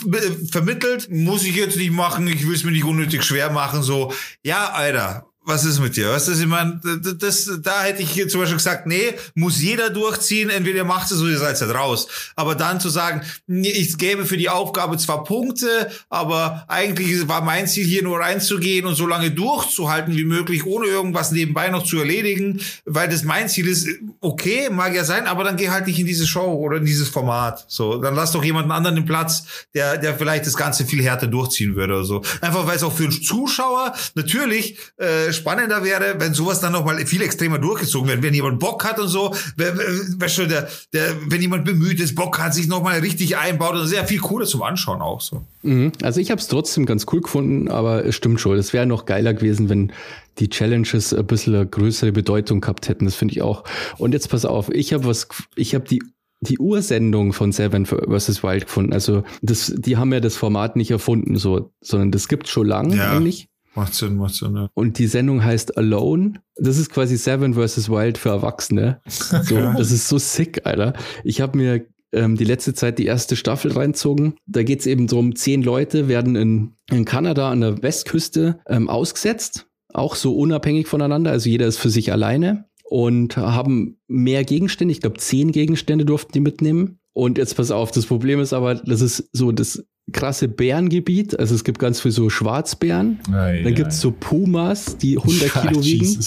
vermittelt, 0.50 1.08
muss 1.08 1.44
ich 1.44 1.54
jetzt 1.54 1.76
nicht 1.76 1.92
machen, 1.92 2.26
ich 2.26 2.44
will 2.44 2.56
es 2.56 2.64
mir 2.64 2.72
nicht 2.72 2.82
unnötig 2.82 3.22
schwer 3.22 3.52
machen, 3.52 3.84
so, 3.84 4.12
ja, 4.42 4.70
Alter, 4.70 5.29
was 5.50 5.64
ist 5.64 5.80
mit 5.80 5.96
dir? 5.96 6.10
Weißt 6.10 6.28
du, 6.28 6.32
ich 6.32 6.46
meine, 6.46 6.80
das, 7.18 7.50
da 7.62 7.82
hätte 7.82 8.02
ich 8.02 8.10
hier 8.10 8.28
zum 8.28 8.40
Beispiel 8.40 8.56
gesagt, 8.56 8.86
nee, 8.86 9.14
muss 9.34 9.60
jeder 9.60 9.90
durchziehen, 9.90 10.48
entweder 10.48 10.84
macht 10.84 11.10
es 11.10 11.20
oder 11.20 11.30
ihr 11.30 11.38
seid 11.38 11.60
halt 11.60 11.74
raus. 11.74 12.06
Aber 12.36 12.54
dann 12.54 12.80
zu 12.80 12.88
sagen, 12.88 13.22
ich 13.46 13.98
gebe 13.98 14.24
für 14.24 14.36
die 14.36 14.48
Aufgabe 14.48 14.96
zwar 14.96 15.24
Punkte, 15.24 15.90
aber 16.08 16.64
eigentlich 16.68 17.28
war 17.28 17.42
mein 17.42 17.66
Ziel 17.66 17.84
hier 17.84 18.02
nur 18.02 18.20
reinzugehen 18.20 18.86
und 18.86 18.94
so 18.94 19.06
lange 19.06 19.30
durchzuhalten 19.30 20.16
wie 20.16 20.24
möglich, 20.24 20.64
ohne 20.64 20.86
irgendwas 20.86 21.32
nebenbei 21.32 21.68
noch 21.68 21.84
zu 21.84 21.98
erledigen, 21.98 22.60
weil 22.84 23.08
das 23.08 23.24
mein 23.24 23.48
Ziel 23.48 23.68
ist, 23.68 23.88
okay, 24.20 24.70
mag 24.70 24.94
ja 24.94 25.04
sein, 25.04 25.26
aber 25.26 25.44
dann 25.44 25.56
geh 25.56 25.70
halt 25.70 25.86
nicht 25.86 25.98
in 25.98 26.06
diese 26.06 26.26
Show 26.26 26.52
oder 26.54 26.78
in 26.78 26.84
dieses 26.84 27.08
Format. 27.08 27.64
So, 27.68 28.00
dann 28.00 28.14
lass 28.14 28.32
doch 28.32 28.44
jemanden 28.44 28.70
anderen 28.70 28.96
den 28.96 29.04
Platz, 29.04 29.44
der, 29.74 29.98
der 29.98 30.14
vielleicht 30.14 30.46
das 30.46 30.56
Ganze 30.56 30.84
viel 30.84 31.02
härter 31.02 31.26
durchziehen 31.26 31.74
würde 31.74 31.94
oder 31.94 32.04
so. 32.04 32.22
Einfach 32.40 32.66
weil 32.66 32.76
es 32.76 32.82
auch 32.82 32.92
für 32.92 33.04
einen 33.04 33.22
Zuschauer 33.22 33.94
natürlich 34.14 34.78
äh, 34.98 35.32
spannender 35.40 35.82
wäre, 35.82 36.16
wenn 36.18 36.34
sowas 36.34 36.60
dann 36.60 36.72
nochmal 36.72 37.04
viel 37.06 37.22
extremer 37.22 37.58
durchgezogen 37.58 38.08
wird. 38.08 38.22
Wenn 38.22 38.34
jemand 38.34 38.60
Bock 38.60 38.84
hat 38.84 38.98
und 38.98 39.08
so, 39.08 39.34
weißt 39.56 40.38
du, 40.38 40.46
der, 40.46 40.68
der, 40.92 41.16
wenn 41.26 41.40
jemand 41.40 41.64
bemüht 41.64 42.00
ist, 42.00 42.14
Bock 42.14 42.38
hat, 42.38 42.54
sich 42.54 42.68
nochmal 42.68 43.00
richtig 43.00 43.36
einbaut, 43.36 43.74
dann 43.74 43.84
ist 43.84 43.92
ja 43.92 44.04
viel 44.04 44.20
cooler 44.20 44.46
zum 44.46 44.62
Anschauen 44.62 45.00
auch 45.00 45.20
so. 45.20 45.42
Mhm. 45.62 45.92
Also 46.02 46.20
ich 46.20 46.30
habe 46.30 46.40
es 46.40 46.48
trotzdem 46.48 46.86
ganz 46.86 47.06
cool 47.12 47.20
gefunden, 47.20 47.68
aber 47.68 48.04
es 48.04 48.14
stimmt 48.14 48.40
schon. 48.40 48.56
Es 48.56 48.72
wäre 48.72 48.86
noch 48.86 49.06
geiler 49.06 49.34
gewesen, 49.34 49.68
wenn 49.68 49.92
die 50.38 50.48
Challenges 50.48 51.12
ein 51.12 51.26
bisschen 51.26 51.54
eine 51.54 51.66
größere 51.66 52.12
Bedeutung 52.12 52.60
gehabt 52.60 52.88
hätten. 52.88 53.04
Das 53.06 53.14
finde 53.14 53.34
ich 53.34 53.42
auch. 53.42 53.64
Und 53.98 54.12
jetzt 54.12 54.28
pass 54.28 54.44
auf, 54.44 54.70
ich 54.70 54.92
habe 54.92 55.04
was, 55.04 55.28
ich 55.56 55.74
habe 55.74 55.86
die 55.88 56.00
die 56.42 56.58
Ursendung 56.58 57.32
von 57.32 57.52
Seven 57.52 57.84
vs. 57.84 58.42
Wild 58.42 58.64
gefunden. 58.64 58.92
Also 58.92 59.24
das, 59.42 59.72
die 59.76 59.96
haben 59.96 60.12
ja 60.12 60.20
das 60.20 60.36
Format 60.36 60.74
nicht 60.74 60.90
erfunden, 60.90 61.36
so, 61.36 61.70
sondern 61.82 62.12
das 62.12 62.28
gibt 62.28 62.48
schon 62.48 62.66
lange 62.66 62.96
ja. 62.96 63.12
eigentlich. 63.12 63.49
Macht 63.74 63.94
Sinn, 63.94 64.16
macht 64.16 64.34
Sinn, 64.34 64.56
ja. 64.56 64.68
Und 64.74 64.98
die 64.98 65.06
Sendung 65.06 65.44
heißt 65.44 65.76
Alone. 65.76 66.34
Das 66.56 66.76
ist 66.76 66.90
quasi 66.90 67.16
Seven 67.16 67.54
vs. 67.54 67.88
Wild 67.88 68.18
für 68.18 68.30
Erwachsene. 68.30 69.00
So, 69.06 69.56
das 69.56 69.92
ist 69.92 70.08
so 70.08 70.18
sick, 70.18 70.66
Alter. 70.66 70.94
Ich 71.24 71.40
habe 71.40 71.56
mir 71.56 71.86
ähm, 72.12 72.36
die 72.36 72.44
letzte 72.44 72.74
Zeit 72.74 72.98
die 72.98 73.06
erste 73.06 73.36
Staffel 73.36 73.72
reinzogen. 73.72 74.34
Da 74.46 74.62
geht's 74.62 74.86
eben 74.86 75.06
drum, 75.06 75.36
zehn 75.36 75.62
Leute 75.62 76.08
werden 76.08 76.36
in, 76.36 76.72
in 76.90 77.04
Kanada 77.04 77.50
an 77.50 77.60
der 77.60 77.82
Westküste 77.82 78.60
ähm, 78.66 78.88
ausgesetzt. 78.88 79.66
Auch 79.92 80.14
so 80.14 80.36
unabhängig 80.36 80.86
voneinander. 80.86 81.30
Also 81.30 81.48
jeder 81.48 81.66
ist 81.66 81.78
für 81.78 81.90
sich 81.90 82.12
alleine 82.12 82.66
und 82.84 83.36
haben 83.36 83.98
mehr 84.08 84.44
Gegenstände. 84.44 84.92
Ich 84.92 85.00
glaube, 85.00 85.18
zehn 85.18 85.52
Gegenstände 85.52 86.04
durften 86.04 86.32
die 86.32 86.40
mitnehmen. 86.40 86.99
Und 87.12 87.38
jetzt 87.38 87.56
pass 87.56 87.70
auf, 87.70 87.90
das 87.90 88.06
Problem 88.06 88.40
ist 88.40 88.52
aber, 88.52 88.76
das 88.76 89.00
ist 89.00 89.28
so 89.32 89.52
das 89.52 89.84
krasse 90.12 90.48
Bärengebiet. 90.48 91.38
Also 91.38 91.54
es 91.54 91.64
gibt 91.64 91.78
ganz 91.78 92.00
viel 92.00 92.10
so 92.10 92.30
Schwarzbären. 92.30 93.20
Ei, 93.32 93.62
Dann 93.62 93.74
gibt 93.74 93.92
es 93.92 94.00
so 94.00 94.12
Pumas, 94.12 94.96
die 94.96 95.18
100 95.18 95.52
Kilo 95.62 95.84
wiegen. 95.84 96.18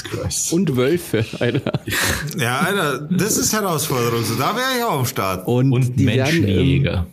Und 0.52 0.76
Wölfe, 0.76 1.26
Alter. 1.40 1.80
Ja, 2.38 2.60
Alter, 2.60 3.00
das 3.12 3.38
ist 3.38 3.54
Herausforderung. 3.54 4.24
So, 4.24 4.36
da 4.36 4.56
wäre 4.56 4.78
ich 4.78 4.84
auch 4.84 5.00
am 5.00 5.06
Start. 5.06 5.48
Und, 5.48 5.72
und 5.72 6.00
die 6.00 6.08
werden 6.08 6.44
im, 6.44 7.06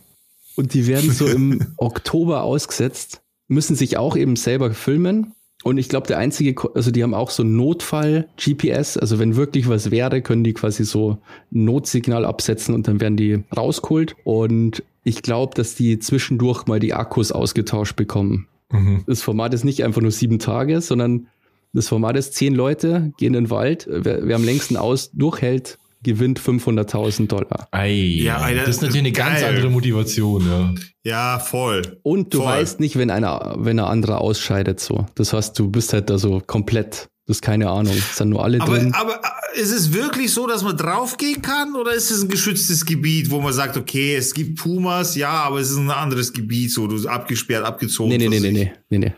Und 0.55 0.73
die 0.73 0.87
werden 0.87 1.11
so 1.11 1.27
im 1.27 1.73
Oktober 1.77 2.43
ausgesetzt, 2.43 3.21
müssen 3.47 3.75
sich 3.75 3.97
auch 3.97 4.15
eben 4.15 4.35
selber 4.35 4.73
filmen. 4.73 5.33
Und 5.63 5.77
ich 5.77 5.89
glaube, 5.89 6.07
der 6.07 6.17
einzige, 6.17 6.55
also 6.73 6.91
die 6.91 7.03
haben 7.03 7.13
auch 7.13 7.29
so 7.29 7.43
Notfall-GPS. 7.43 8.97
Also 8.97 9.19
wenn 9.19 9.35
wirklich 9.35 9.69
was 9.69 9.91
wäre, 9.91 10.21
können 10.21 10.43
die 10.43 10.53
quasi 10.53 10.83
so 10.83 11.17
ein 11.51 11.65
Notsignal 11.65 12.25
absetzen 12.25 12.73
und 12.73 12.87
dann 12.87 12.99
werden 12.99 13.17
die 13.17 13.43
rausgeholt. 13.55 14.15
Und 14.23 14.83
ich 15.03 15.21
glaube, 15.21 15.53
dass 15.55 15.75
die 15.75 15.99
zwischendurch 15.99 16.65
mal 16.65 16.79
die 16.79 16.93
Akkus 16.93 17.31
ausgetauscht 17.31 17.95
bekommen. 17.95 18.47
Mhm. 18.71 19.03
Das 19.05 19.21
Format 19.21 19.53
ist 19.53 19.63
nicht 19.63 19.83
einfach 19.83 20.01
nur 20.01 20.11
sieben 20.11 20.39
Tage, 20.39 20.81
sondern 20.81 21.27
das 21.73 21.87
Format 21.87 22.17
ist 22.17 22.33
zehn 22.33 22.53
Leute 22.53 23.13
gehen 23.17 23.33
in 23.33 23.43
den 23.43 23.49
Wald. 23.49 23.87
Wer, 23.89 24.27
wer 24.27 24.35
am 24.35 24.43
längsten 24.43 24.77
aus 24.77 25.11
durchhält, 25.11 25.77
gewinnt 26.03 26.39
500.000 26.39 27.27
Dollar. 27.27 27.67
Ei, 27.71 27.93
ja, 27.93 28.37
Alter, 28.37 28.61
das 28.61 28.77
ist 28.77 28.81
natürlich 28.81 28.99
eine 28.99 29.11
geil. 29.11 29.31
ganz 29.33 29.43
andere 29.43 29.69
Motivation, 29.69 30.45
ja. 30.45 30.73
Ja, 31.03 31.39
voll. 31.39 31.99
Und 32.03 32.33
du 32.33 32.39
voll. 32.39 32.47
weißt 32.47 32.79
nicht, 32.79 32.97
wenn 32.97 33.09
einer, 33.09 33.55
wenn 33.57 33.79
ein 33.79 33.85
anderer 33.85 34.21
ausscheidet, 34.21 34.79
so. 34.79 35.05
Das 35.15 35.33
heißt, 35.33 35.57
du 35.57 35.69
bist 35.69 35.93
halt 35.93 36.09
da 36.09 36.17
so 36.17 36.41
komplett 36.45 37.11
das 37.27 37.37
ist 37.37 37.41
keine 37.43 37.69
Ahnung. 37.69 37.93
Es 37.93 38.17
sind 38.17 38.29
nur 38.29 38.43
alle 38.43 38.59
aber, 38.59 38.77
drin. 38.77 38.93
Aber 38.93 39.21
äh, 39.23 39.61
ist 39.61 39.71
es 39.71 39.93
wirklich 39.93 40.33
so, 40.33 40.47
dass 40.47 40.63
man 40.63 40.75
draufgehen 40.75 41.41
kann 41.41 41.75
oder 41.75 41.93
ist 41.93 42.11
es 42.11 42.23
ein 42.23 42.27
geschütztes 42.29 42.85
Gebiet, 42.85 43.29
wo 43.29 43.39
man 43.39 43.53
sagt, 43.53 43.77
okay, 43.77 44.15
es 44.15 44.33
gibt 44.33 44.59
Pumas, 44.59 45.15
ja, 45.15 45.29
aber 45.29 45.59
es 45.59 45.69
ist 45.71 45.77
ein 45.77 45.91
anderes 45.91 46.33
Gebiet, 46.33 46.71
so 46.71 46.87
du 46.87 47.07
abgesperrt, 47.07 47.63
abgezogen. 47.63 48.09
Nee, 48.09 48.17
nee, 48.17 48.27
nee, 48.27 48.39
nee, 48.39 48.51
nee, 48.51 48.73
nee, 48.89 48.97
nee. 48.97 49.13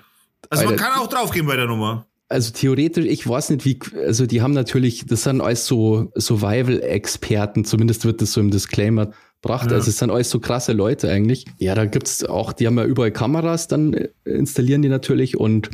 Also 0.50 0.66
man 0.66 0.76
kann 0.76 1.00
auch 1.00 1.08
draufgehen 1.08 1.48
bei 1.48 1.56
der 1.56 1.66
Nummer. 1.66 2.06
Also 2.34 2.52
theoretisch, 2.52 3.06
ich 3.06 3.28
weiß 3.28 3.52
nicht, 3.52 3.64
wie, 3.64 3.80
also 4.04 4.26
die 4.26 4.42
haben 4.42 4.54
natürlich, 4.54 5.06
das 5.06 5.24
sind 5.24 5.40
alles 5.40 5.68
so 5.68 6.12
Survival-Experten, 6.16 7.64
zumindest 7.64 8.06
wird 8.06 8.22
das 8.22 8.34
so 8.34 8.42
im 8.42 8.50
Disclaimer 8.50 9.12
gebracht. 9.44 9.70
Ja. 9.70 9.78
Also 9.78 9.90
es 9.90 10.00
sind 10.00 10.10
alles 10.10 10.32
so 10.32 10.40
krasse 10.40 10.74
Leute 10.74 11.12
eigentlich. 11.12 11.46
Ja, 11.60 11.76
da 11.76 11.86
gibt's 11.86 12.24
auch, 12.24 12.52
die 12.54 12.66
haben 12.66 12.78
ja 12.78 12.86
überall 12.86 13.12
Kameras, 13.12 13.68
dann 13.68 13.94
äh, 13.94 14.10
installieren 14.26 14.82
die 14.82 14.90
natürlich 14.90 15.38
und 15.38 15.70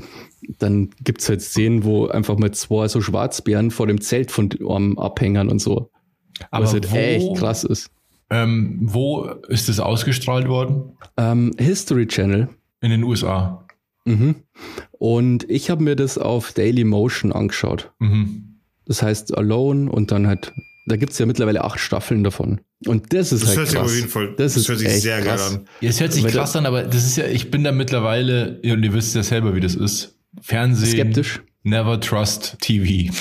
dann 0.58 0.90
gibt's 1.02 1.30
halt 1.30 1.42
Szenen, 1.42 1.86
wo 1.86 2.08
einfach 2.08 2.38
mit 2.38 2.58
zwei 2.58 2.90
so 2.90 3.00
Schwarzbären 3.00 3.72
vor 3.72 3.88
dem 3.88 4.02
Zelt 4.02 4.30
von 4.30 4.52
um, 4.62 5.00
Abhängern 5.00 5.48
und 5.48 5.60
so. 5.60 5.92
Aber 6.52 6.66
was 6.66 6.74
halt 6.74 6.92
wo, 6.92 6.98
echt 6.98 7.36
krass 7.38 7.64
ist. 7.64 7.90
Ähm, 8.30 8.80
wo 8.82 9.26
ist 9.48 9.70
das 9.70 9.80
ausgestrahlt 9.80 10.50
worden? 10.50 10.92
Ähm, 11.16 11.54
History 11.58 12.06
Channel. 12.06 12.50
In 12.82 12.92
den 12.92 13.04
USA. 13.04 13.66
Mhm. 14.10 14.36
Und 14.92 15.50
ich 15.50 15.70
habe 15.70 15.84
mir 15.84 15.96
das 15.96 16.18
auf 16.18 16.52
Daily 16.54 16.84
Motion 16.84 17.32
angeschaut. 17.32 17.92
Mhm. 18.00 18.60
Das 18.86 19.02
heißt 19.02 19.38
Alone 19.38 19.92
und 19.92 20.12
dann 20.12 20.28
halt, 20.28 20.52
da 20.88 20.96
gibt 20.96 21.14
es 21.14 21.20
ja 21.20 21.26
mittlerweile 21.26 21.64
acht 21.64 21.80
Staffeln 21.80 22.24
davon. 22.24 22.62
Und 22.88 23.14
das 23.14 23.32
ist 23.32 23.44
das 23.44 23.50
halt 23.50 23.58
hört 23.60 23.70
krass. 23.70 23.72
Sich 23.72 23.80
auf 23.80 23.96
jeden 23.96 24.10
Fall, 24.10 24.36
das, 24.36 24.56
das 24.56 24.68
hört 24.68 24.80
sich 24.80 25.02
sehr 25.02 25.22
krass. 25.22 25.50
geil 25.50 25.60
an. 25.60 25.66
Ja, 25.82 25.90
es 25.90 26.00
hört 26.00 26.14
sich 26.14 26.26
krass 26.26 26.56
an, 26.56 26.66
aber 26.66 26.84
das 26.84 27.06
ist 27.06 27.18
ja, 27.18 27.28
ich 27.28 27.52
bin 27.52 27.64
da 27.64 27.72
mittlerweile, 27.72 28.60
und 28.64 28.84
ihr 28.84 28.94
wisst 28.94 29.16
ja 29.16 29.24
selber, 29.24 29.54
wie 29.56 29.60
das 29.60 29.76
ist. 29.76 30.18
Fernsehen. 30.42 30.90
Skeptisch. 30.90 31.42
Never 31.64 32.00
trust 32.00 32.58
TV. 32.62 33.14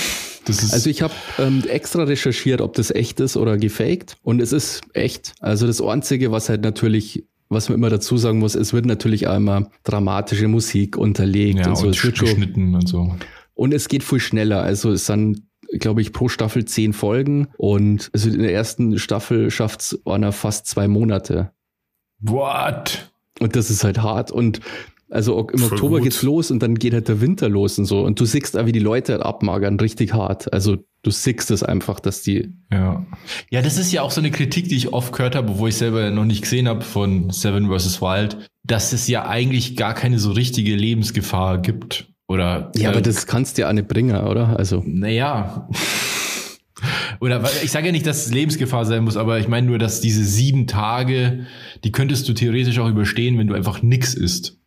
also 0.47 0.89
ich 0.89 1.03
habe 1.03 1.13
ähm, 1.39 1.65
extra 1.69 2.05
recherchiert, 2.05 2.61
ob 2.61 2.75
das 2.75 2.91
echt 2.91 3.21
ist 3.21 3.37
oder 3.37 3.59
gefaked. 3.59 4.17
Und 4.23 4.41
es 4.41 4.53
ist 4.53 4.83
echt. 4.95 5.35
Also 5.41 5.67
das 5.67 5.83
Einzige, 5.83 6.31
was 6.31 6.49
halt 6.49 6.63
natürlich 6.63 7.25
was 7.49 7.69
man 7.69 7.79
immer 7.79 7.91
dazu 7.91 8.17
sagen 8.17 8.39
muss, 8.39 8.55
es 8.55 8.73
wird 8.73 8.87
natürlich 8.87 9.23
immer 9.23 9.71
dramatische 9.85 10.49
Musik 10.49 10.97
unterlegt 10.97 11.61
ja, 11.61 11.69
und 11.69 11.77
so. 11.77 11.87
Und 11.87 11.97
es 11.97 12.03
geschnitten 12.03 12.75
und 12.75 12.89
so. 12.89 13.15
Und 13.55 13.75
es 13.75 13.89
geht 13.89 14.05
viel 14.05 14.21
schneller. 14.21 14.63
Also 14.63 14.93
es 14.93 15.07
sind, 15.07 15.43
glaube 15.73 16.01
ich, 16.01 16.13
pro 16.13 16.29
Staffel 16.29 16.65
zehn 16.65 16.93
Folgen 16.93 17.49
und 17.57 18.11
also 18.13 18.29
in 18.29 18.41
der 18.41 18.53
ersten 18.53 18.99
Staffel 18.99 19.51
schafft 19.51 19.81
es 19.81 20.07
einer 20.07 20.33
fast 20.33 20.67
zwei 20.67 20.89
Monate. 20.89 21.53
What? 22.21 23.11
Und 23.41 23.57
das 23.57 23.71
ist 23.71 23.85
halt 23.85 24.03
hart. 24.03 24.31
Und 24.31 24.61
also 25.11 25.49
im 25.49 25.59
Voll 25.59 25.73
Oktober 25.73 25.97
gut. 25.97 26.05
geht's 26.05 26.23
los 26.23 26.51
und 26.51 26.63
dann 26.63 26.75
geht 26.75 26.93
halt 26.93 27.09
der 27.09 27.21
Winter 27.21 27.49
los 27.49 27.79
und 27.79 27.87
so. 27.87 28.03
Und 28.03 28.21
du 28.21 28.25
siehst 28.25 28.57
auch, 28.57 28.67
wie 28.67 28.73
die 28.73 28.79
Leute 28.79 29.13
halt 29.13 29.23
abmagern, 29.23 29.81
richtig 29.81 30.13
hart. 30.13 30.53
Also 30.53 30.77
du 31.03 31.11
siehst 31.11 31.51
es 31.51 31.63
einfach, 31.63 32.01
dass 32.01 32.23
die. 32.23 32.53
Ja. 32.71 33.07
Ja, 33.51 33.63
das 33.63 33.79
ist 33.79 33.93
ja 33.93 34.03
auch 34.03 34.11
so 34.11 34.21
eine 34.21 34.31
Kritik, 34.31 34.69
die 34.69 34.77
ich 34.77 34.93
oft 34.93 35.13
gehört 35.13 35.35
habe, 35.35 35.59
wo 35.59 35.67
ich 35.67 35.77
selber 35.77 36.11
noch 36.11 36.25
nicht 36.25 36.43
gesehen 36.43 36.69
habe 36.69 36.83
von 36.83 37.31
Seven 37.31 37.69
vs. 37.69 38.03
Wild, 38.03 38.39
dass 38.65 38.93
es 38.93 39.09
ja 39.09 39.27
eigentlich 39.27 39.77
gar 39.77 39.95
keine 39.95 40.19
so 40.19 40.33
richtige 40.33 40.75
Lebensgefahr 40.75 41.59
gibt. 41.59 42.09
Oder. 42.29 42.71
Ja, 42.77 42.91
äh, 42.91 42.93
aber 42.93 43.01
das 43.01 43.27
kannst 43.27 43.57
du 43.57 43.63
ja 43.63 43.69
auch 43.71 43.73
nicht 43.73 43.89
bringen, 43.89 44.17
oder? 44.17 44.59
Also. 44.59 44.83
Naja. 44.85 45.69
Oder 47.21 47.43
ich 47.65 47.73
sage 47.73 47.87
ja 47.87 47.93
nicht, 47.93 48.07
dass 48.07 48.27
es 48.27 48.33
Lebensgefahr 48.33 48.85
sein 48.85 49.03
muss, 49.03 49.17
aber 49.17 49.41
ich 49.41 49.49
meine 49.49 49.67
nur, 49.67 49.79
dass 49.79 50.01
diese 50.01 50.23
sieben 50.23 50.69
Tage, 50.69 51.47
die 51.83 51.91
könntest 51.91 52.29
du 52.29 52.35
theoretisch 52.35 52.79
auch 52.79 52.89
überstehen, 52.89 53.37
wenn 53.39 53.49
du 53.49 53.55
einfach 53.55 53.83
nix 53.83 54.15
isst. 54.15 54.58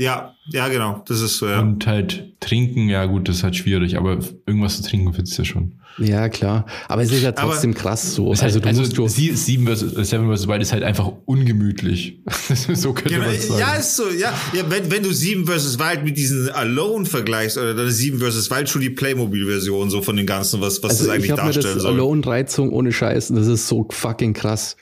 Ja, 0.00 0.34
ja, 0.50 0.68
genau. 0.68 1.02
Das 1.06 1.20
ist 1.20 1.36
so, 1.36 1.46
ja. 1.46 1.60
Und 1.60 1.86
halt 1.86 2.32
trinken, 2.40 2.88
ja 2.88 3.04
gut, 3.04 3.28
das 3.28 3.36
ist 3.36 3.42
halt 3.44 3.54
schwierig, 3.56 3.98
aber 3.98 4.18
irgendwas 4.46 4.78
zu 4.82 4.88
trinken 4.88 5.12
findest 5.12 5.36
du 5.36 5.42
ja 5.42 5.46
schon. 5.46 5.72
Ja, 5.98 6.30
klar. 6.30 6.64
Aber 6.88 7.02
es 7.02 7.12
ist 7.12 7.22
ja 7.22 7.28
Aber- 7.36 7.52
trotzdem 7.52 7.74
krass 7.74 8.14
so. 8.14 8.32
Ist 8.32 8.42
Also 8.42 8.54
halt, 8.54 8.64
du 8.64 8.68
also 8.80 9.02
musst. 9.02 9.16
Sie- 9.16 9.32
Sieben 9.36 9.66
versus, 9.66 9.94
äh, 9.94 10.04
Seven 10.04 10.34
vs. 10.34 10.48
Wild 10.48 10.62
ist 10.62 10.72
halt 10.72 10.84
einfach 10.84 11.10
ungemütlich. 11.26 12.20
so 12.72 12.94
könnte 12.94 13.12
Ja, 13.12 13.18
man 13.18 13.38
sagen. 13.38 13.60
ja, 13.60 13.74
ist 13.74 13.96
so, 13.96 14.08
ja. 14.08 14.32
ja 14.54 14.62
wenn, 14.70 14.90
wenn 14.90 15.02
du 15.02 15.12
7 15.12 15.46
vs. 15.46 15.78
Wild 15.78 16.04
mit 16.04 16.16
diesen 16.16 16.48
Alone 16.48 17.04
vergleichst, 17.04 17.58
oder 17.58 17.74
dann 17.74 17.86
ist 17.88 17.98
7 17.98 18.20
vs. 18.20 18.50
Wild 18.50 18.70
schon 18.70 18.80
die 18.80 18.90
Playmobil-Version 18.90 19.90
so 19.90 20.00
von 20.00 20.16
den 20.16 20.24
ganzen, 20.26 20.62
was, 20.62 20.82
was 20.82 20.92
Also 20.92 21.04
das 21.04 21.12
eigentlich 21.12 21.26
ich 21.26 21.30
habe 21.32 21.42
mir 21.42 21.52
darstellen 21.52 21.74
das 21.74 21.82
soll. 21.82 21.92
Alone-Reizung 21.94 22.70
ohne 22.72 22.92
Scheiß, 22.92 23.28
das 23.28 23.46
ist 23.48 23.68
so 23.68 23.86
fucking 23.90 24.32
krass. 24.32 24.76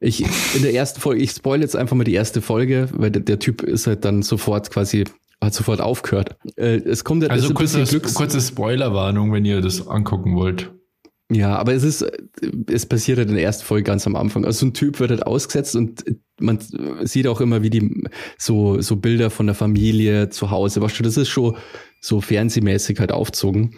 Ich, 0.00 0.24
in 0.54 0.62
der 0.62 0.74
ersten 0.74 1.00
Folge, 1.00 1.22
ich 1.22 1.30
spoil 1.30 1.60
jetzt 1.60 1.76
einfach 1.76 1.96
mal 1.96 2.04
die 2.04 2.14
erste 2.14 2.42
Folge, 2.42 2.88
weil 2.92 3.10
der, 3.10 3.22
der 3.22 3.38
Typ 3.38 3.62
ist 3.62 3.86
halt 3.86 4.04
dann 4.04 4.22
sofort 4.22 4.70
quasi, 4.70 5.04
hat 5.40 5.54
sofort 5.54 5.80
aufgehört. 5.80 6.36
Äh, 6.56 6.76
es 6.84 7.04
kommt 7.04 7.22
halt 7.22 7.32
Also 7.32 7.48
ein 7.48 7.54
kurze, 7.54 7.84
Glücks... 7.84 8.14
kurze 8.14 8.40
Spoilerwarnung, 8.40 9.32
wenn 9.32 9.44
ihr 9.44 9.60
das 9.60 9.86
angucken 9.86 10.36
wollt. 10.36 10.72
Ja, 11.32 11.56
aber 11.56 11.72
es 11.72 11.84
ist, 11.84 12.04
es 12.70 12.86
passiert 12.86 13.18
halt 13.18 13.30
in 13.30 13.34
der 13.34 13.44
ersten 13.44 13.64
Folge 13.64 13.84
ganz 13.84 14.06
am 14.06 14.14
Anfang. 14.14 14.44
Also 14.44 14.60
so 14.60 14.66
ein 14.66 14.74
Typ 14.74 15.00
wird 15.00 15.10
halt 15.10 15.26
ausgesetzt 15.26 15.74
und 15.74 16.04
man 16.38 16.58
sieht 17.02 17.26
auch 17.26 17.40
immer, 17.40 17.62
wie 17.62 17.70
die 17.70 18.04
so, 18.36 18.80
so 18.82 18.96
Bilder 18.96 19.30
von 19.30 19.46
der 19.46 19.54
Familie 19.54 20.28
zu 20.28 20.50
Hause, 20.50 20.82
weißt 20.82 20.98
du, 20.98 21.02
das 21.02 21.16
ist 21.16 21.28
schon 21.28 21.56
so 22.00 22.20
fernsehmäßig 22.20 23.00
halt 23.00 23.12
aufzogen. 23.12 23.74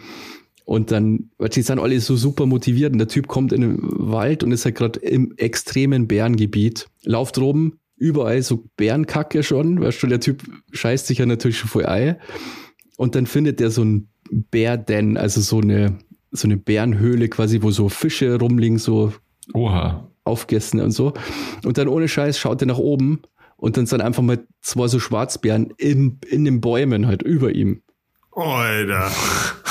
Und 0.67 0.91
dann, 0.91 1.29
weißt 1.37 1.55
du, 1.55 1.59
die 1.59 1.61
sind 1.61 1.79
alle 1.79 1.97
so 2.01 2.17
super 2.17 2.45
motiviert 2.45 2.91
und 2.91 2.97
der 2.97 3.07
Typ 3.07 3.29
kommt 3.29 3.53
in 3.53 3.61
den 3.61 3.77
Wald 3.81 4.43
und 4.43 4.51
ist 4.51 4.65
halt 4.65 4.75
gerade 4.75 4.99
im 4.99 5.33
extremen 5.37 6.09
Bärengebiet, 6.09 6.89
lauft 7.03 7.37
rum, 7.37 7.79
überall 7.95 8.41
so 8.41 8.65
Bärenkacke 8.75 9.43
schon, 9.43 9.79
weißt 9.79 10.03
du, 10.03 10.07
der 10.07 10.19
Typ 10.19 10.43
scheißt 10.73 11.07
sich 11.07 11.19
ja 11.19 11.25
natürlich 11.25 11.57
schon 11.57 11.69
voll 11.69 11.85
Ei. 11.85 12.19
Und 12.97 13.15
dann 13.15 13.27
findet 13.27 13.61
der 13.61 13.71
so 13.71 13.81
ein 13.81 14.09
Bärden, 14.29 15.15
also 15.15 15.39
so 15.39 15.61
eine, 15.61 15.99
so 16.31 16.49
eine 16.49 16.57
Bärenhöhle 16.57 17.29
quasi, 17.29 17.61
wo 17.61 17.71
so 17.71 17.87
Fische 17.87 18.37
rumliegen, 18.37 18.77
so 18.77 19.13
Oha. 19.53 20.11
aufgegessen 20.25 20.81
und 20.81 20.91
so. 20.91 21.13
Und 21.63 21.77
dann 21.77 21.87
ohne 21.87 22.09
Scheiß 22.09 22.37
schaut 22.37 22.61
er 22.61 22.67
nach 22.67 22.77
oben 22.77 23.21
und 23.55 23.77
dann 23.77 23.85
sind 23.85 24.01
einfach 24.01 24.21
mal 24.21 24.45
zwei 24.59 24.89
so 24.89 24.99
Schwarzbären 24.99 25.73
im, 25.77 26.19
in 26.27 26.43
den 26.43 26.59
Bäumen 26.59 27.07
halt 27.07 27.23
über 27.23 27.55
ihm. 27.55 27.83
Alter. 28.37 29.11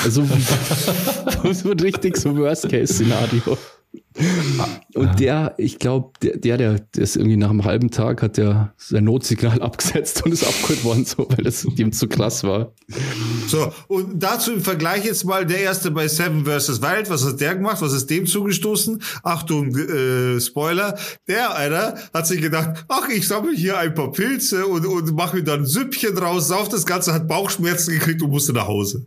Also 0.03 0.25
so 1.53 1.71
richtig 1.71 2.17
so 2.17 2.35
Worst-Case-Szenario. 2.35 3.57
Und 4.93 5.19
der, 5.19 5.53
ich 5.57 5.79
glaube, 5.79 6.11
der, 6.21 6.37
der, 6.37 6.57
der 6.57 6.67
der 6.67 7.03
ist 7.03 7.15
irgendwie 7.15 7.37
nach 7.37 7.49
einem 7.49 7.65
halben 7.65 7.91
Tag 7.91 8.21
hat 8.21 8.37
der 8.37 8.73
sein 8.77 9.03
Notsignal 9.03 9.61
abgesetzt 9.61 10.25
und 10.25 10.31
ist 10.31 10.43
abgeholt 10.43 10.83
worden, 10.83 11.05
so, 11.05 11.27
weil 11.29 11.43
das 11.43 11.65
ihm 11.65 11.91
zu 11.91 12.07
krass 12.07 12.43
war. 12.43 12.73
So, 13.47 13.71
und 13.87 14.21
dazu 14.21 14.53
im 14.53 14.61
Vergleich 14.61 15.05
jetzt 15.05 15.23
mal 15.25 15.45
der 15.45 15.59
erste 15.59 15.91
bei 15.91 16.07
Seven 16.07 16.45
vs. 16.45 16.81
Wild. 16.81 17.09
Was 17.09 17.25
hat 17.25 17.39
der 17.39 17.55
gemacht? 17.55 17.81
Was 17.81 17.93
ist 17.93 18.09
dem 18.09 18.25
zugestoßen? 18.25 19.01
Achtung, 19.23 19.75
äh, 19.75 20.39
Spoiler. 20.39 20.97
Der, 21.27 21.55
Alter, 21.55 21.97
hat 22.13 22.27
sich 22.27 22.41
gedacht, 22.41 22.85
ach, 22.87 23.09
ich 23.09 23.27
sammle 23.27 23.55
hier 23.55 23.77
ein 23.77 23.93
paar 23.93 24.11
Pilze 24.11 24.65
und, 24.65 24.85
und 24.85 25.15
mache 25.15 25.37
mir 25.37 25.43
dann 25.43 25.61
ein 25.61 25.65
Süppchen 25.65 26.17
raus, 26.17 26.47
sauf 26.47 26.69
das 26.69 26.85
Ganze, 26.85 27.13
hat 27.13 27.27
Bauchschmerzen 27.27 27.93
gekriegt 27.93 28.21
und 28.21 28.31
musste 28.31 28.53
nach 28.53 28.67
Hause. 28.67 29.05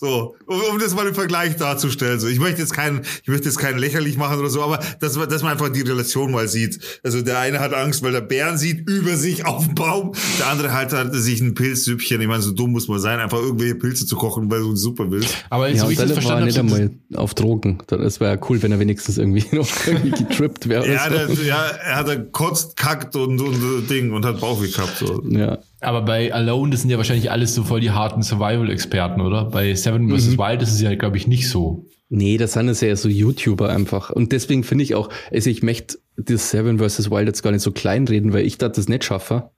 So, 0.00 0.34
um, 0.46 0.60
um 0.72 0.78
das 0.78 0.94
mal 0.94 1.06
im 1.06 1.14
Vergleich 1.14 1.56
darzustellen. 1.56 2.18
So, 2.20 2.26
ich 2.26 2.40
möchte 2.40 2.60
jetzt 2.62 2.72
keinen, 2.72 3.02
ich 3.22 3.28
möchte 3.28 3.44
jetzt 3.48 3.58
keinen 3.58 3.78
lächerlich 3.78 4.16
machen 4.16 4.38
oder 4.38 4.48
so, 4.48 4.62
aber 4.62 4.80
dass, 4.98 5.16
man- 5.16 5.28
dass 5.28 5.42
man 5.42 5.52
einfach 5.52 5.68
die 5.68 5.82
Relation 5.82 6.30
mal 6.32 6.48
sieht. 6.48 6.80
Also 7.04 7.20
der 7.20 7.38
eine 7.38 7.60
hat 7.60 7.74
Angst, 7.74 8.02
weil 8.02 8.12
der 8.12 8.22
Bären 8.22 8.56
sieht 8.56 8.88
über 8.88 9.14
sich 9.16 9.44
auf 9.44 9.66
dem 9.66 9.74
Baum, 9.74 10.12
der 10.38 10.46
andere 10.46 10.72
halt 10.72 10.94
hat 10.94 11.14
sich 11.14 11.42
ein 11.42 11.52
Pilzsüppchen. 11.54 12.18
Ich 12.20 12.28
meine, 12.28 12.40
so 12.42 12.52
dumm 12.52 12.72
muss 12.72 12.88
man 12.88 12.98
sein, 12.98 13.20
einfach 13.20 13.38
irgendwelche 13.38 13.74
Pilze 13.74 14.06
zu 14.06 14.16
kochen, 14.16 14.50
weil 14.50 14.60
du 14.60 14.68
eine 14.68 14.76
Suppe 14.78 15.10
willst. 15.10 15.36
Aber 15.50 15.68
Ja, 15.68 15.76
so 15.76 15.82
wie 15.82 15.86
und 15.88 15.92
ich 15.92 15.98
das 15.98 16.08
war 16.08 16.10
er 16.10 16.14
verstanden 16.14 16.44
nicht 16.46 16.58
habe, 16.58 16.68
einmal 16.74 16.90
auf 17.22 17.34
Drogen. 17.34 17.82
Das 17.86 18.20
wäre 18.20 18.36
ja 18.36 18.40
cool, 18.48 18.62
wenn 18.62 18.72
er 18.72 18.78
wenigstens 18.80 19.18
irgendwie 19.18 19.44
noch 19.54 19.68
irgendwie 19.86 20.10
getrippt 20.12 20.66
wäre. 20.68 20.90
Ja, 20.90 21.10
der, 21.10 21.28
so. 21.28 21.42
ja, 21.42 21.62
er 21.66 21.96
hat 21.96 22.08
dann 22.08 22.32
kotzt, 22.32 22.76
kackt 22.76 23.16
und, 23.16 23.38
und 23.38 23.54
äh, 23.56 23.86
Ding 23.86 24.12
und 24.12 24.24
hat 24.24 24.40
Bauch 24.40 24.62
gehabt. 24.62 24.96
So. 24.98 25.22
ja. 25.28 25.58
Aber 25.80 26.02
bei 26.02 26.32
Alone, 26.32 26.70
das 26.72 26.82
sind 26.82 26.90
ja 26.90 26.96
wahrscheinlich 26.96 27.30
alles 27.30 27.54
so 27.54 27.62
voll 27.64 27.80
die 27.80 27.90
harten 27.90 28.22
Survival-Experten, 28.22 29.20
oder? 29.20 29.44
Bei 29.46 29.74
Seven 29.74 30.04
Mhm. 30.06 30.18
vs. 30.18 30.38
Wild 30.38 30.62
ist 30.62 30.72
es 30.72 30.80
ja, 30.80 30.94
glaube 30.94 31.16
ich, 31.16 31.26
nicht 31.26 31.48
so. 31.48 31.86
Nee, 32.08 32.36
das 32.38 32.52
sind 32.54 32.68
es 32.68 32.80
ja 32.80 32.94
so 32.96 33.08
YouTuber 33.08 33.68
einfach. 33.68 34.10
Und 34.10 34.32
deswegen 34.32 34.64
finde 34.64 34.82
ich 34.84 34.94
auch, 34.94 35.10
also 35.30 35.48
ich 35.48 35.62
möchte 35.62 35.98
das 36.16 36.50
Seven 36.50 36.78
vs. 36.78 37.10
Wild 37.10 37.28
jetzt 37.28 37.42
gar 37.42 37.52
nicht 37.52 37.62
so 37.62 37.70
kleinreden, 37.72 38.32
weil 38.32 38.44
ich 38.44 38.58
das 38.58 38.72
das 38.72 38.88
nicht 38.88 39.04
schaffe. 39.04 39.50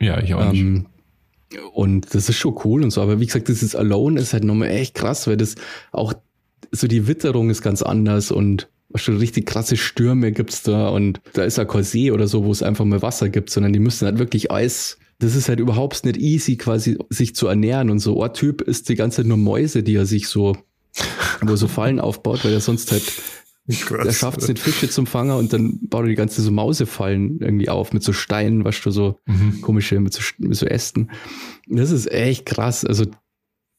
Ja, 0.00 0.20
ich 0.20 0.34
auch 0.34 0.50
nicht. 0.52 0.60
Ähm, 0.60 0.86
und 1.72 2.14
das 2.14 2.28
ist 2.28 2.36
schon 2.36 2.56
cool 2.64 2.82
und 2.82 2.90
so. 2.90 3.00
Aber 3.02 3.20
wie 3.20 3.26
gesagt, 3.26 3.48
dieses 3.48 3.74
Alone 3.74 4.20
ist 4.20 4.32
halt 4.32 4.44
nochmal 4.44 4.68
echt 4.70 4.94
krass, 4.94 5.26
weil 5.26 5.36
das 5.36 5.54
auch 5.92 6.12
so 6.72 6.86
die 6.86 7.06
Witterung 7.06 7.50
ist 7.50 7.62
ganz 7.62 7.82
anders 7.82 8.30
und 8.30 8.68
schon 8.94 9.16
richtig 9.18 9.46
krasse 9.46 9.76
Stürme 9.76 10.32
gibt's 10.32 10.62
da 10.62 10.88
und 10.88 11.20
da 11.32 11.44
ist 11.44 11.58
ja 11.58 11.64
kein 11.64 11.84
See 11.84 12.10
oder 12.10 12.26
so, 12.26 12.44
wo 12.44 12.50
es 12.50 12.62
einfach 12.62 12.84
mal 12.84 13.02
Wasser 13.02 13.28
gibt, 13.28 13.50
sondern 13.50 13.72
die 13.72 13.78
müssen 13.78 14.06
halt 14.06 14.18
wirklich 14.18 14.50
Eis. 14.50 14.98
Das 15.20 15.36
ist 15.36 15.48
halt 15.48 15.60
überhaupt 15.60 16.04
nicht 16.04 16.16
easy, 16.16 16.56
quasi 16.56 16.98
sich 17.10 17.34
zu 17.36 17.46
ernähren. 17.46 17.90
Und 17.90 18.00
so 18.00 18.20
ein 18.22 18.32
Typ 18.34 18.60
ist 18.62 18.88
die 18.88 18.94
ganze 18.96 19.18
Zeit 19.18 19.26
nur 19.26 19.36
Mäuse, 19.36 19.82
die 19.84 19.94
er 19.94 20.06
sich 20.06 20.26
so, 20.28 20.56
wo 21.42 21.50
er 21.52 21.56
so 21.56 21.68
Fallen 21.68 22.00
aufbaut, 22.00 22.44
weil 22.44 22.52
er 22.52 22.60
sonst 22.60 22.90
halt 22.90 23.04
er 23.68 24.12
schafft 24.12 24.42
es 24.42 24.48
nicht, 24.48 24.58
Fische 24.58 24.88
zum 24.88 25.06
Fangen 25.06 25.36
und 25.36 25.52
dann 25.52 25.78
baut 25.82 26.02
er 26.04 26.08
die 26.08 26.14
ganze 26.16 26.42
so 26.42 26.50
Mausefallen 26.50 27.38
irgendwie 27.40 27.68
auf 27.68 27.92
mit 27.92 28.02
so 28.02 28.12
Steinen, 28.12 28.64
was 28.64 28.80
du 28.80 28.90
so 28.90 29.20
komische, 29.62 30.00
mit 30.00 30.12
so, 30.12 30.22
mit 30.38 30.56
so 30.56 30.66
Ästen. 30.66 31.10
Das 31.68 31.92
ist 31.92 32.10
echt 32.10 32.46
krass. 32.46 32.84
Also 32.84 33.04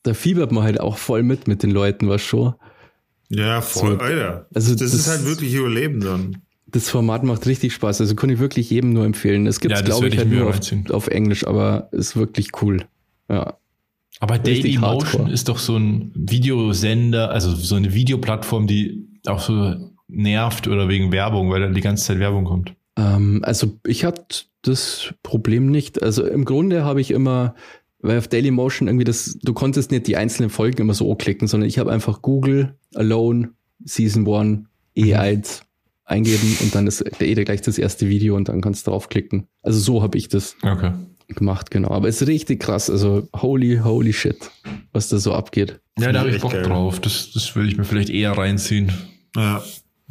da 0.03 0.13
fiebert 0.13 0.53
man 0.53 0.63
halt 0.63 0.79
auch 0.79 0.97
voll 0.97 1.23
mit 1.23 1.47
mit 1.49 1.61
den 1.61 1.71
Leuten, 1.71 2.07
was 2.07 2.21
schon. 2.21 2.53
Ja, 3.27 3.59
voll, 3.61 3.97
So. 3.97 3.99
Alter. 3.99 4.47
Also 4.53 4.71
das, 4.75 4.91
das- 4.91 4.93
ist 4.93 5.07
halt 5.09 5.25
wirklich 5.25 5.53
Überleben 5.55 5.99
dann. 5.99 6.37
Das 6.71 6.89
Format 6.89 7.23
macht 7.23 7.45
richtig 7.47 7.73
Spaß. 7.73 8.01
Also 8.01 8.15
kann 8.15 8.29
ich 8.29 8.39
wirklich 8.39 8.69
jedem 8.69 8.93
nur 8.93 9.05
empfehlen. 9.05 9.47
Es 9.47 9.59
gibt 9.59 9.73
Ja, 9.73 9.81
glaube 9.81 10.07
ich, 10.07 10.17
halt 10.17 10.29
nur 10.29 10.49
auf, 10.49 10.59
auf 10.89 11.07
Englisch, 11.07 11.45
aber 11.45 11.89
ist 11.91 12.15
wirklich 12.15 12.61
cool. 12.61 12.85
Ja. 13.29 13.57
Aber 14.19 14.35
richtig 14.35 14.61
Daily 14.63 14.77
Motion 14.77 15.27
ist 15.27 15.49
doch 15.49 15.57
so 15.57 15.77
ein 15.77 16.11
Videosender, 16.13 17.31
also 17.31 17.55
so 17.55 17.75
eine 17.75 17.93
Videoplattform, 17.93 18.67
die 18.67 19.07
auch 19.25 19.39
so 19.39 19.75
nervt 20.07 20.67
oder 20.67 20.89
wegen 20.89 21.11
Werbung, 21.11 21.49
weil 21.49 21.61
da 21.61 21.67
die 21.67 21.81
ganze 21.81 22.05
Zeit 22.05 22.19
Werbung 22.19 22.45
kommt. 22.45 22.73
Ähm, 22.97 23.41
also 23.43 23.79
ich 23.85 24.05
hatte 24.05 24.45
das 24.61 25.13
Problem 25.23 25.67
nicht. 25.67 26.03
Also 26.03 26.25
im 26.25 26.45
Grunde 26.45 26.83
habe 26.83 27.01
ich 27.01 27.11
immer, 27.11 27.55
weil 27.99 28.17
auf 28.17 28.27
Dailymotion 28.27 28.87
irgendwie 28.87 29.05
das, 29.05 29.37
du 29.41 29.53
konntest 29.53 29.91
nicht 29.91 30.07
die 30.07 30.17
einzelnen 30.17 30.49
Folgen 30.49 30.81
immer 30.81 30.93
so 30.93 31.13
klicken, 31.15 31.47
sondern 31.47 31.67
ich 31.67 31.79
habe 31.79 31.91
einfach 31.91 32.21
Google 32.21 32.75
Alone 32.93 33.49
Season 33.83 34.27
1 34.27 34.67
E1 34.95 35.61
eingeben 36.11 36.57
und 36.61 36.75
dann 36.75 36.85
ist 36.87 37.03
eh 37.21 37.33
gleich 37.43 37.61
das 37.61 37.77
erste 37.77 38.07
Video 38.09 38.35
und 38.35 38.49
dann 38.49 38.61
kannst 38.61 38.85
du 38.85 38.91
draufklicken. 38.91 39.47
Also 39.63 39.79
so 39.79 40.03
habe 40.03 40.17
ich 40.17 40.27
das 40.29 40.55
Okay. 40.61 40.91
gemacht, 41.29 41.71
genau. 41.71 41.89
Aber 41.91 42.07
es 42.07 42.21
ist 42.21 42.27
richtig 42.27 42.59
krass. 42.59 42.89
Also 42.89 43.27
holy, 43.35 43.79
holy 43.83 44.13
shit, 44.13 44.51
was 44.91 45.09
da 45.09 45.17
so 45.17 45.33
abgeht. 45.33 45.79
Ja, 45.99 46.11
da 46.11 46.19
habe 46.19 46.29
ich 46.29 46.41
Bock 46.41 46.51
geil. 46.51 46.63
drauf. 46.63 46.99
Das, 46.99 47.31
das 47.33 47.55
würde 47.55 47.69
ich 47.69 47.77
mir 47.77 47.83
vielleicht 47.85 48.09
eher 48.09 48.37
reinziehen. 48.37 48.91
Ja. 49.35 49.63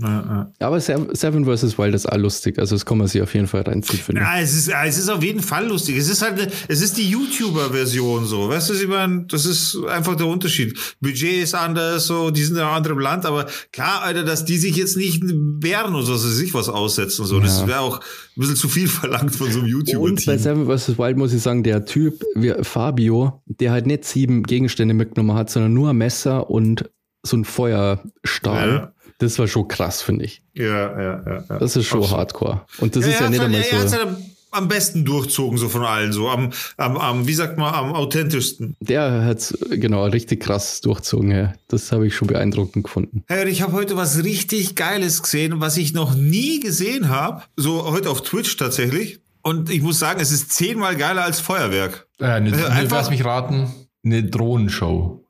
Ja, 0.02 0.50
Aber 0.60 0.80
Seven 0.80 1.44
vs. 1.44 1.76
Wild 1.78 1.94
ist 1.94 2.10
auch 2.10 2.16
lustig. 2.16 2.58
Also 2.58 2.74
das 2.74 2.86
kann 2.86 2.98
man 2.98 3.06
sich 3.06 3.20
auf 3.20 3.34
jeden 3.34 3.46
Fall 3.46 3.62
reinziehen, 3.62 4.00
finde 4.02 4.22
ich. 4.22 4.26
Ja, 4.26 4.40
es 4.40 4.54
ist, 4.56 4.68
es 4.86 4.98
ist 4.98 5.08
auf 5.08 5.22
jeden 5.22 5.42
Fall 5.42 5.66
lustig. 5.66 5.96
Es 5.96 6.08
ist 6.08 6.22
halt, 6.22 6.40
eine, 6.40 6.50
es 6.68 6.80
ist 6.80 6.96
die 6.96 7.08
YouTuber-Version 7.10 8.24
so. 8.26 8.48
Weißt 8.48 8.70
du, 8.70 8.74
ich 8.74 8.86
meine? 8.88 9.26
Das 9.28 9.46
ist 9.46 9.76
einfach 9.88 10.16
der 10.16 10.26
Unterschied. 10.26 10.78
Budget 11.00 11.42
ist 11.42 11.54
anders, 11.54 12.06
so, 12.06 12.30
die 12.30 12.42
sind 12.42 12.56
in 12.56 12.62
einem 12.62 12.72
anderen 12.74 12.98
Land, 13.00 13.26
aber 13.26 13.46
klar, 13.72 14.02
Alter, 14.02 14.24
dass 14.24 14.44
die 14.44 14.58
sich 14.58 14.76
jetzt 14.76 14.96
nicht 14.96 15.22
Bären 15.24 15.94
oder 15.94 16.04
so, 16.04 16.12
dass 16.14 16.22
sie 16.22 16.34
sich 16.34 16.54
was 16.54 16.68
aussetzen, 16.68 17.26
so. 17.26 17.38
Das 17.40 17.60
Ja. 17.60 17.66
wäre 17.66 17.80
auch 17.80 17.98
ein 18.00 18.04
bisschen 18.40 18.56
zu 18.56 18.68
viel 18.68 18.88
verlangt 18.88 19.34
von 19.36 19.50
so 19.50 19.60
einem 19.60 19.74
Und 19.98 20.24
bei. 20.26 20.38
Seven 20.38 20.66
vs. 20.66 20.98
Wild 20.98 21.16
muss 21.16 21.32
ich 21.32 21.42
sagen, 21.42 21.62
der 21.62 21.84
Typ, 21.84 22.24
wie 22.34 22.54
Fabio, 22.62 23.42
der 23.46 23.72
halt 23.72 23.86
nicht 23.86 24.04
sieben 24.04 24.42
Gegenstände 24.44 24.94
mitgenommen 24.94 25.36
hat, 25.36 25.50
sondern 25.50 25.74
nur 25.74 25.90
ein 25.90 25.96
Messer 25.96 26.48
und 26.48 26.88
so 27.22 27.36
ein 27.36 27.44
Feuerstahl. 27.44 28.92
Ja. 29.20 29.26
Das 29.26 29.38
war 29.38 29.46
schon 29.48 29.68
krass, 29.68 30.02
finde 30.02 30.24
ich. 30.24 30.42
Ja, 30.54 30.64
ja, 30.66 31.00
ja. 31.00 31.44
ja. 31.48 31.58
Das 31.58 31.76
ist 31.76 31.86
schon 31.86 32.00
Absolut. 32.00 32.18
hardcore. 32.18 32.60
Und 32.78 32.96
das 32.96 33.04
Ja, 33.04 33.10
ist 33.12 33.20
er 33.20 33.24
ja 33.24 33.48
nicht 33.48 33.72
einmal 33.72 33.88
so. 33.88 33.96
am, 33.98 34.16
am 34.52 34.68
besten 34.68 35.04
durchzogen, 35.04 35.58
so 35.58 35.68
von 35.68 35.84
allen, 35.84 36.12
so 36.12 36.28
am, 36.28 36.50
am, 36.76 36.96
am, 36.96 37.26
wie 37.28 37.34
sagt 37.34 37.56
man, 37.58 37.72
am 37.72 37.92
authentischsten. 37.92 38.74
Der 38.80 39.24
hat 39.24 39.54
genau 39.70 40.04
richtig 40.06 40.40
krass 40.40 40.80
durchzogen. 40.80 41.30
Ja. 41.30 41.52
Das 41.68 41.92
habe 41.92 42.06
ich 42.06 42.14
schon 42.16 42.28
beeindruckend 42.28 42.84
gefunden. 42.84 43.22
Hey, 43.28 43.48
ich 43.48 43.62
habe 43.62 43.72
heute 43.72 43.96
was 43.96 44.24
richtig 44.24 44.74
Geiles 44.74 45.22
gesehen, 45.22 45.60
was 45.60 45.76
ich 45.76 45.92
noch 45.92 46.14
nie 46.14 46.58
gesehen 46.60 47.08
habe. 47.10 47.42
So 47.56 47.84
heute 47.92 48.10
auf 48.10 48.22
Twitch 48.22 48.56
tatsächlich. 48.56 49.20
Und 49.42 49.70
ich 49.70 49.80
muss 49.82 49.98
sagen, 49.98 50.20
es 50.20 50.32
ist 50.32 50.52
zehnmal 50.52 50.96
geiler 50.96 51.22
als 51.24 51.40
Feuerwerk. 51.40 52.06
Äh, 52.18 52.24
eine, 52.26 52.52
Also 52.52 52.64
eine, 52.66 52.74
einfach- 52.74 52.96
lass 52.98 53.10
mich 53.10 53.24
raten, 53.24 53.72
eine 54.04 54.24
Drohnenshow. 54.24 55.24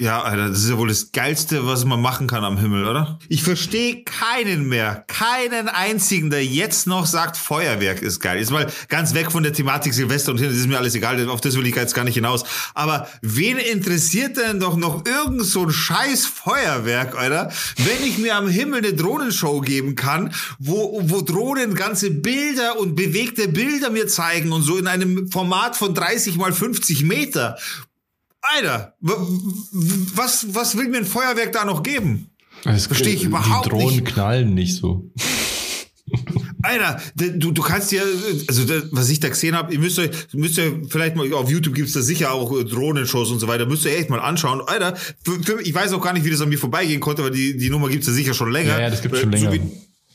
Ja, 0.00 0.22
Alter, 0.22 0.50
das 0.50 0.60
ist 0.60 0.70
ja 0.70 0.78
wohl 0.78 0.86
das 0.86 1.10
Geilste, 1.10 1.66
was 1.66 1.84
man 1.84 2.00
machen 2.00 2.28
kann 2.28 2.44
am 2.44 2.56
Himmel, 2.56 2.86
oder? 2.86 3.18
Ich 3.28 3.42
verstehe 3.42 4.04
keinen 4.04 4.68
mehr, 4.68 5.04
keinen 5.08 5.68
einzigen, 5.68 6.30
der 6.30 6.46
jetzt 6.46 6.86
noch 6.86 7.04
sagt, 7.04 7.36
Feuerwerk 7.36 8.00
ist 8.00 8.20
geil. 8.20 8.40
Ist 8.40 8.52
mal 8.52 8.72
ganz 8.88 9.12
weg 9.14 9.32
von 9.32 9.42
der 9.42 9.52
Thematik 9.52 9.92
Silvester 9.92 10.30
und 10.30 10.38
hin, 10.38 10.50
das 10.50 10.56
ist 10.56 10.68
mir 10.68 10.78
alles 10.78 10.94
egal, 10.94 11.28
auf 11.28 11.40
das 11.40 11.56
will 11.56 11.66
ich 11.66 11.74
jetzt 11.74 11.96
gar 11.96 12.04
nicht 12.04 12.14
hinaus. 12.14 12.44
Aber 12.74 13.08
wen 13.22 13.58
interessiert 13.58 14.36
denn 14.36 14.60
doch 14.60 14.76
noch 14.76 15.04
irgend 15.04 15.44
so 15.44 15.64
ein 15.64 15.72
scheiß 15.72 16.26
Feuerwerk, 16.26 17.16
Alter? 17.18 17.50
Wenn 17.78 18.08
ich 18.08 18.18
mir 18.18 18.36
am 18.36 18.48
Himmel 18.48 18.84
eine 18.84 18.92
Drohnenshow 18.92 19.60
geben 19.62 19.96
kann, 19.96 20.32
wo, 20.60 21.00
wo 21.06 21.22
Drohnen 21.22 21.74
ganze 21.74 22.12
Bilder 22.12 22.78
und 22.78 22.94
bewegte 22.94 23.48
Bilder 23.48 23.90
mir 23.90 24.06
zeigen 24.06 24.52
und 24.52 24.62
so 24.62 24.78
in 24.78 24.86
einem 24.86 25.28
Format 25.28 25.76
von 25.76 25.92
30 25.92 26.36
mal 26.36 26.52
50 26.52 27.02
Meter, 27.02 27.58
Alter, 28.54 28.94
was, 29.00 30.54
was 30.54 30.76
will 30.76 30.88
mir 30.88 30.98
ein 30.98 31.04
Feuerwerk 31.04 31.52
da 31.52 31.64
noch 31.64 31.82
geben? 31.82 32.30
Das 32.64 32.86
verstehe 32.86 33.14
ich 33.14 33.24
überhaupt 33.24 33.66
nicht. 33.66 33.66
Die 33.66 33.84
Drohnen 33.84 34.04
nicht. 34.04 34.06
knallen 34.06 34.54
nicht 34.54 34.76
so. 34.76 35.10
Alter, 36.62 37.00
du, 37.14 37.52
du 37.52 37.62
kannst 37.62 37.92
ja, 37.92 38.02
also 38.48 38.64
was 38.90 39.08
ich 39.10 39.20
da 39.20 39.28
gesehen 39.28 39.54
habe, 39.54 39.72
ihr 39.72 39.78
müsst 39.78 39.98
euch, 39.98 40.10
müsst 40.32 40.58
ihr 40.58 40.82
vielleicht 40.88 41.14
mal, 41.14 41.32
auf 41.34 41.50
YouTube 41.50 41.74
gibt's 41.74 41.92
da 41.92 42.02
sicher 42.02 42.32
auch 42.32 42.58
äh, 42.58 42.64
Drohnenshows 42.64 43.30
und 43.30 43.38
so 43.38 43.46
weiter, 43.46 43.66
müsst 43.66 43.84
ihr 43.84 43.96
echt 43.96 44.10
mal 44.10 44.18
anschauen. 44.18 44.60
Alter, 44.66 44.96
für, 44.96 45.40
für, 45.42 45.62
ich 45.62 45.74
weiß 45.74 45.92
auch 45.92 46.02
gar 46.02 46.12
nicht, 46.12 46.24
wie 46.24 46.30
das 46.30 46.40
an 46.40 46.48
mir 46.48 46.58
vorbeigehen 46.58 47.00
konnte, 47.00 47.22
weil 47.22 47.30
die, 47.30 47.56
die 47.56 47.70
Nummer 47.70 47.88
gibt's 47.88 48.06
ja 48.06 48.12
sicher 48.12 48.34
schon 48.34 48.50
länger. 48.50 48.72
Ja, 48.72 48.80
ja 48.80 48.90
das 48.90 49.02
gibt's 49.02 49.20
schon 49.20 49.30
länger. 49.30 49.52
So 49.52 49.56
wie, 49.56 49.62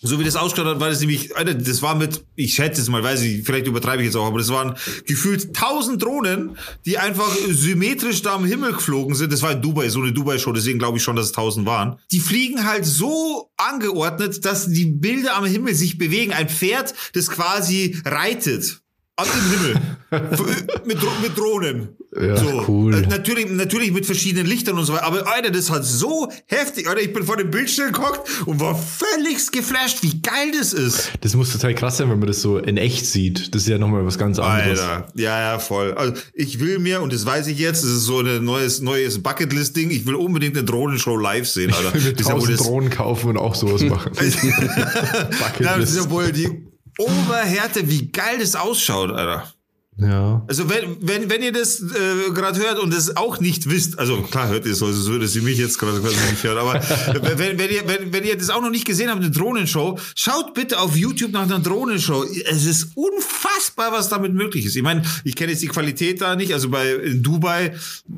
so 0.04 0.20
wie 0.20 0.24
das 0.24 0.36
ausgeschaut 0.36 0.68
hat, 0.68 0.80
war 0.82 0.90
das 0.90 1.00
nämlich, 1.00 1.36
Alter, 1.36 1.54
das 1.54 1.82
war 1.82 1.96
mit, 1.96 2.26
ich 2.36 2.54
schätze 2.54 2.82
es 2.82 2.90
mal, 2.90 3.02
weiß 3.02 3.22
ich, 3.22 3.46
vielleicht 3.46 3.68
übertreibe 3.68 4.02
ich 4.02 4.08
jetzt 4.08 4.16
auch, 4.16 4.28
aber 4.28 4.38
das 4.38 4.50
waren 4.50 4.76
gefühlt 5.06 5.56
tausend 5.56 6.04
Drohnen, 6.04 6.58
die 6.86 6.98
einfach 6.98 7.34
symmetrisch 7.50 8.22
da 8.22 8.36
am 8.36 8.46
Himmel 8.46 8.74
geflogen 8.74 9.16
sind. 9.16 9.32
Das 9.32 9.42
war 9.42 9.54
in 9.54 9.62
Dubai, 9.62 9.88
so 9.88 10.02
eine 10.02 10.12
Dubai-Show, 10.12 10.52
deswegen 10.52 10.78
glaube 10.78 10.98
ich 10.98 11.04
schon, 11.04 11.16
dass 11.16 11.28
es 11.28 11.32
tausend 11.32 11.66
waren. 11.66 11.98
Die 12.12 12.20
fliegen 12.20 12.66
halt 12.66 12.86
so 12.86 13.50
angeordnet, 13.56 14.44
dass 14.44 14.68
die 14.68 14.86
Bilder 14.86 15.36
am 15.38 15.46
Himmel 15.46 15.74
sich 15.74 15.98
bewegen. 15.98 16.34
Ein 16.34 16.50
Pferd, 16.50 16.94
das 17.14 17.30
quasi 17.30 17.98
reitet. 18.06 18.83
Ab 19.16 19.28
im 19.32 19.52
Himmel. 19.52 19.76
mit, 20.86 20.98
mit 21.22 21.38
Drohnen. 21.38 21.90
Ja, 22.20 22.36
so. 22.36 22.66
cool. 22.68 22.96
Äh, 22.96 23.02
natürlich, 23.02 23.48
natürlich 23.50 23.92
mit 23.92 24.08
verschiedenen 24.08 24.48
Lichtern 24.48 24.78
und 24.78 24.86
so 24.86 24.94
weiter. 24.94 25.06
Aber 25.06 25.28
Alter, 25.28 25.52
das 25.52 25.70
hat 25.70 25.86
so 25.86 26.32
heftig. 26.48 26.88
Alter, 26.88 27.02
ich 27.02 27.14
bin 27.14 27.24
vor 27.24 27.38
dem 27.38 27.52
Bildschirm 27.52 27.92
geguckt 27.92 28.22
und 28.48 28.60
war 28.60 28.76
völlig 28.76 29.52
geflasht, 29.52 30.02
wie 30.02 30.20
geil 30.20 30.52
das 30.58 30.74
ist. 30.74 31.12
Das 31.22 31.36
muss 31.36 31.52
total 31.52 31.76
krass 31.76 31.98
sein, 31.98 32.10
wenn 32.10 32.18
man 32.18 32.28
das 32.28 32.42
so 32.42 32.58
in 32.58 32.78
echt 32.78 33.06
sieht. 33.06 33.54
Das 33.54 33.64
ist 33.64 33.68
ja 33.68 33.78
nochmal 33.78 34.04
was 34.04 34.18
ganz 34.18 34.40
anderes. 34.40 34.80
Alter, 34.80 35.08
ja, 35.14 35.40
ja, 35.40 35.60
voll. 35.60 35.94
Also 35.94 36.14
ich 36.34 36.60
will 36.60 36.80
mir, 36.80 37.02
und 37.02 37.14
das 37.14 37.24
weiß 37.24 37.46
ich 37.48 37.60
jetzt, 37.60 37.84
das 37.84 37.92
ist 37.92 38.06
so 38.06 38.20
ein 38.20 38.44
neues, 38.44 38.82
neues 38.82 39.22
Bucketlist-Ding, 39.22 39.92
ich 39.92 40.08
will 40.08 40.16
unbedingt 40.16 40.58
eine 40.58 40.66
Drohnenshow 40.66 41.18
live 41.18 41.48
sehen, 41.48 41.72
Alter. 41.72 41.96
Ich 41.96 42.04
will 42.04 42.14
mir 42.14 42.18
tausend 42.18 42.60
Drohnen 42.60 42.90
kaufen 42.90 43.30
und 43.30 43.38
auch 43.38 43.54
sowas 43.54 43.84
machen. 43.84 44.12
ja, 45.60 45.78
das 45.78 45.92
ist 45.92 45.98
ja 45.98 46.10
wohl 46.10 46.32
die 46.32 46.73
Oberhärte, 46.98 47.90
wie 47.90 48.12
geil 48.12 48.38
das 48.40 48.56
ausschaut, 48.56 49.12
Alter. 49.12 49.54
Ja. 49.98 50.44
Also 50.48 50.70
wenn, 50.70 50.98
wenn, 51.02 51.30
wenn 51.30 51.44
ihr 51.44 51.52
das 51.52 51.80
äh, 51.80 52.32
gerade 52.34 52.60
hört 52.60 52.80
und 52.80 52.92
es 52.94 53.16
auch 53.16 53.40
nicht 53.40 53.70
wisst, 53.70 54.00
also 54.00 54.22
klar 54.24 54.48
hört 54.48 54.66
ihr 54.66 54.72
es, 54.72 54.82
also 54.82 55.12
würde 55.12 55.28
sie 55.28 55.42
mich 55.42 55.60
jetzt 55.60 55.78
gerade 55.78 56.00
quasi 56.00 56.16
nicht 56.32 56.44
hören, 56.44 56.58
aber 56.58 56.74
wenn, 57.38 57.60
wenn, 57.60 57.70
ihr, 57.70 57.88
wenn, 57.88 58.12
wenn 58.12 58.24
ihr 58.24 58.36
das 58.36 58.50
auch 58.50 58.62
noch 58.62 58.72
nicht 58.72 58.86
gesehen 58.86 59.10
habt, 59.10 59.22
eine 59.22 59.30
Drohnenshow, 59.30 60.00
schaut 60.16 60.56
bitte 60.56 60.80
auf 60.80 60.96
YouTube 60.96 61.32
nach 61.32 61.44
einer 61.44 61.60
Drohnenshow. 61.60 62.24
Es 62.24 62.66
ist 62.66 62.90
unfassbar, 62.96 63.92
was 63.92 64.10
damit 64.10 64.34
möglich 64.34 64.66
ist. 64.66 64.76
Ich 64.76 64.84
meine, 64.84 65.04
ich 65.24 65.36
kenne 65.36 65.52
jetzt 65.52 65.62
die 65.62 65.68
Qualität 65.68 66.22
da 66.22 66.36
nicht, 66.36 66.54
also 66.54 66.70
bei 66.70 66.92
in 66.96 67.22
Dubai, 67.22 67.76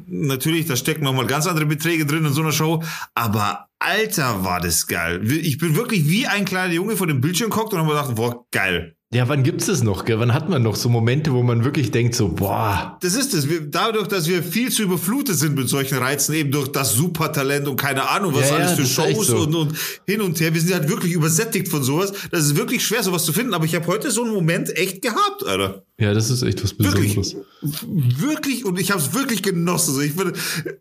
natürlich, 0.08 0.68
da 0.68 0.78
stecken 0.78 1.04
nochmal 1.04 1.28
ganz 1.28 1.46
andere 1.46 1.66
Beträge 1.66 2.06
drin 2.06 2.24
in 2.26 2.34
so 2.34 2.42
einer 2.42 2.54
Show, 2.54 2.84
aber 3.16 3.65
Alter, 3.86 4.44
war 4.44 4.60
das 4.62 4.88
geil. 4.88 5.22
Ich 5.32 5.60
bin 5.60 5.76
wirklich 5.76 6.10
wie 6.10 6.26
ein 6.26 6.44
kleiner 6.44 6.74
Junge 6.74 6.98
vor 6.98 7.06
dem 7.06 7.22
Bildschirm 7.22 7.52
geguckt 7.52 7.72
und 7.72 7.80
habe 7.80 7.90
gedacht, 7.90 8.16
boah, 8.16 8.46
geil. 8.52 8.95
Ja, 9.16 9.30
wann 9.30 9.44
gibt's 9.44 9.70
es 9.70 9.82
noch? 9.82 10.04
Gell? 10.04 10.20
Wann 10.20 10.34
hat 10.34 10.50
man 10.50 10.62
noch 10.62 10.76
so 10.76 10.90
Momente, 10.90 11.32
wo 11.32 11.42
man 11.42 11.64
wirklich 11.64 11.90
denkt, 11.90 12.16
so, 12.16 12.28
boah. 12.28 12.98
Das 13.00 13.16
ist 13.16 13.34
es. 13.34 13.48
dadurch, 13.72 14.08
dass 14.10 14.28
wir 14.28 14.44
viel 14.44 14.70
zu 14.70 14.84
überflutet 14.84 15.38
sind 15.38 15.56
mit 15.56 15.70
solchen 15.70 16.00
Reizen, 16.00 16.36
eben 16.36 16.52
durch 16.52 16.68
das 16.68 16.92
Supertalent 16.96 17.66
und 17.70 17.78
keine 17.78 18.10
Ahnung, 18.10 18.34
was 18.36 18.50
ja, 18.50 18.58
alles 18.58 18.74
für 18.74 18.86
Shows 18.86 19.28
so. 19.28 19.38
und, 19.38 19.56
und 19.56 19.78
hin 20.06 20.20
und 20.20 20.38
her. 20.42 20.54
Wir 20.54 20.60
sind 20.60 20.74
halt 20.74 20.90
wirklich 20.90 21.14
übersättigt 21.14 21.70
von 21.70 21.82
sowas. 21.82 22.12
Das 22.30 22.44
ist 22.44 22.58
wirklich 22.58 22.86
schwer, 22.86 23.04
sowas 23.04 23.24
zu 23.24 23.32
finden. 23.32 23.54
Aber 23.54 23.64
ich 23.64 23.74
habe 23.74 23.88
heute 23.88 24.12
so 24.12 24.22
einen 24.22 24.34
Moment 24.34 24.76
echt 24.78 25.02
gehabt, 25.02 25.46
Alter. 25.48 25.86
Ja, 25.98 26.14
das 26.14 26.30
ist 26.30 26.44
echt 26.44 26.62
was 26.62 26.74
Besonderes. 26.74 27.38
Wirklich, 27.62 28.20
wirklich 28.20 28.66
und 28.66 28.78
ich 28.78 28.92
habe 28.92 29.00
es 29.00 29.14
wirklich 29.14 29.42
genossen. 29.44 29.96
So, 29.96 30.02
ich, 30.02 30.18
würde, 30.18 30.34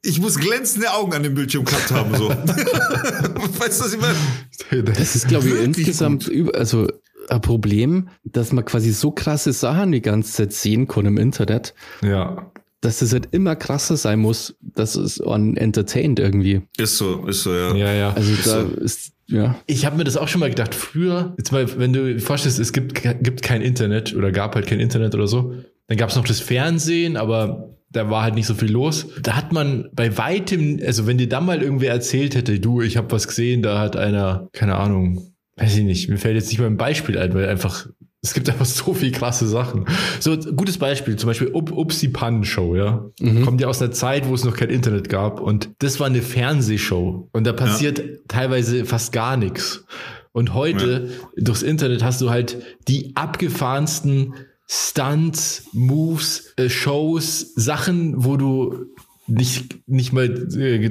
ich 0.03 0.20
muss 0.20 0.40
glänzende 0.40 0.92
Augen 0.92 1.14
an 1.14 1.23
dem 1.23 1.35
Bildschirm 1.35 1.64
gehabt 1.64 1.92
haben. 1.92 2.12
So. 2.16 2.29
weißt 3.61 3.79
du, 3.79 3.85
was 3.85 3.92
ich 3.92 4.01
meine? 4.01 4.83
Das 4.92 5.14
ist, 5.14 5.29
glaube 5.29 5.49
ich, 5.49 5.55
insgesamt, 5.55 6.27
über, 6.27 6.53
also 6.57 6.88
ein 7.29 7.41
Problem, 7.41 8.09
dass 8.25 8.53
man 8.53 8.65
quasi 8.65 8.93
so 8.93 9.11
krasse 9.11 9.53
Sachen 9.53 9.93
die 9.93 10.03
ganze 10.03 10.33
Zeit 10.33 10.53
sehen 10.53 10.87
kann 10.89 11.07
im 11.07 11.19
Internet. 11.19 11.75
Ja. 12.03 12.51
Dass 12.81 13.01
es 13.03 13.13
halt 13.13 13.29
immer 13.33 13.57
krasser 13.57 13.97
sein 13.97 14.19
muss, 14.19 14.57
dass 14.61 14.97
es 14.97 15.21
an 15.21 15.57
entertained 15.57 16.21
irgendwie. 16.21 16.63
Ist 16.77 16.99
so, 16.99 17.27
ist 17.27 17.45
so, 17.45 17.53
ja. 17.53 17.75
Ja, 17.75 17.93
ja. 17.93 18.13
Also 18.13 18.33
ist 18.33 18.47
da 18.47 18.63
so. 18.63 18.69
ist, 18.81 19.13
ja. 19.27 19.57
Ich 19.67 19.87
habe 19.87 19.97
mir 19.97 20.05
das 20.05 20.17
auch 20.17 20.29
schon 20.29 20.41
mal 20.41 20.51
gedacht, 20.51 20.75
früher, 20.75 21.35
jetzt 21.39 21.51
mal, 21.51 21.79
wenn 21.79 21.93
du 21.93 22.21
vorstellst, 22.21 22.59
es 22.59 22.73
gibt, 22.73 22.95
gibt 22.95 23.43
kein 23.43 23.63
Internet 23.63 24.15
oder 24.15 24.33
gab 24.33 24.55
halt 24.55 24.67
kein 24.67 24.81
Internet 24.81 25.15
oder 25.15 25.27
so, 25.27 25.55
dann 25.87 25.97
gab 25.97 26.11
es 26.11 26.17
noch 26.17 26.25
das 26.25 26.41
Fernsehen, 26.41 27.17
aber 27.17 27.75
da 27.91 28.11
war 28.11 28.23
halt 28.23 28.35
nicht 28.35 28.47
so 28.47 28.55
viel 28.55 28.71
los. 28.71 29.07
Da 29.23 29.37
hat 29.37 29.53
man 29.53 29.89
bei 29.93 30.19
weitem, 30.19 30.81
also 30.85 31.07
wenn 31.07 31.17
dir 31.17 31.29
dann 31.29 31.47
mal 31.47 31.63
irgendwer 31.63 31.93
erzählt 31.93 32.35
hätte, 32.35 32.59
du, 32.59 32.83
ich 32.83 32.97
habe 32.97 33.11
was 33.13 33.29
gesehen, 33.29 33.63
da 33.63 33.79
hat 33.79 33.97
einer, 33.97 34.49
keine 34.53 34.77
Ahnung, 34.77 35.34
weiß 35.57 35.77
ich 35.77 35.85
nicht, 35.85 36.09
mir 36.09 36.19
fällt 36.19 36.37
jetzt 36.37 36.49
nicht 36.49 36.59
mal 36.59 36.67
ein 36.67 36.77
Beispiel 36.77 37.19
ein, 37.19 37.33
weil 37.35 37.49
einfach, 37.49 37.87
es 38.23 38.35
gibt 38.35 38.49
einfach 38.49 38.64
so 38.64 38.95
viel 38.95 39.12
krasse 39.12 39.47
Sachen. 39.47 39.87
So, 40.21 40.37
gutes 40.37 40.79
Beispiel, 40.79 41.17
zum 41.17 41.29
Beispiel 41.29 41.55
Up, 41.55 41.71
Upsi 41.71 42.09
Pan 42.09 42.45
Show, 42.45 42.75
ja. 42.75 43.05
Mhm. 43.21 43.45
Kommt 43.45 43.61
ja 43.61 43.69
aus 43.69 43.81
einer 43.81 43.93
Zeit, 43.93 44.29
wo 44.29 44.35
es 44.35 44.45
noch 44.45 44.57
kein 44.57 44.71
Internet 44.71 45.09
gab 45.09 45.40
und 45.40 45.71
das 45.79 46.01
war 46.01 46.07
eine 46.07 46.23
Fernsehshow 46.23 47.29
und 47.33 47.47
da 47.47 47.53
passiert 47.53 47.99
ja. 47.99 48.05
teilweise 48.29 48.85
fast 48.85 49.12
gar 49.12 49.37
nichts. 49.37 49.85
Und 50.33 50.53
heute, 50.53 51.11
ja. 51.37 51.45
durchs 51.45 51.62
Internet 51.62 52.03
hast 52.03 52.21
du 52.21 52.31
halt 52.31 52.57
die 52.88 53.12
abgefahrensten 53.14 54.35
Stunts, 54.67 55.69
Moves, 55.73 56.55
äh, 56.57 56.69
Shows, 56.69 57.53
Sachen, 57.55 58.25
wo 58.25 58.37
du 58.37 58.87
nicht, 59.27 59.89
nicht 59.89 60.13
mal 60.13 60.49
äh, 60.57 60.91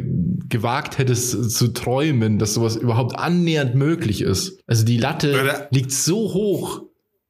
gewagt 0.49 0.97
hättest 0.97 1.51
zu 1.51 1.67
träumen, 1.69 2.39
dass 2.39 2.53
sowas 2.53 2.75
überhaupt 2.75 3.17
annähernd 3.17 3.75
möglich 3.75 4.21
ist. 4.21 4.59
Also 4.65 4.85
die 4.85 4.97
Latte 4.97 5.67
liegt 5.71 5.91
so 5.91 6.33
hoch. 6.33 6.83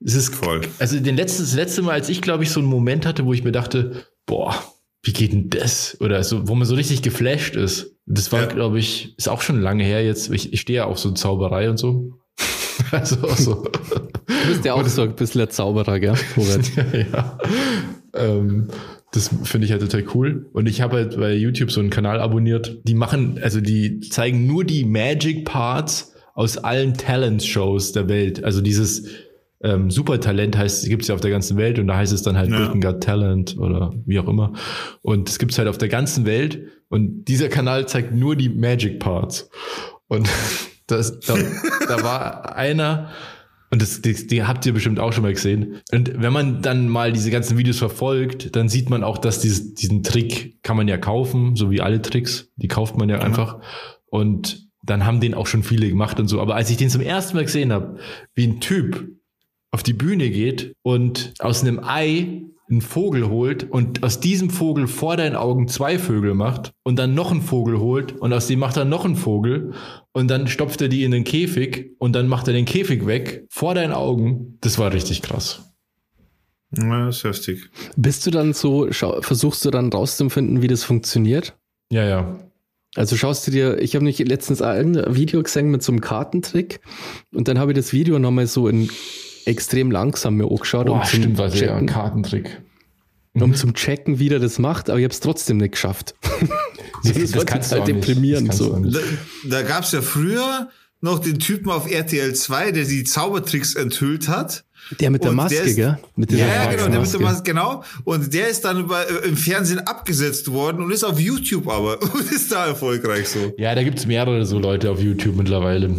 Es 0.04 0.16
ist 0.16 0.36
voll. 0.36 0.62
Also 0.80 1.00
den 1.00 1.16
letzten, 1.16 1.44
das 1.44 1.56
letzte 1.56 1.82
Mal, 1.82 1.94
als 1.94 2.10
ich, 2.10 2.22
glaube 2.22 2.44
ich, 2.44 2.52
so 2.52 2.60
einen 2.60 2.70
Moment 2.70 3.06
hatte, 3.06 3.26
wo 3.26 3.34
ich 3.34 3.44
mir 3.44 3.52
dachte, 3.52 4.06
boah, 4.26 4.56
wie 5.02 5.13
geht 5.13 5.34
denn 5.34 5.50
das? 5.50 5.98
Oder 6.00 6.24
so, 6.24 6.48
wo 6.48 6.56
man 6.56 6.66
so 6.66 6.76
richtig 6.76 7.02
geflasht 7.02 7.56
ist. 7.56 7.96
Das 8.06 8.32
war, 8.32 8.42
ja. 8.42 8.48
glaube 8.48 8.80
ich, 8.80 9.18
ist 9.18 9.30
auch 9.30 9.42
schon 9.42 9.62
lange 9.62 9.84
her 9.84 10.04
jetzt. 10.04 10.30
Ich, 10.32 10.52
ich 10.54 10.62
stehe 10.62 10.78
ja 10.78 10.86
auch 10.86 10.98
so 10.98 11.12
Zauberei 11.12 11.70
und 11.70 11.78
so. 11.78 12.20
also 12.92 13.28
so. 13.36 13.63
Du 13.63 14.48
bist 14.48 14.66
ja 14.66 14.74
auch 14.74 14.88
so 14.88 15.04
ein 15.04 15.16
bisschen 15.16 15.39
der 15.39 15.50
Zauberer, 15.50 16.00
gell? 16.00 16.16
ja, 16.36 17.00
ja. 17.00 17.38
Ähm, 18.13 18.70
das 19.13 19.30
finde 19.43 19.65
ich 19.65 19.71
halt 19.71 19.82
total 19.82 20.04
cool. 20.15 20.49
Und 20.54 20.67
ich 20.67 20.82
habe 20.82 20.97
halt 20.97 21.17
bei 21.17 21.36
YouTube 21.36 21.71
so 21.71 21.80
einen 21.80 21.91
Kanal 21.91 22.19
abonniert. 22.19 22.80
Die 22.84 22.95
machen, 22.95 23.39
also 23.41 23.62
die 23.62 23.99
zeigen 23.99 24.47
nur 24.47 24.63
die 24.63 24.86
Magic 24.86 25.45
Parts 25.45 26.15
aus 26.34 26.58
allen 26.58 26.95
Talent-Shows 26.95 27.91
der 27.91 28.10
Welt. 28.10 28.43
Also 28.43 28.62
dieses 28.62 29.08
ähm, 29.62 29.91
Supertalent 29.91 30.58
heißt, 30.58 30.89
gibt 30.89 31.04
es 31.04 31.10
ja 31.10 31.15
auf 31.15 31.21
der 31.21 31.30
ganzen 31.30 31.58
Welt 31.58 31.78
und 31.78 31.88
da 31.88 31.97
heißt 31.97 32.12
es 32.12 32.23
dann 32.23 32.38
halt 32.38 32.49
ja. 32.49 32.58
Britain 32.58 32.82
Got 32.82 33.04
Talent 33.04 33.56
oder 33.60 33.93
wie 34.08 34.19
auch 34.19 34.28
immer. 34.28 34.54
Und 35.04 35.30
es 35.30 35.38
gibt 35.38 35.52
es 35.52 35.60
halt 35.60 35.67
auf 35.67 35.78
der 35.78 35.89
ganzen 35.89 36.26
Welt 36.26 36.60
und 36.89 37.26
dieser 37.26 37.49
Kanal 37.49 37.88
zeigt 37.88 38.15
nur 38.15 38.36
die 38.36 38.49
Magic 38.49 38.99
Parts. 38.99 39.47
Und 40.08 40.28
das, 40.88 41.19
da, 41.19 41.36
da 41.88 42.04
war 42.04 42.56
einer, 42.56 43.12
und 43.74 43.82
das, 43.82 44.04
die, 44.04 44.14
die 44.28 44.44
habt 44.44 44.68
ihr 44.68 44.74
bestimmt 44.74 45.00
auch 45.00 45.14
schon 45.14 45.24
mal 45.24 45.34
gesehen. 45.34 45.82
Und 45.92 46.22
wenn 46.22 46.32
man 46.32 46.62
dann 46.62 46.88
mal 46.88 47.12
diese 47.12 47.32
ganzen 47.32 47.58
Videos 47.58 47.80
verfolgt, 47.80 48.56
dann 48.56 48.70
sieht 48.70 48.92
man 48.92 49.04
auch, 49.04 49.18
dass 49.18 49.40
dieses, 49.40 49.74
diesen 49.74 50.04
Trick 50.04 50.62
kann 50.62 50.78
man 50.78 50.88
ja 50.88 51.00
kaufen, 51.00 51.56
so 51.56 51.72
wie 51.72 51.82
alle 51.82 52.00
Tricks. 52.00 52.52
Die 52.56 52.68
kauft 52.68 52.98
man 52.98 53.10
ja 53.10 53.16
mhm. 53.16 53.24
einfach. 53.24 53.62
Und 54.06 54.70
dann 54.84 55.08
haben 55.08 55.22
den 55.22 55.34
auch 55.34 55.48
schon 55.48 55.64
viele 55.64 55.90
gemacht 55.90 56.20
und 56.20 56.28
so. 56.28 56.40
Aber 56.40 56.56
als 56.56 56.70
ich 56.70 56.78
den 56.78 56.92
zum 56.92 57.02
ersten 57.02 57.36
Mal 57.36 57.46
gesehen 57.46 57.74
habe, 57.74 57.98
wie 58.36 58.46
ein 58.46 58.60
Typ 58.60 59.10
auf 59.72 59.82
die 59.82 59.94
Bühne 59.94 60.30
geht 60.30 60.76
und 60.84 61.34
aus 61.40 61.62
einem 61.62 61.84
Ei 61.84 62.44
einen 62.69 62.82
Vogel 62.82 63.30
holt 63.30 63.69
und 63.69 64.04
aus 64.04 64.19
diesem 64.19 64.49
Vogel 64.49 64.88
vor 64.88 65.17
deinen 65.17 65.36
Augen 65.36 65.67
zwei 65.67 65.99
Vögel 65.99 66.34
macht 66.34 66.71
und 66.84 66.97
dann 66.97 67.13
noch 67.13 67.32
einen 67.32 67.41
Vogel 67.41 67.80
holt 67.80 68.13
und 68.13 68.34
aus 68.34 68.47
dem 68.47 68.60
macht 68.60 68.78
er 68.78 68.86
noch 68.86 69.06
einen 69.06 69.15
Vogel 69.15 69.73
und 70.13 70.30
dann 70.30 70.47
stopft 70.47 70.82
er 70.82 70.88
die 70.88 71.04
in 71.04 71.12
den 71.12 71.23
Käfig 71.23 71.91
und 71.99 72.13
dann 72.13 72.28
macht 72.28 72.47
er 72.47 72.54
den 72.54 72.65
Käfig 72.65 73.06
weg 73.06 73.45
vor 73.49 73.76
deinen 73.76 73.93
Augen. 73.93 74.58
Das 74.62 74.80
war 74.80 74.93
richtig 74.93 75.21
krass. 75.21 75.73
Ja, 76.76 77.06
das 77.06 77.17
ist 77.17 77.23
heftig. 77.23 77.69
Bist 77.95 78.26
du 78.26 78.32
dann 78.32 78.54
so, 78.54 78.91
schau, 78.91 79.21
versuchst 79.21 79.63
du 79.65 79.69
dann 79.69 79.91
rauszufinden, 79.91 80.62
wie 80.62 80.67
das 80.67 80.84
funktioniert? 80.84 81.56
Ja, 81.91 82.06
ja. 82.06 82.39
Also 82.95 83.15
schaust 83.15 83.45
du 83.47 83.52
dir, 83.52 83.80
ich 83.80 83.95
habe 83.95 84.06
nicht 84.06 84.19
letztens 84.19 84.62
ein 84.62 84.95
Video 85.15 85.41
gesehen 85.41 85.69
mit 85.69 85.82
so 85.82 85.91
einem 85.91 86.02
Kartentrick 86.02 86.80
und 87.34 87.47
dann 87.47 87.60
habe 87.60 87.71
ich 87.71 87.76
das 87.76 87.91
Video 87.91 88.19
nochmal 88.19 88.47
so 88.47 88.67
in 88.67 88.89
extrem 89.45 89.91
langsam 89.91 90.36
mir 90.36 90.49
angeschaut, 90.49 90.88
Boah, 90.88 90.95
um 91.01 91.03
zum 91.03 91.19
stimmt, 91.21 91.38
ja, 91.39 91.45
ein 91.45 91.51
checken, 91.51 91.86
Kartentrick. 91.88 92.62
um 93.34 93.53
zum 93.56 93.73
checken, 93.73 94.19
wie 94.19 94.29
der 94.29 94.39
das 94.39 94.60
macht, 94.60 94.89
aber 94.89 94.99
ich 94.99 95.03
habe 95.06 95.13
es 95.13 95.19
trotzdem 95.19 95.58
nicht 95.58 95.71
geschafft. 95.73 96.15
das, 97.03 97.13
das 97.13 97.36
war 97.36 97.45
kannst 97.45 97.71
du 97.71 97.75
total 97.75 97.91
auch 97.91 97.95
nicht. 97.95 98.08
deprimierend 98.08 98.49
Das 98.49 98.60
kannst 98.60 98.73
du 98.86 98.91
so. 98.91 98.99
Da, 99.49 99.62
da 99.62 99.62
gab's 99.63 99.91
ja 99.91 100.01
früher 100.01 100.69
noch 101.01 101.19
den 101.19 101.38
Typen 101.39 101.69
auf 101.69 101.91
RTL 101.91 102.34
2, 102.34 102.71
der 102.71 102.86
die 102.86 103.03
Zaubertricks 103.03 103.75
enthüllt 103.75 104.29
hat. 104.29 104.63
Der 104.99 105.10
mit 105.12 105.23
der 105.23 105.32
Und 105.32 105.38
der 105.38 105.43
Maske, 105.45 105.60
ist- 105.60 105.75
gell? 105.77 105.97
Mit 106.15 106.32
Ja, 106.32 106.39
ja, 106.45 106.65
genau, 106.71 106.88
der 106.89 106.99
mit 107.01 107.13
der 107.13 107.19
Maske. 107.21 107.43
Genau. 107.43 107.84
Und 108.03 108.33
der 108.33 108.50
ist 108.50 108.65
dann 108.65 108.85
bei, 108.87 109.04
äh, 109.04 109.27
im 109.29 109.35
Fernsehen 109.37 109.79
abgesetzt 109.79 110.52
worden 110.52 110.81
und 110.83 110.91
ist 110.91 111.04
auf 111.06 111.19
YouTube 111.19 111.69
aber 111.69 112.02
und 112.13 112.31
ist 112.31 112.52
da 112.52 112.67
erfolgreich 112.67 113.29
so. 113.29 113.54
Ja, 113.58 113.75
da 113.75 113.83
gibt's 113.83 114.06
mehrere 114.06 114.46
so 114.46 114.60
Leute 114.60 114.91
auf 114.91 115.02
YouTube 115.02 115.35
mittlerweile. 115.37 115.94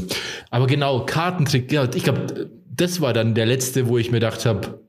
Aber 0.50 0.66
genau, 0.66 1.04
Kartentrick, 1.06 1.72
ja, 1.72 1.88
ich 1.94 2.04
glaube, 2.04 2.50
das 2.76 3.00
war 3.00 3.12
dann 3.12 3.34
der 3.34 3.46
letzte, 3.46 3.88
wo 3.88 3.98
ich 3.98 4.10
mir 4.10 4.18
gedacht 4.20 4.44
habe, 4.46 4.80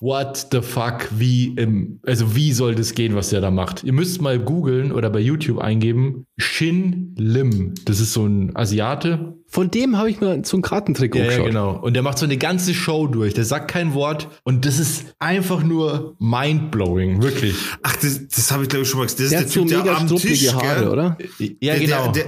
what 0.00 0.48
the 0.52 0.60
fuck, 0.60 1.08
wie, 1.16 1.54
im, 1.56 2.00
also 2.06 2.36
wie 2.36 2.52
soll 2.52 2.74
das 2.74 2.94
gehen, 2.94 3.14
was 3.14 3.30
der 3.30 3.40
da 3.40 3.50
macht? 3.50 3.82
Ihr 3.82 3.94
müsst 3.94 4.20
mal 4.20 4.38
googeln 4.38 4.92
oder 4.92 5.08
bei 5.08 5.20
YouTube 5.20 5.58
eingeben, 5.58 6.26
Shin 6.36 7.14
Lim. 7.16 7.72
Das 7.86 7.98
ist 7.98 8.12
so 8.12 8.26
ein 8.26 8.54
Asiate. 8.54 9.34
Von 9.46 9.70
dem 9.70 9.96
habe 9.96 10.10
ich 10.10 10.20
mir 10.20 10.42
so 10.44 10.56
einen 10.56 10.62
Kartentrick 10.62 11.14
Ja, 11.14 11.22
ja, 11.22 11.26
angeschaut. 11.28 11.46
genau. 11.46 11.78
Und 11.80 11.94
der 11.94 12.02
macht 12.02 12.18
so 12.18 12.26
eine 12.26 12.36
ganze 12.36 12.74
Show 12.74 13.06
durch. 13.06 13.32
Der 13.32 13.46
sagt 13.46 13.68
kein 13.68 13.94
Wort. 13.94 14.28
Und 14.44 14.66
das 14.66 14.78
ist 14.78 15.14
einfach 15.18 15.62
nur 15.62 16.14
mindblowing, 16.18 17.22
wirklich. 17.22 17.54
Ach, 17.82 17.96
das, 17.96 18.28
das 18.28 18.52
habe 18.52 18.64
ich 18.64 18.68
glaube 18.68 18.82
ich 18.82 18.90
schon 18.90 18.98
mal 19.00 19.06
gesehen. 19.06 19.22
Das 19.22 19.30
Der 19.30 19.40
ist 19.40 19.46
hat 19.46 19.52
so 19.52 19.60
der 19.64 19.68
Typ, 19.68 19.84
der 19.84 19.92
mega 19.92 19.96
am 20.00 20.06
struppige 20.08 20.34
Tisch, 20.34 20.52
Haare, 20.54 20.90
oder? 20.90 21.16
Ja, 21.38 21.48
Der, 21.74 21.80
genau. 21.80 22.12
Der, 22.12 22.24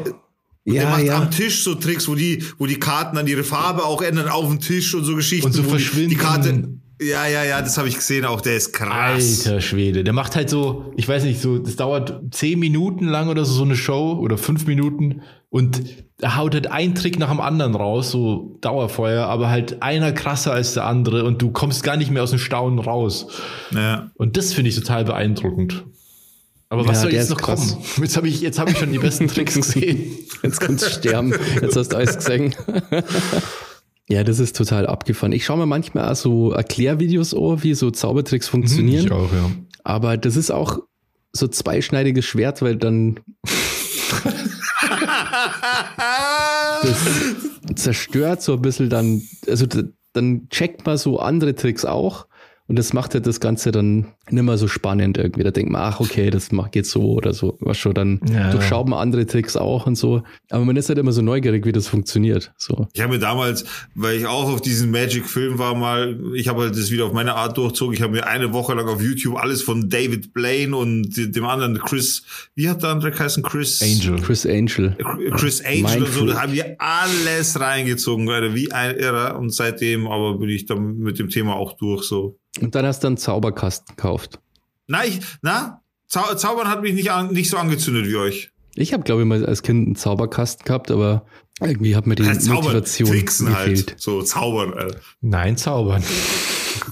der, 0.68 0.74
der 0.74 0.82
Ja, 0.84 0.90
macht 0.90 1.04
ja. 1.04 1.16
am 1.22 1.30
Tisch 1.30 1.62
so 1.64 1.74
Tricks, 1.74 2.08
wo 2.08 2.14
die, 2.14 2.44
wo 2.58 2.66
die 2.66 2.78
Karten 2.78 3.16
dann 3.16 3.26
ihre 3.26 3.44
Farbe 3.44 3.84
auch 3.84 4.02
ändern 4.02 4.28
auf 4.28 4.46
dem 4.48 4.60
Tisch 4.60 4.94
und 4.94 5.04
so 5.04 5.14
Geschichten. 5.16 5.46
Und 5.46 5.52
so 5.52 5.60
wo 5.62 5.64
die- 5.66 5.70
verschwinden. 5.70 6.10
Die 6.10 6.16
Karte. 6.16 6.68
Ja, 7.00 7.28
ja, 7.28 7.44
ja, 7.44 7.62
das 7.62 7.78
habe 7.78 7.86
ich 7.86 7.94
gesehen 7.94 8.24
auch. 8.24 8.40
Der 8.40 8.56
ist 8.56 8.72
krass. 8.72 9.46
Alter 9.46 9.60
Schwede. 9.60 10.02
Der 10.02 10.12
macht 10.12 10.34
halt 10.34 10.50
so, 10.50 10.92
ich 10.96 11.06
weiß 11.08 11.22
nicht, 11.22 11.40
so, 11.40 11.58
das 11.58 11.76
dauert 11.76 12.20
zehn 12.32 12.58
Minuten 12.58 13.06
lang 13.06 13.28
oder 13.28 13.44
so, 13.44 13.52
so 13.54 13.62
eine 13.62 13.76
Show 13.76 14.18
oder 14.20 14.36
fünf 14.36 14.66
Minuten 14.66 15.22
und 15.48 15.80
er 16.20 16.36
haut 16.36 16.54
halt 16.54 16.68
einen 16.72 16.96
Trick 16.96 17.20
nach 17.20 17.30
dem 17.30 17.38
anderen 17.40 17.76
raus, 17.76 18.10
so 18.10 18.58
Dauerfeuer, 18.62 19.26
aber 19.26 19.48
halt 19.48 19.80
einer 19.80 20.10
krasser 20.10 20.52
als 20.52 20.74
der 20.74 20.86
andere 20.86 21.22
und 21.24 21.40
du 21.40 21.52
kommst 21.52 21.84
gar 21.84 21.96
nicht 21.96 22.10
mehr 22.10 22.24
aus 22.24 22.30
dem 22.30 22.40
Staunen 22.40 22.80
raus. 22.80 23.28
Ja. 23.70 24.10
Und 24.16 24.36
das 24.36 24.52
finde 24.52 24.70
ich 24.70 24.74
total 24.74 25.04
beeindruckend. 25.04 25.84
Aber 26.70 26.86
was 26.86 26.96
Ja, 26.98 27.02
soll 27.02 27.12
jetzt 27.14 27.30
noch 27.30 27.38
krass. 27.40 27.72
kommen? 27.72 27.84
Jetzt 28.02 28.16
habe 28.16 28.28
ich, 28.28 28.40
jetzt 28.40 28.58
hab 28.58 28.70
ich 28.70 28.78
schon 28.78 28.92
die 28.92 28.98
besten 28.98 29.26
Tricks 29.28 29.54
gesehen. 29.54 30.16
Jetzt 30.42 30.60
kannst 30.60 30.84
du 30.84 30.90
sterben. 30.90 31.34
Jetzt 31.62 31.76
hast 31.76 31.92
du 31.92 31.96
alles 31.96 32.16
gesehen. 32.18 32.54
ja, 34.08 34.22
das 34.22 34.38
ist 34.38 34.54
total 34.56 34.86
abgefahren. 34.86 35.32
Ich 35.32 35.44
schaue 35.46 35.56
mir 35.58 35.66
manchmal 35.66 36.12
auch 36.12 36.16
so 36.16 36.52
Erklärvideos 36.52 37.32
an, 37.34 37.62
wie 37.62 37.74
so 37.74 37.90
Zaubertricks 37.90 38.48
funktionieren. 38.48 39.06
Ich 39.06 39.12
auch, 39.12 39.32
ja. 39.32 39.50
Aber 39.82 40.16
das 40.18 40.36
ist 40.36 40.50
auch 40.50 40.78
so 41.32 41.48
zweischneidiges 41.48 42.24
Schwert, 42.26 42.60
weil 42.62 42.76
dann 42.76 43.20
das 46.82 46.98
zerstört 47.76 48.42
so 48.42 48.54
ein 48.54 48.62
bisschen 48.62 48.90
dann, 48.90 49.22
also 49.48 49.66
dann 50.12 50.48
checkt 50.50 50.86
man 50.86 50.98
so 50.98 51.18
andere 51.18 51.54
Tricks 51.54 51.84
auch 51.84 52.26
und 52.68 52.78
das 52.78 52.92
macht 52.92 53.14
halt 53.14 53.26
das 53.26 53.40
Ganze 53.40 53.72
dann 53.72 54.06
nicht 54.30 54.42
mehr 54.42 54.58
so 54.58 54.68
spannend 54.68 55.16
irgendwie. 55.16 55.42
Da 55.42 55.50
denkt 55.50 55.72
man, 55.72 55.80
ach 55.82 56.00
okay, 56.00 56.28
das 56.30 56.52
macht 56.52 56.72
geht 56.72 56.86
so 56.86 57.12
oder 57.12 57.32
so. 57.32 57.56
Was 57.60 57.78
schon, 57.78 57.94
dann 57.94 58.20
Ja. 58.30 58.50
durchschaut 58.50 58.86
man 58.88 58.98
andere 58.98 59.26
Tricks 59.26 59.56
auch 59.56 59.86
und 59.86 59.94
so. 59.96 60.22
Aber 60.50 60.64
man 60.66 60.76
ist 60.76 60.88
halt 60.90 60.98
immer 60.98 61.12
so 61.12 61.22
neugierig, 61.22 61.64
wie 61.64 61.72
das 61.72 61.88
funktioniert. 61.88 62.52
So. 62.58 62.86
Ich 62.92 63.00
habe 63.00 63.14
mir 63.14 63.18
damals, 63.18 63.64
weil 63.94 64.18
ich 64.18 64.26
auch 64.26 64.48
auf 64.52 64.60
diesen 64.60 64.90
Magic-Film 64.90 65.58
war, 65.58 65.74
mal, 65.74 66.20
ich 66.34 66.48
habe 66.48 66.60
halt 66.62 66.76
das 66.76 66.90
wieder 66.90 67.06
auf 67.06 67.12
meine 67.14 67.34
Art 67.34 67.56
durchzogen. 67.56 67.94
Ich 67.94 68.02
habe 68.02 68.12
mir 68.12 68.26
eine 68.26 68.52
Woche 68.52 68.74
lang 68.74 68.86
auf 68.86 69.02
YouTube 69.02 69.36
alles 69.38 69.62
von 69.62 69.88
David 69.88 70.34
Blaine 70.34 70.76
und 70.76 71.16
dem 71.16 71.44
anderen 71.46 71.78
Chris, 71.78 72.22
wie 72.54 72.68
hat 72.68 72.82
der 72.82 72.90
andere 72.90 73.10
geheißen? 73.12 73.42
Chris 73.42 73.82
Angel. 73.82 74.20
Chris 74.20 74.44
Angel. 74.44 74.94
Chris 75.36 75.64
Angel 75.64 76.02
und 76.02 76.12
so, 76.12 76.26
da 76.26 76.42
haben 76.42 76.52
wir 76.52 76.76
alles 76.78 77.58
reingezogen, 77.58 78.28
wie 78.54 78.72
ein 78.72 78.94
Irrer. 78.96 79.38
Und 79.38 79.54
seitdem 79.54 80.06
aber 80.06 80.36
bin 80.38 80.50
ich 80.50 80.66
dann 80.66 80.98
mit 80.98 81.18
dem 81.18 81.30
Thema 81.30 81.56
auch 81.56 81.72
durch, 81.78 82.02
so. 82.04 82.36
Und 82.60 82.74
dann 82.74 82.86
hast 82.86 83.02
du 83.02 83.08
einen 83.08 83.16
Zauberkasten 83.16 83.96
gekauft. 83.96 84.40
Na, 84.86 85.04
ich, 85.04 85.20
na, 85.42 85.82
Zau 86.06 86.34
Zaubern 86.34 86.68
hat 86.68 86.82
mich 86.82 86.94
nicht, 86.94 87.10
an, 87.10 87.32
nicht 87.32 87.50
so 87.50 87.58
angezündet 87.58 88.06
wie 88.06 88.16
euch. 88.16 88.50
Ich 88.74 88.92
habe, 88.92 89.02
glaube 89.02 89.22
ich, 89.22 89.26
mal 89.26 89.44
als 89.44 89.62
Kind 89.62 89.86
einen 89.86 89.96
Zauberkasten 89.96 90.64
gehabt, 90.64 90.90
aber 90.90 91.26
irgendwie 91.60 91.96
hat 91.96 92.06
mir 92.06 92.14
die 92.14 92.24
Halt 92.24 92.40
Zaubern, 92.42 92.64
Motivation 92.64 93.08
Tricksen 93.08 93.48
gefehlt. 93.48 93.90
halt. 93.90 94.00
So, 94.00 94.22
Zaubern, 94.22 94.72
Alter. 94.72 95.00
Nein, 95.20 95.56
zaubern. 95.56 96.02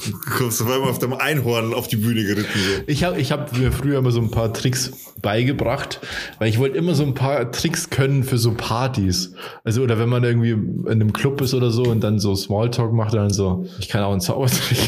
Du 0.05 0.13
kommst 0.39 0.61
auf 0.63 0.71
einmal 0.71 0.89
auf 0.91 0.99
dem 0.99 1.13
Einhorn 1.13 1.73
auf 1.75 1.89
die 1.89 1.97
Bühne 1.97 2.25
geritten, 2.25 2.49
so. 2.55 2.83
Ich 2.87 3.05
habe 3.05 3.21
ich 3.21 3.33
hab 3.33 3.57
mir 3.57 3.73
früher 3.73 3.99
immer 3.99 4.11
so 4.11 4.21
ein 4.21 4.31
paar 4.31 4.53
Tricks 4.53 4.93
beigebracht, 5.23 6.01
weil 6.39 6.49
ich 6.49 6.59
wollte 6.59 6.77
immer 6.77 6.95
so 6.95 7.05
ein 7.05 7.15
paar 7.15 7.51
Tricks 7.53 7.91
können 7.91 8.23
für 8.25 8.39
so 8.39 8.53
Partys. 8.55 9.33
Also, 9.65 9.83
oder 9.83 9.99
wenn 9.99 10.09
man 10.09 10.25
irgendwie 10.25 10.51
in 10.51 10.87
einem 10.89 11.13
Club 11.13 11.41
ist 11.41 11.55
oder 11.55 11.71
so 11.71 11.85
und 11.85 12.01
dann 12.03 12.19
so 12.19 12.35
Smalltalk 12.35 12.93
macht, 12.93 13.15
dann 13.15 13.31
so, 13.31 13.67
ich 13.79 13.89
kann 13.89 14.03
auch 14.03 14.13
einen 14.13 14.21
Zaubertrick. 14.21 14.79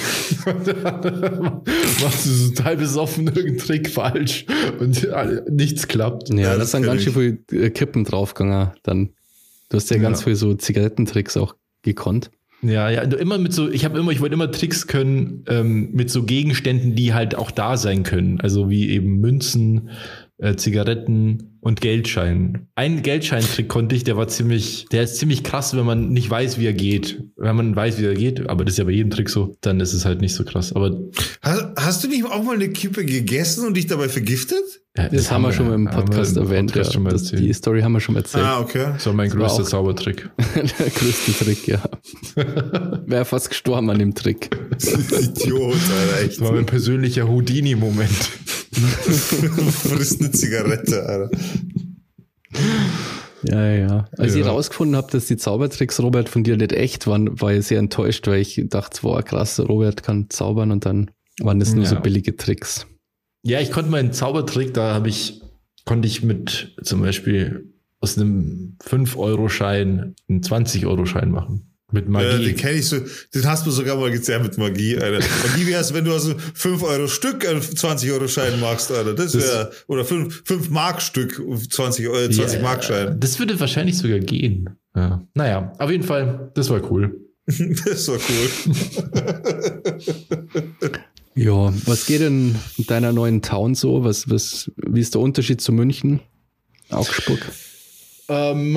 Dann 0.44 1.62
Machst 2.02 2.26
du 2.26 2.30
so 2.30 2.50
total 2.54 2.76
besoffen 2.76 3.26
irgendeinen 3.26 3.58
Trick 3.58 3.90
falsch 3.90 4.46
und 4.78 5.08
nichts 5.50 5.88
klappt. 5.88 6.28
Ja, 6.30 6.36
Ja, 6.36 6.48
das 6.50 6.58
das 6.58 6.70
sind 6.72 6.82
kenn 6.82 6.90
ganz 6.90 7.02
schön 7.02 7.12
viel 7.48 7.60
äh, 7.60 7.70
Kippen 7.70 8.04
draufgegangen. 8.04 8.72
Dann, 8.82 9.10
du 9.70 9.76
hast 9.76 9.90
ja, 9.90 9.98
ganz 9.98 10.20
Ja. 10.20 10.24
viel 10.24 10.36
so 10.36 10.54
Zigarettentricks 10.54 11.36
auch 11.36 11.54
gekonnt. 11.82 12.30
Ja, 12.60 12.90
ja, 12.90 13.02
immer 13.02 13.38
mit 13.38 13.52
so, 13.52 13.70
ich 13.70 13.84
habe 13.84 13.98
immer, 13.98 14.10
ich 14.10 14.20
wollte 14.20 14.34
immer 14.34 14.50
Tricks 14.50 14.88
können 14.88 15.44
ähm, 15.48 15.90
mit 15.92 16.10
so 16.10 16.24
Gegenständen, 16.24 16.96
die 16.96 17.14
halt 17.14 17.36
auch 17.36 17.52
da 17.52 17.76
sein 17.76 18.02
können. 18.02 18.40
Also 18.40 18.68
wie 18.68 18.90
eben 18.90 19.20
Münzen, 19.20 19.90
äh, 20.38 20.56
Zigaretten 20.56 21.57
und 21.60 21.80
Geldschein. 21.80 22.68
Einen 22.74 23.02
Geldscheintrick 23.02 23.68
konnte 23.68 23.94
ich, 23.96 24.04
der 24.04 24.16
war 24.16 24.28
ziemlich, 24.28 24.86
der 24.92 25.02
ist 25.04 25.16
ziemlich 25.16 25.42
krass, 25.42 25.76
wenn 25.76 25.84
man 25.84 26.10
nicht 26.10 26.30
weiß, 26.30 26.58
wie 26.58 26.66
er 26.66 26.72
geht. 26.72 27.22
Wenn 27.36 27.56
man 27.56 27.74
weiß, 27.74 27.98
wie 27.98 28.04
er 28.06 28.14
geht, 28.14 28.48
aber 28.48 28.64
das 28.64 28.74
ist 28.74 28.78
ja 28.78 28.84
bei 28.84 28.92
jedem 28.92 29.10
Trick 29.10 29.28
so, 29.28 29.56
dann 29.60 29.80
ist 29.80 29.92
es 29.92 30.04
halt 30.04 30.20
nicht 30.20 30.34
so 30.34 30.44
krass. 30.44 30.72
Aber 30.72 30.96
Hast, 31.42 31.64
hast 31.76 32.04
du 32.04 32.08
nicht 32.08 32.24
auch 32.24 32.42
mal 32.42 32.54
eine 32.54 32.68
Kippe 32.68 33.04
gegessen 33.04 33.66
und 33.66 33.76
dich 33.76 33.86
dabei 33.86 34.08
vergiftet? 34.08 34.62
ja, 34.96 35.08
Das, 35.08 35.30
haben 35.30 35.42
wir 35.42 35.52
schon 35.52 35.68
mal 35.68 35.74
im 35.74 35.86
Podcast 35.86 36.36
im 36.36 36.44
erwähnt. 36.44 36.72
Podcast 36.72 36.94
ja. 36.94 37.00
das, 37.02 37.30
die 37.30 37.52
Story 37.52 37.80
haben 37.82 37.92
wir 37.92 38.00
schon 38.00 38.16
erzählt. 38.16 38.44
Ah, 38.44 38.60
okay. 38.60 38.86
das 38.94 39.06
war 39.06 39.12
mein 39.12 39.30
war 39.32 39.38
größter 39.38 39.64
Zaubertrick. 39.64 40.28
Der 40.54 40.90
größte 40.90 41.44
Trick, 41.44 41.66
ja. 41.68 41.82
Wäre 43.06 43.24
fast 43.24 43.50
gestorben 43.50 43.90
an 43.90 43.98
dem 43.98 44.14
Trick. 44.14 44.50
Idiot, 44.80 45.74
Alter, 45.74 46.20
echt. 46.24 46.32
Das 46.32 46.40
war 46.40 46.52
mein 46.52 46.66
persönlicher 46.66 47.28
Houdini-Moment. 47.28 48.30
Frisst 48.72 50.20
eine 50.20 50.30
Zigarette, 50.30 51.04
Alter. 51.06 51.30
Ja, 53.44 53.68
ja. 53.70 54.08
Als 54.16 54.34
ich 54.34 54.44
Ja. 54.44 54.50
rausgefunden 54.50 54.96
habe, 54.96 55.10
dass 55.12 55.26
die 55.26 55.36
Zaubertricks, 55.36 56.00
Robert, 56.00 56.28
von 56.28 56.42
dir 56.42 56.56
nicht 56.56 56.72
echt 56.72 57.06
waren, 57.06 57.40
war 57.40 57.52
ich 57.52 57.66
sehr 57.66 57.78
enttäuscht, 57.78 58.26
weil 58.26 58.40
ich 58.40 58.60
dachte, 58.68 58.98
wow, 59.02 59.22
krass, 59.24 59.60
Robert 59.60 60.02
kann 60.02 60.28
zaubern 60.28 60.72
und 60.72 60.84
dann 60.86 61.10
waren 61.40 61.60
das 61.60 61.72
nur 61.74 61.84
Ja. 61.84 61.90
so 61.90 62.00
billige 62.00 62.36
Tricks. 62.36 62.86
Ja, 63.44 63.60
ich 63.60 63.70
konnte 63.70 63.90
meinen 63.90 64.12
Zaubertrick, 64.12 64.74
da 64.74 64.92
habe 64.94 65.08
ich, 65.08 65.40
konnte 65.84 66.08
ich 66.08 66.24
mit 66.24 66.74
zum 66.82 67.00
Beispiel 67.00 67.72
aus 68.00 68.18
einem 68.18 68.76
5-Euro-Schein 68.84 70.14
einen 70.28 70.42
20-Euro-Schein 70.42 71.30
machen. 71.30 71.67
Mit 71.90 72.04
Ja, 72.04 72.10
Magie. 72.10 72.44
den 72.44 72.56
kenne 72.56 72.74
ich 72.78 72.86
so, 72.86 72.98
den 73.34 73.46
hast 73.46 73.64
du 73.66 73.70
sogar 73.70 73.96
mal 73.96 74.10
gezeigt 74.10 74.42
mit 74.42 74.58
Magie, 74.58 74.98
Alter. 74.98 75.24
Magie 75.48 75.66
wär's, 75.68 75.94
wenn 75.94 76.04
du 76.04 76.12
also 76.12 76.34
5 76.54 76.82
Euro 76.82 77.08
Stück 77.08 77.48
einen 77.48 77.62
20 77.62 78.10
Euro 78.12 78.28
Schein 78.28 78.60
machst, 78.60 78.92
Alter. 78.92 79.14
Das 79.14 79.34
wäre, 79.34 79.70
oder 79.86 80.04
5, 80.04 80.42
5 80.44 80.68
Mark 80.68 81.00
Stück 81.00 81.40
20, 81.70 82.08
Euro- 82.08 82.28
20 82.30 82.56
Ja, 82.56 82.62
Mark 82.62 82.84
Schein. 82.84 83.18
Das 83.18 83.38
würde 83.38 83.58
wahrscheinlich 83.58 83.96
sogar 83.96 84.18
gehen. 84.18 84.68
Ja. 84.94 85.26
Naja, 85.32 85.72
auf 85.78 85.90
jeden 85.90 86.04
Fall, 86.04 86.50
das 86.54 86.68
war 86.68 86.82
cool. 86.90 87.20
Das 87.46 88.06
war 88.08 88.18
cool. 88.28 88.50
Ja, 91.34 91.72
was 91.86 92.06
geht 92.06 92.20
in 92.20 92.56
deiner 92.88 93.12
neuen 93.12 93.42
Town 93.42 93.76
so? 93.76 94.02
Was, 94.02 94.28
was, 94.28 94.72
wie 94.76 94.98
ist 95.00 95.14
der 95.14 95.20
Unterschied 95.20 95.60
zu 95.60 95.70
München? 95.72 96.18
Augsburg? 96.90 97.38
Ähm, 98.28 98.76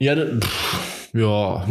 ja, 0.00 0.16
da- 0.16 0.40
pff, 0.40 1.01
ja. 1.12 1.66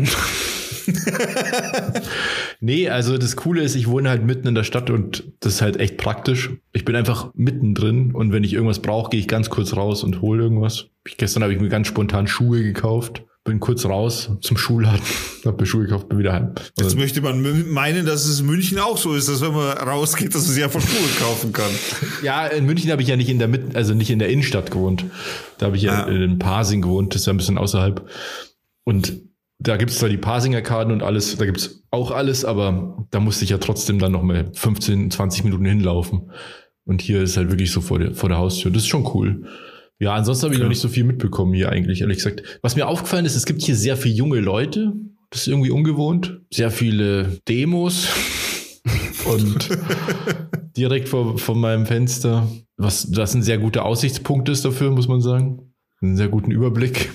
nee, 2.59 2.89
also 2.89 3.17
das 3.17 3.35
Coole 3.35 3.61
ist, 3.63 3.75
ich 3.75 3.87
wohne 3.87 4.09
halt 4.09 4.25
mitten 4.25 4.47
in 4.47 4.55
der 4.55 4.63
Stadt 4.63 4.89
und 4.89 5.23
das 5.39 5.55
ist 5.55 5.61
halt 5.61 5.77
echt 5.77 5.97
praktisch. 5.97 6.49
Ich 6.73 6.85
bin 6.85 6.95
einfach 6.95 7.31
mittendrin 7.35 8.13
und 8.13 8.31
wenn 8.31 8.43
ich 8.43 8.53
irgendwas 8.53 8.79
brauche, 8.79 9.09
gehe 9.11 9.19
ich 9.19 9.27
ganz 9.27 9.49
kurz 9.49 9.75
raus 9.75 10.03
und 10.03 10.21
hole 10.21 10.43
irgendwas. 10.43 10.87
Ich, 11.07 11.17
gestern 11.17 11.43
habe 11.43 11.53
ich 11.53 11.59
mir 11.59 11.69
ganz 11.69 11.87
spontan 11.87 12.27
Schuhe 12.27 12.63
gekauft 12.63 13.23
bin 13.43 13.59
kurz 13.59 13.85
raus 13.85 14.29
zum 14.41 14.55
Schulladen, 14.57 15.01
hab 15.45 15.59
mir 15.59 15.65
Schuhe 15.65 15.85
gekauft, 15.85 16.09
bin 16.09 16.19
wieder 16.19 16.33
heim. 16.33 16.53
Jetzt 16.57 16.79
Also, 16.81 16.97
möchte 16.97 17.21
man 17.21 17.71
meinen, 17.71 18.05
dass 18.05 18.25
es 18.25 18.39
in 18.39 18.45
München 18.45 18.77
auch 18.77 18.97
so 18.97 19.13
ist, 19.15 19.29
dass 19.29 19.41
wenn 19.41 19.53
man 19.53 19.77
rausgeht, 19.77 20.35
dass 20.35 20.45
man 20.45 20.53
sich 20.53 20.63
einfach 20.63 20.81
Schuhe 20.81 21.09
kaufen 21.19 21.51
kann. 21.51 21.71
ja, 22.23 22.45
in 22.47 22.65
München 22.65 22.91
habe 22.91 23.01
ich 23.01 23.07
ja 23.07 23.15
nicht 23.15 23.29
in 23.29 23.39
der 23.39 23.47
Mitte, 23.47 23.75
also 23.75 23.93
nicht 23.95 24.11
in 24.11 24.19
der 24.19 24.29
Innenstadt 24.29 24.69
gewohnt. 24.69 25.05
Da 25.57 25.67
habe 25.67 25.75
ich 25.75 25.83
ja, 25.83 26.07
Ja. 26.07 26.15
in 26.15 26.37
Pasing 26.37 26.81
gewohnt, 26.83 27.15
das 27.15 27.21
ist 27.21 27.27
ja 27.27 27.33
ein 27.33 27.37
bisschen 27.37 27.57
außerhalb. 27.57 28.07
Und 28.83 29.13
da 29.61 29.77
gibt 29.77 29.91
es 29.91 29.99
zwar 29.99 30.09
die 30.09 30.17
Pasinger 30.17 30.61
Karten 30.61 30.91
und 30.91 31.03
alles, 31.03 31.37
da 31.37 31.45
gibt 31.45 31.59
es 31.59 31.83
auch 31.91 32.09
alles, 32.11 32.45
aber 32.45 33.05
da 33.11 33.19
musste 33.19 33.43
ich 33.43 33.51
ja 33.51 33.59
trotzdem 33.59 33.99
dann 33.99 34.11
noch 34.11 34.23
mal 34.23 34.51
15, 34.53 35.11
20 35.11 35.43
Minuten 35.43 35.65
hinlaufen. 35.65 36.31
Und 36.83 37.01
hier 37.01 37.21
ist 37.21 37.37
halt 37.37 37.51
wirklich 37.51 37.71
so 37.71 37.79
vor 37.79 37.99
der, 37.99 38.15
vor 38.15 38.27
der 38.27 38.39
Haustür. 38.39 38.71
Das 38.71 38.83
ist 38.83 38.89
schon 38.89 39.07
cool. 39.13 39.45
Ja, 39.99 40.15
ansonsten 40.15 40.45
habe 40.45 40.55
ich 40.55 40.61
noch 40.61 40.67
nicht 40.67 40.79
so 40.79 40.87
viel 40.87 41.03
mitbekommen 41.03 41.53
hier 41.53 41.69
eigentlich, 41.69 42.01
ehrlich 42.01 42.17
gesagt. 42.17 42.41
Was 42.63 42.75
mir 42.75 42.87
aufgefallen 42.87 43.25
ist, 43.25 43.35
es 43.35 43.45
gibt 43.45 43.61
hier 43.61 43.75
sehr 43.75 43.97
viele 43.97 44.15
junge 44.15 44.39
Leute. 44.39 44.93
Das 45.29 45.41
ist 45.41 45.47
irgendwie 45.47 45.69
ungewohnt. 45.69 46.41
Sehr 46.51 46.71
viele 46.71 47.39
Demos. 47.47 48.07
Und 49.25 49.69
direkt 50.75 51.07
vor, 51.07 51.37
vor 51.37 51.55
meinem 51.55 51.85
Fenster, 51.85 52.47
was 52.77 53.11
das 53.11 53.35
ein 53.35 53.43
sehr 53.43 53.59
guter 53.59 53.85
Aussichtspunkt 53.85 54.49
ist 54.49 54.65
dafür, 54.65 54.89
muss 54.89 55.07
man 55.07 55.21
sagen. 55.21 55.71
Einen 56.01 56.17
sehr 56.17 56.29
guten 56.29 56.49
Überblick. 56.49 57.11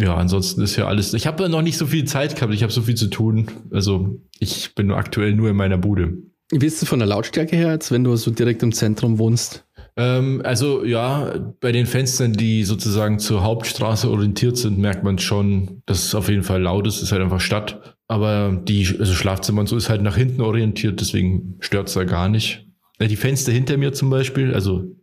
Ja, 0.00 0.16
ansonsten 0.16 0.62
ist 0.62 0.76
ja 0.76 0.86
alles. 0.86 1.12
Ich 1.14 1.26
habe 1.26 1.48
noch 1.48 1.62
nicht 1.62 1.76
so 1.76 1.86
viel 1.86 2.04
Zeit 2.04 2.34
gehabt, 2.34 2.54
ich 2.54 2.62
habe 2.62 2.72
so 2.72 2.82
viel 2.82 2.94
zu 2.94 3.08
tun. 3.08 3.50
Also 3.70 4.20
ich 4.38 4.74
bin 4.74 4.90
aktuell 4.90 5.34
nur 5.34 5.50
in 5.50 5.56
meiner 5.56 5.78
Bude. 5.78 6.14
Wie 6.52 6.66
ist 6.66 6.82
es 6.82 6.88
von 6.88 6.98
der 6.98 7.08
Lautstärke 7.08 7.54
her, 7.54 7.68
als 7.68 7.92
wenn 7.92 8.02
du 8.02 8.16
so 8.16 8.30
direkt 8.30 8.62
im 8.62 8.72
Zentrum 8.72 9.18
wohnst? 9.18 9.64
Ähm, 9.96 10.40
also 10.44 10.84
ja, 10.84 11.52
bei 11.60 11.70
den 11.70 11.86
Fenstern, 11.86 12.32
die 12.32 12.64
sozusagen 12.64 13.18
zur 13.18 13.44
Hauptstraße 13.44 14.10
orientiert 14.10 14.56
sind, 14.56 14.78
merkt 14.78 15.04
man 15.04 15.18
schon, 15.18 15.82
dass 15.86 16.04
es 16.06 16.14
auf 16.14 16.28
jeden 16.28 16.42
Fall 16.42 16.62
laut 16.62 16.86
ist. 16.86 16.96
Es 16.96 17.02
ist 17.02 17.12
halt 17.12 17.22
einfach 17.22 17.40
Stadt. 17.40 17.96
Aber 18.08 18.60
die, 18.64 18.96
also 18.98 19.12
Schlafzimmer 19.12 19.60
und 19.60 19.68
so 19.68 19.76
ist 19.76 19.88
halt 19.88 20.02
nach 20.02 20.16
hinten 20.16 20.40
orientiert, 20.40 21.00
deswegen 21.00 21.56
stört 21.60 21.88
es 21.88 21.94
da 21.94 22.04
gar 22.04 22.28
nicht. 22.28 22.66
Die 23.00 23.16
Fenster 23.16 23.52
hinter 23.52 23.76
mir 23.76 23.92
zum 23.92 24.10
Beispiel, 24.10 24.52
also 24.52 24.96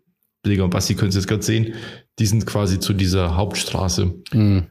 Bilger 0.44 0.66
und 0.66 0.72
Basti 0.72 0.96
können 0.96 1.10
es 1.10 1.16
jetzt 1.16 1.28
gerade 1.28 1.42
sehen, 1.42 1.74
die 2.20 2.26
sind 2.26 2.46
quasi 2.46 2.80
zu 2.80 2.94
dieser 2.94 3.38
Hauptstraße. 3.38 4.14
Hm. 4.32 4.68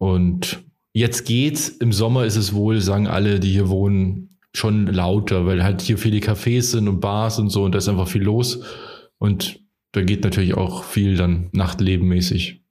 Und 0.00 0.64
jetzt 0.94 1.26
geht's. 1.26 1.68
Im 1.68 1.92
Sommer 1.92 2.24
ist 2.24 2.36
es 2.36 2.54
wohl, 2.54 2.80
sagen 2.80 3.06
alle, 3.06 3.38
die 3.38 3.50
hier 3.52 3.68
wohnen, 3.68 4.38
schon 4.52 4.86
lauter, 4.86 5.46
weil 5.46 5.62
halt 5.62 5.82
hier 5.82 5.98
viele 5.98 6.18
Cafés 6.18 6.62
sind 6.62 6.88
und 6.88 7.00
Bars 7.00 7.38
und 7.38 7.50
so 7.50 7.64
und 7.64 7.72
da 7.72 7.78
ist 7.78 7.88
einfach 7.88 8.08
viel 8.08 8.22
los. 8.22 8.62
Und 9.18 9.60
da 9.92 10.02
geht 10.02 10.24
natürlich 10.24 10.54
auch 10.54 10.84
viel 10.84 11.16
dann 11.16 11.50
Nachtlebenmäßig. 11.52 12.62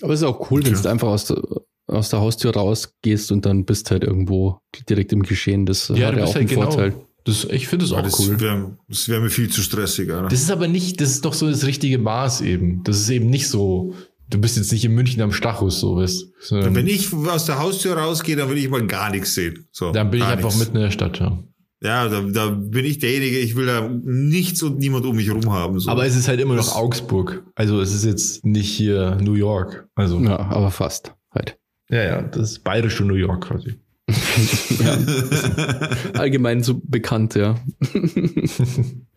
Aber 0.00 0.12
es 0.12 0.20
ist 0.20 0.26
auch 0.26 0.50
cool, 0.50 0.64
wenn 0.64 0.72
du 0.72 0.88
einfach 0.88 1.08
aus 1.08 1.24
der, 1.24 1.42
aus 1.88 2.10
der 2.10 2.20
Haustür 2.20 2.54
rausgehst 2.54 3.32
und 3.32 3.44
dann 3.44 3.64
bist 3.64 3.90
halt 3.90 4.04
irgendwo 4.04 4.60
direkt 4.88 5.12
im 5.12 5.24
Geschehen. 5.24 5.66
Das 5.66 5.90
hat 5.90 5.98
ja 5.98 6.24
auch 6.24 6.36
einen 6.36 6.48
Vorteil. 6.48 6.90
genau. 6.92 7.04
Das, 7.24 7.44
ich 7.44 7.66
finde 7.68 7.84
es 7.84 7.92
auch 7.92 8.00
das 8.00 8.18
cool. 8.20 8.40
wäre 8.40 8.78
wär 8.88 9.20
mir 9.20 9.28
viel 9.28 9.50
zu 9.50 9.60
stressig. 9.60 10.10
Alter. 10.10 10.28
Das 10.28 10.40
ist 10.40 10.50
aber 10.50 10.68
nicht, 10.68 11.00
das 11.00 11.10
ist 11.10 11.24
doch 11.24 11.34
so 11.34 11.50
das 11.50 11.66
richtige 11.66 11.98
Maß 11.98 12.40
eben. 12.42 12.84
Das 12.84 12.98
ist 13.00 13.10
eben 13.10 13.28
nicht 13.28 13.48
so, 13.48 13.92
du 14.30 14.38
bist 14.40 14.56
jetzt 14.56 14.72
nicht 14.72 14.84
in 14.84 14.94
München 14.94 15.22
am 15.22 15.32
Stachus, 15.32 15.80
so 15.80 15.96
weißt 15.96 16.26
sondern 16.40 16.74
Wenn 16.74 16.86
ich 16.86 17.12
aus 17.12 17.46
der 17.46 17.58
Haustür 17.58 17.96
rausgehe, 17.96 18.36
dann 18.36 18.48
will 18.50 18.58
ich 18.58 18.68
mal 18.68 18.86
gar 18.86 19.10
nichts 19.10 19.34
sehen. 19.34 19.66
So, 19.72 19.92
Dann 19.92 20.10
bin 20.10 20.20
ich 20.20 20.26
einfach 20.26 20.44
nichts. 20.50 20.58
mitten 20.60 20.76
in 20.76 20.82
der 20.82 20.90
Stadt, 20.90 21.18
ja. 21.18 21.38
Ja, 21.80 22.08
da, 22.08 22.22
da 22.22 22.46
bin 22.50 22.84
ich 22.84 22.98
derjenige, 22.98 23.38
ich 23.38 23.54
will 23.54 23.66
da 23.66 23.88
nichts 23.88 24.62
und 24.64 24.78
niemand 24.78 25.06
um 25.06 25.14
mich 25.14 25.30
rum 25.32 25.52
haben. 25.52 25.78
So. 25.78 25.88
Aber 25.90 26.04
es 26.06 26.16
ist 26.16 26.26
halt 26.26 26.40
immer 26.40 26.56
noch 26.56 26.64
Das- 26.66 26.74
Augsburg. 26.74 27.44
Also 27.54 27.80
es 27.80 27.94
ist 27.94 28.04
jetzt 28.04 28.44
nicht 28.44 28.68
hier 28.70 29.16
New 29.20 29.34
York. 29.34 29.86
Also 29.94 30.18
Ja, 30.20 30.38
aber 30.40 30.72
fast 30.72 31.14
halt. 31.32 31.56
Ja, 31.88 32.02
ja, 32.02 32.22
das 32.22 32.52
ist 32.52 32.64
bayerische 32.64 33.04
New 33.04 33.14
York 33.14 33.44
quasi. 33.46 33.74
Allgemein 36.14 36.62
so 36.62 36.80
bekannt, 36.84 37.34
ja. 37.34 37.56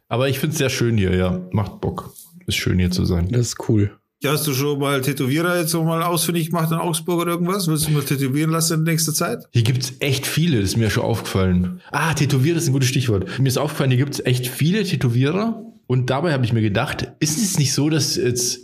Aber 0.07 0.28
ich 0.30 0.39
finde 0.39 0.53
es 0.53 0.57
sehr 0.57 0.70
schön 0.70 0.97
hier, 0.97 1.16
ja. 1.16 1.41
Macht 1.51 1.82
Bock. 1.82 2.14
Ist 2.45 2.57
schön 2.57 2.80
hier 2.80 2.91
zu 2.91 3.05
sein. 3.05 3.30
Das 3.32 3.47
ist 3.47 3.70
cool. 3.70 3.91
Ja, 4.22 4.32
hast 4.32 4.45
du 4.45 4.53
schon 4.53 4.80
mal 4.80 5.01
Tätowierer 5.01 5.57
jetzt 5.57 5.72
so 5.72 5.84
mal 5.84 6.03
ausfindig 6.03 6.51
gemacht 6.51 6.72
in 6.72 6.78
Augsburg 6.78 7.22
oder 7.22 7.32
irgendwas? 7.32 7.67
Willst 7.67 7.88
du 7.88 7.91
mal 7.91 8.03
tätowieren 8.03 8.51
lassen 8.51 8.80
in 8.80 8.84
nächster 8.84 9.13
Zeit? 9.13 9.45
Hier 9.51 9.63
gibt's 9.63 9.93
echt 9.99 10.28
viele, 10.28 10.61
das 10.61 10.72
ist 10.72 10.78
mir 10.78 10.91
schon 10.91 11.03
aufgefallen. 11.03 11.82
Ah, 11.91 12.13
Tätowierer 12.13 12.57
ist 12.57 12.67
ein 12.67 12.74
gutes 12.74 12.89
Stichwort. 12.89 13.39
Mir 13.39 13.47
ist 13.47 13.57
aufgefallen, 13.57 13.89
hier 13.89 13.99
gibt's 13.99 14.19
echt 14.19 14.47
viele 14.47 14.84
Tätowierer. 14.84 15.63
Und 15.88 16.09
dabei 16.09 16.34
habe 16.34 16.45
ich 16.45 16.53
mir 16.53 16.61
gedacht, 16.61 17.11
ist 17.19 17.41
es 17.41 17.57
nicht 17.57 17.74
so, 17.74 17.89
dass 17.89 18.15
jetzt 18.15 18.59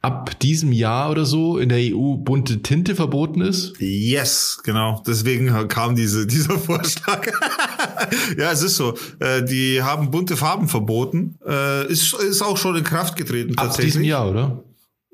ab 0.00 0.38
diesem 0.40 0.72
Jahr 0.72 1.10
oder 1.10 1.26
so 1.26 1.58
in 1.58 1.68
der 1.68 1.78
EU 1.78 2.14
bunte 2.14 2.62
Tinte 2.62 2.94
verboten 2.94 3.42
ist? 3.42 3.74
Yes, 3.78 4.60
genau. 4.64 5.02
Deswegen 5.06 5.68
kam 5.68 5.94
diese, 5.94 6.26
dieser 6.28 6.58
Vorschlag. 6.58 7.26
ja, 8.38 8.50
es 8.50 8.62
ist 8.62 8.76
so. 8.76 8.94
Äh, 9.20 9.44
die 9.44 9.82
haben 9.82 10.10
bunte 10.10 10.36
Farben 10.36 10.68
verboten. 10.68 11.38
Äh, 11.46 11.86
ist, 11.92 12.14
ist 12.14 12.40
auch 12.40 12.56
schon 12.56 12.76
in 12.76 12.84
Kraft 12.84 13.16
getreten 13.16 13.58
Ab 13.58 13.66
tatsächlich. 13.66 13.92
diesem 13.92 14.04
Jahr, 14.04 14.30
oder? 14.30 14.64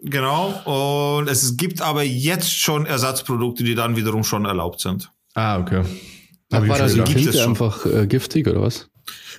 Genau. 0.04 1.18
Und 1.18 1.28
es 1.28 1.56
gibt 1.56 1.80
aber 1.80 2.02
jetzt 2.02 2.52
schon 2.52 2.86
Ersatzprodukte, 2.86 3.62
die 3.64 3.74
dann 3.74 3.96
wiederum 3.96 4.24
schon 4.24 4.44
erlaubt 4.44 4.80
sind. 4.80 5.10
Ah, 5.34 5.58
okay. 5.60 5.82
Hab 6.52 6.64
ich 6.64 6.68
war 6.68 6.76
schon 6.76 6.86
da 6.86 6.86
die 6.86 6.92
gedacht. 6.94 7.08
gibt 7.08 7.18
es 7.18 7.24
Tinte 7.24 7.38
schon. 7.38 7.48
einfach 7.50 7.86
äh, 7.86 8.06
giftig 8.06 8.46
oder 8.48 8.62
was? 8.62 8.88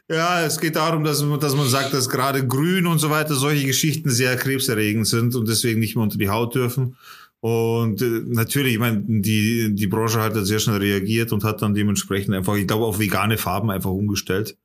Ja, 0.09 0.41
es 0.43 0.59
geht 0.59 0.75
darum, 0.75 1.03
dass, 1.03 1.21
man- 1.23 1.39
dass 1.39 1.55
man 1.55 1.67
sagt, 1.67 1.93
dass 1.93 2.09
gerade 2.09 2.45
Grün 2.47 2.87
und 2.87 2.99
so 2.99 3.09
weiter 3.09 3.35
solche 3.35 3.65
Geschichten 3.65 4.09
sehr 4.09 4.35
krebserregend 4.35 5.07
sind 5.07 5.35
und 5.35 5.47
deswegen 5.47 5.79
nicht 5.79 5.95
mehr 5.95 6.03
unter 6.03 6.17
die 6.17 6.29
Haut 6.29 6.55
dürfen. 6.55 6.97
Und 7.39 8.01
äh, 8.01 8.21
natürlich, 8.25 8.73
ich 8.73 8.79
meine, 8.79 9.03
die, 9.05 9.75
die 9.75 9.87
Branche 9.87 10.21
hat 10.21 10.35
da 10.35 10.43
sehr 10.45 10.59
schnell 10.59 10.77
reagiert 10.77 11.31
und 11.33 11.43
hat 11.43 11.61
dann 11.61 11.73
dementsprechend 11.73 12.33
einfach, 12.33 12.55
ich 12.55 12.67
glaube, 12.67 12.85
auf 12.85 12.99
vegane 12.99 13.37
Farben 13.37 13.69
einfach 13.69 13.89
umgestellt. 13.91 14.57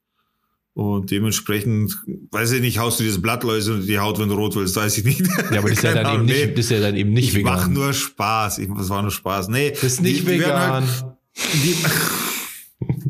Und 0.79 1.11
dementsprechend, 1.11 1.97
weiß 2.31 2.53
ich 2.53 2.61
nicht, 2.61 2.79
haust 2.79 3.01
du 3.01 3.03
dir 3.03 3.11
das 3.11 3.21
Blattläuse 3.21 3.75
unter 3.75 3.87
die 3.87 3.99
Haut, 3.99 4.21
wenn 4.21 4.29
du 4.29 4.37
rot 4.37 4.55
willst, 4.55 4.77
weiß 4.77 4.97
ich 4.99 5.05
nicht. 5.05 5.23
Ja, 5.51 5.59
aber 5.59 5.71
das 5.71 5.79
ist 5.79 5.83
ja 5.83 5.93
dann 6.03 6.15
eben 6.15 6.25
nicht, 6.27 6.47
nee. 6.47 6.53
das 6.55 6.65
ist 6.67 6.71
ja 6.71 6.79
dann 6.79 6.95
eben 6.95 7.13
nicht 7.13 7.35
ich 7.37 7.43
mach 7.43 7.63
vegan. 7.63 7.73
nur 7.73 7.93
Spaß. 7.93 8.59
Ich, 8.59 8.69
das 8.77 8.89
war 8.89 9.03
nur 9.03 9.11
Spaß. 9.11 9.49
Nee, 9.49 9.73
das 9.73 9.83
ist 9.83 10.03
nicht 10.03 10.21
die- 10.23 10.39
werden 10.39 10.41
vegan. 10.45 10.73
Halt, 10.85 11.05
die, 11.65 11.75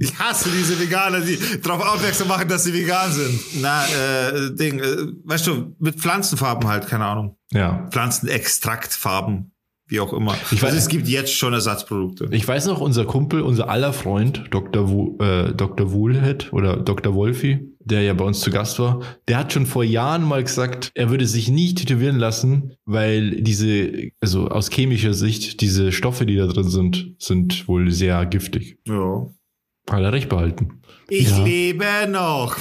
ich 0.06 0.18
hasse 0.18 0.48
diese 0.50 0.80
Veganer, 0.80 1.20
die 1.20 1.38
darauf 1.62 1.82
aufmerksam 1.86 2.28
machen, 2.28 2.48
dass 2.48 2.64
sie 2.64 2.72
vegan 2.72 3.12
sind. 3.12 3.38
Na, 3.60 3.84
äh, 3.84 4.54
Ding, 4.54 4.78
äh, 4.78 4.96
weißt 5.24 5.46
du, 5.48 5.76
mit 5.78 5.96
Pflanzenfarben 6.00 6.66
halt, 6.70 6.86
keine 6.86 7.04
Ahnung. 7.04 7.36
ja. 7.52 7.86
Pflanzenextraktfarben, 7.90 9.52
wie 9.89 10.01
auch 10.01 10.12
immer. 10.12 10.34
Ich 10.53 10.61
weiß- 10.61 10.64
also 10.66 10.76
es 10.76 10.89
gibt 10.89 11.09
jetzt 11.09 11.34
schon 11.34 11.53
Ersatzprodukte. 11.55 12.28
Ich 12.30 12.47
weiß 12.47 12.66
noch, 12.66 12.80
unser 12.80 13.05
Kumpel, 13.05 13.41
unser 13.41 13.68
aller 13.68 13.93
Freund, 13.93 14.45
Dr. 14.51 14.89
Wu, 14.91 15.16
äh, 15.20 15.53
Dr. 15.55 15.93
Woolhead 15.93 16.53
oder 16.53 16.76
Dr. 16.76 17.14
Wolfi, 17.14 17.61
der 17.80 18.03
ja 18.03 18.12
bei 18.14 18.24
uns 18.24 18.41
zu 18.41 18.51
Gast 18.51 18.78
war, 18.78 19.01
der 19.28 19.39
hat 19.39 19.53
schon 19.53 19.64
vor 19.66 19.82
Jahren 19.84 20.22
mal 20.24 20.43
gesagt, 20.45 20.91
er 20.95 21.09
würde 21.11 21.26
sich 21.26 21.49
nicht 21.49 21.78
tätowieren 21.78 22.18
lassen, 22.18 22.74
weil 22.84 23.41
diese, 23.43 24.11
also 24.20 24.49
aus 24.49 24.68
chemischer 24.70 25.14
Sicht, 25.14 25.61
diese 25.62 25.91
Stoffe, 25.93 26.26
die 26.26 26.36
da 26.36 26.47
drin 26.47 26.68
sind, 26.68 27.14
sind 27.18 27.66
wohl 27.66 27.91
sehr 27.91 28.26
giftig. 28.26 28.76
Ja. 28.86 29.26
Hat 29.91 30.03
er 30.03 30.12
recht 30.12 30.28
behalten. 30.28 30.82
Ich 31.09 31.30
Ja. 31.30 31.43
lebe 31.45 31.84
noch. 32.11 32.57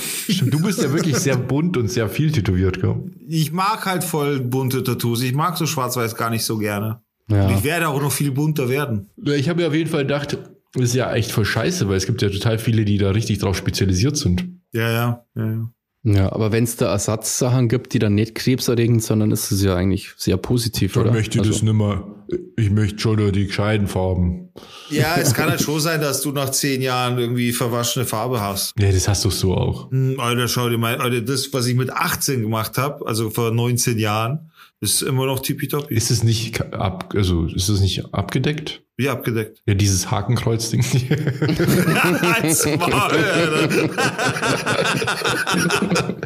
Du 0.46 0.62
bist 0.64 0.82
ja 0.82 0.94
wirklich 0.94 1.18
sehr 1.18 1.36
bunt 1.36 1.76
und 1.76 1.90
sehr 1.92 2.08
viel 2.08 2.32
tätowiert, 2.32 2.80
gell? 2.82 2.96
Ich 3.28 3.52
mag 3.52 3.86
halt 3.86 4.06
voll 4.06 4.40
bunte 4.40 4.82
Tattoos. 4.82 5.22
Ich 5.22 5.34
mag 5.34 5.58
so 5.58 5.66
schwarz-weiß 5.66 6.16
gar 6.16 6.30
nicht 6.30 6.46
so 6.46 6.58
gerne. 6.58 7.02
Und 7.30 7.36
Ja. 7.36 7.50
ich 7.52 7.64
werde 7.64 7.88
auch 7.90 8.02
noch 8.02 8.12
viel 8.12 8.32
bunter 8.32 8.70
werden. 8.70 9.10
Ich 9.24 9.50
habe 9.50 9.62
ja 9.62 9.68
auf 9.68 9.74
jeden 9.74 9.90
Fall 9.90 10.04
gedacht, 10.04 10.38
das 10.74 10.84
ist 10.84 10.96
ja 10.96 11.14
echt 11.14 11.32
voll 11.32 11.46
scheiße, 11.46 11.88
weil 11.90 11.98
es 11.98 12.06
gibt 12.06 12.22
ja 12.22 12.30
total 12.30 12.60
viele, 12.60 12.86
die 12.86 12.98
da 12.98 13.12
richtig 13.12 13.40
drauf 13.40 13.58
spezialisiert 13.58 14.18
sind. 14.18 14.48
Ja, 14.74 14.90
ja, 14.92 15.26
ja, 15.36 15.46
ja. 15.46 15.70
Ja, 16.04 16.32
aber 16.32 16.54
wenn 16.54 16.64
es 16.64 16.78
da 16.78 16.90
Ersatzsachen 16.92 17.68
gibt, 17.68 17.94
die 17.94 18.00
dann 18.00 18.16
nicht 18.16 18.34
krebserregend, 18.36 19.04
sondern 19.04 19.32
ist 19.32 19.52
es 19.52 19.62
ja 19.62 19.76
eigentlich 19.76 20.12
sehr 20.16 20.38
positiv, 20.38 20.96
oder? 20.96 21.12
Also, 21.12 21.66
nimmer. 21.66 22.08
Ich 22.56 22.70
möchte 22.70 23.00
schon 23.00 23.18
nur 23.18 23.32
die 23.34 23.48
gescheiten 23.48 23.88
Farben. 23.88 24.50
Ja, 24.90 25.16
es 25.18 25.34
kann 25.34 25.50
halt 25.50 25.62
schon 25.62 25.82
sein, 25.82 26.00
dass 26.00 26.22
du 26.22 26.32
nach 26.32 26.52
zehn 26.52 26.82
Jahren 26.82 27.18
irgendwie 27.18 27.52
verwaschene 27.52 28.06
Farbe 28.06 28.40
hast. 28.40 28.74
Ja, 28.80 28.90
das 28.92 29.08
hast 29.10 29.26
du 29.26 29.30
so 29.30 29.54
auch. 29.54 29.92
Hm, 29.92 30.18
Alter, 30.20 30.48
schau 30.48 30.70
dir 30.70 30.78
mal, 30.78 30.96
Alter, 30.98 31.22
das, 31.22 31.52
was 31.52 31.68
ich 31.68 31.76
mit 31.76 31.90
18 31.92 32.42
gemacht 32.42 32.78
habe, 32.78 33.06
also 33.06 33.30
vor 33.30 33.52
19 33.52 33.98
Jahren, 33.98 34.52
ist 34.80 35.02
immer 35.02 35.26
noch 35.26 35.40
tippitoppi. 35.40 35.94
Ist 35.94 36.12
es 36.12 36.24
nicht 36.24 36.62
ab, 36.74 37.14
also 37.16 37.46
ist 37.46 37.70
es 37.70 37.82
nicht 37.82 38.14
abgedeckt? 38.14 38.84
Wie 38.96 39.10
abgedeckt. 39.10 39.62
Ja, 39.66 39.74
dieses 39.74 40.12
Hakenkreuz-Ding. 40.12 40.84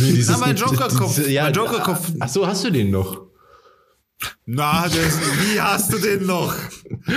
Nee, 0.00 0.24
Na, 0.26 0.38
mein 0.38 0.56
Jokerkopf, 0.56 1.28
Ja, 1.28 1.44
mein 1.44 1.54
Jokerkopf. 1.54 2.12
Ach 2.20 2.28
so, 2.28 2.46
hast 2.46 2.64
du 2.64 2.70
den 2.70 2.90
noch? 2.90 3.22
Na, 4.46 4.84
das, 4.84 4.94
wie 4.94 5.60
hast 5.60 5.92
du 5.92 5.98
den 5.98 6.26
noch? 6.26 6.54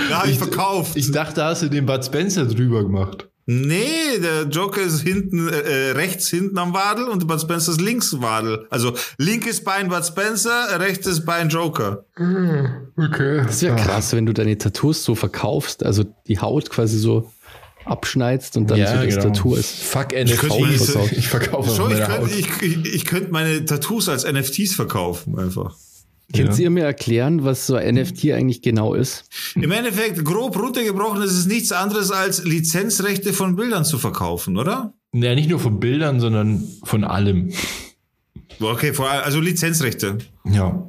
Da 0.08 0.20
habe 0.20 0.30
ich 0.30 0.38
verkauft. 0.38 0.96
Ich 0.96 1.10
dachte, 1.10 1.36
da 1.36 1.48
hast 1.48 1.62
du 1.62 1.68
den 1.68 1.86
Bud 1.86 2.04
Spencer 2.04 2.46
drüber 2.46 2.82
gemacht. 2.82 3.28
Nee, 3.46 4.18
der 4.22 4.44
Joker 4.44 4.80
ist 4.82 5.00
hinten, 5.00 5.48
äh, 5.48 5.90
rechts 5.92 6.28
hinten 6.28 6.56
am 6.58 6.72
Wadel 6.74 7.04
und 7.08 7.26
Bud 7.26 7.40
Spencer 7.40 7.72
ist 7.72 7.80
links 7.80 8.20
Wadel. 8.20 8.66
Also 8.70 8.94
linkes 9.18 9.64
Bein 9.64 9.88
Bud 9.88 10.04
Spencer, 10.06 10.78
rechtes 10.78 11.24
Bein 11.24 11.48
Joker. 11.48 12.04
Okay. 12.16 13.38
Das 13.44 13.56
ist 13.56 13.62
ja 13.62 13.74
krass, 13.74 14.12
wenn 14.12 14.26
du 14.26 14.32
deine 14.32 14.56
Tattoos 14.58 15.02
so 15.02 15.14
verkaufst, 15.16 15.84
also 15.84 16.04
die 16.28 16.38
Haut 16.38 16.70
quasi 16.70 16.98
so 16.98 17.32
abschneidest 17.84 18.56
und 18.56 18.70
dann 18.70 18.78
so 18.78 18.84
das 18.84 19.14
genau. 19.16 19.22
Tattoo 19.34 19.54
ist. 19.56 19.74
Fuck 19.82 20.10
könnte 20.10 20.24
NFTs. 20.34 20.94
meine- 20.94 21.10
Ich 21.12 21.26
verkaufe 21.28 21.68
So, 21.70 21.88
ich 21.88 21.94
meine 21.98 22.06
könnte 22.06 22.20
Haut. 22.22 22.30
ich, 22.30 22.62
ich, 22.62 22.94
ich 22.94 23.04
könnt 23.06 23.32
meine 23.32 23.64
Tattoos 23.64 24.08
als 24.08 24.24
NFTs 24.24 24.74
verkaufen, 24.76 25.36
einfach. 25.38 25.74
Könnt 26.34 26.50
Ja. 26.56 26.64
ihr 26.64 26.70
mir 26.70 26.84
erklären, 26.84 27.44
was 27.44 27.66
so 27.66 27.74
ein 27.74 27.94
NFT 27.96 28.32
eigentlich 28.32 28.62
genau 28.62 28.94
ist? 28.94 29.24
Im 29.54 29.70
Endeffekt, 29.70 30.24
grob 30.24 30.58
runtergebrochen, 30.58 31.22
ist 31.22 31.32
es 31.32 31.46
nichts 31.46 31.72
anderes 31.72 32.10
als 32.10 32.44
Lizenzrechte 32.44 33.32
von 33.32 33.56
Bildern 33.56 33.84
zu 33.84 33.98
verkaufen, 33.98 34.56
oder? 34.56 34.94
Ja, 35.14 35.34
nicht 35.34 35.50
nur 35.50 35.60
von 35.60 35.78
Bildern, 35.78 36.20
sondern 36.20 36.66
von 36.84 37.04
allem. 37.04 37.52
Okay, 38.60 38.92
vor 38.94 39.10
allem, 39.10 39.24
also 39.24 39.40
Lizenzrechte. 39.40 40.18
Ja. 40.50 40.86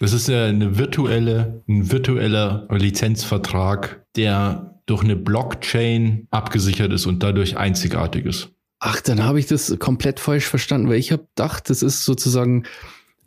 Das 0.00 0.12
ist 0.12 0.28
ja 0.28 0.46
eine 0.46 0.78
virtuelle, 0.78 1.62
ein 1.68 1.92
virtueller 1.92 2.66
Lizenzvertrag, 2.70 4.02
der 4.16 4.80
durch 4.86 5.02
eine 5.04 5.14
Blockchain 5.14 6.26
abgesichert 6.30 6.92
ist 6.92 7.06
und 7.06 7.22
dadurch 7.22 7.56
einzigartig 7.58 8.24
ist. 8.24 8.48
Ach, 8.80 9.00
dann 9.02 9.22
habe 9.24 9.38
ich 9.38 9.46
das 9.46 9.76
komplett 9.78 10.18
falsch 10.18 10.46
verstanden, 10.46 10.88
weil 10.88 10.96
ich 10.98 11.12
habe 11.12 11.26
gedacht, 11.36 11.68
das 11.68 11.82
ist 11.82 12.04
sozusagen, 12.06 12.64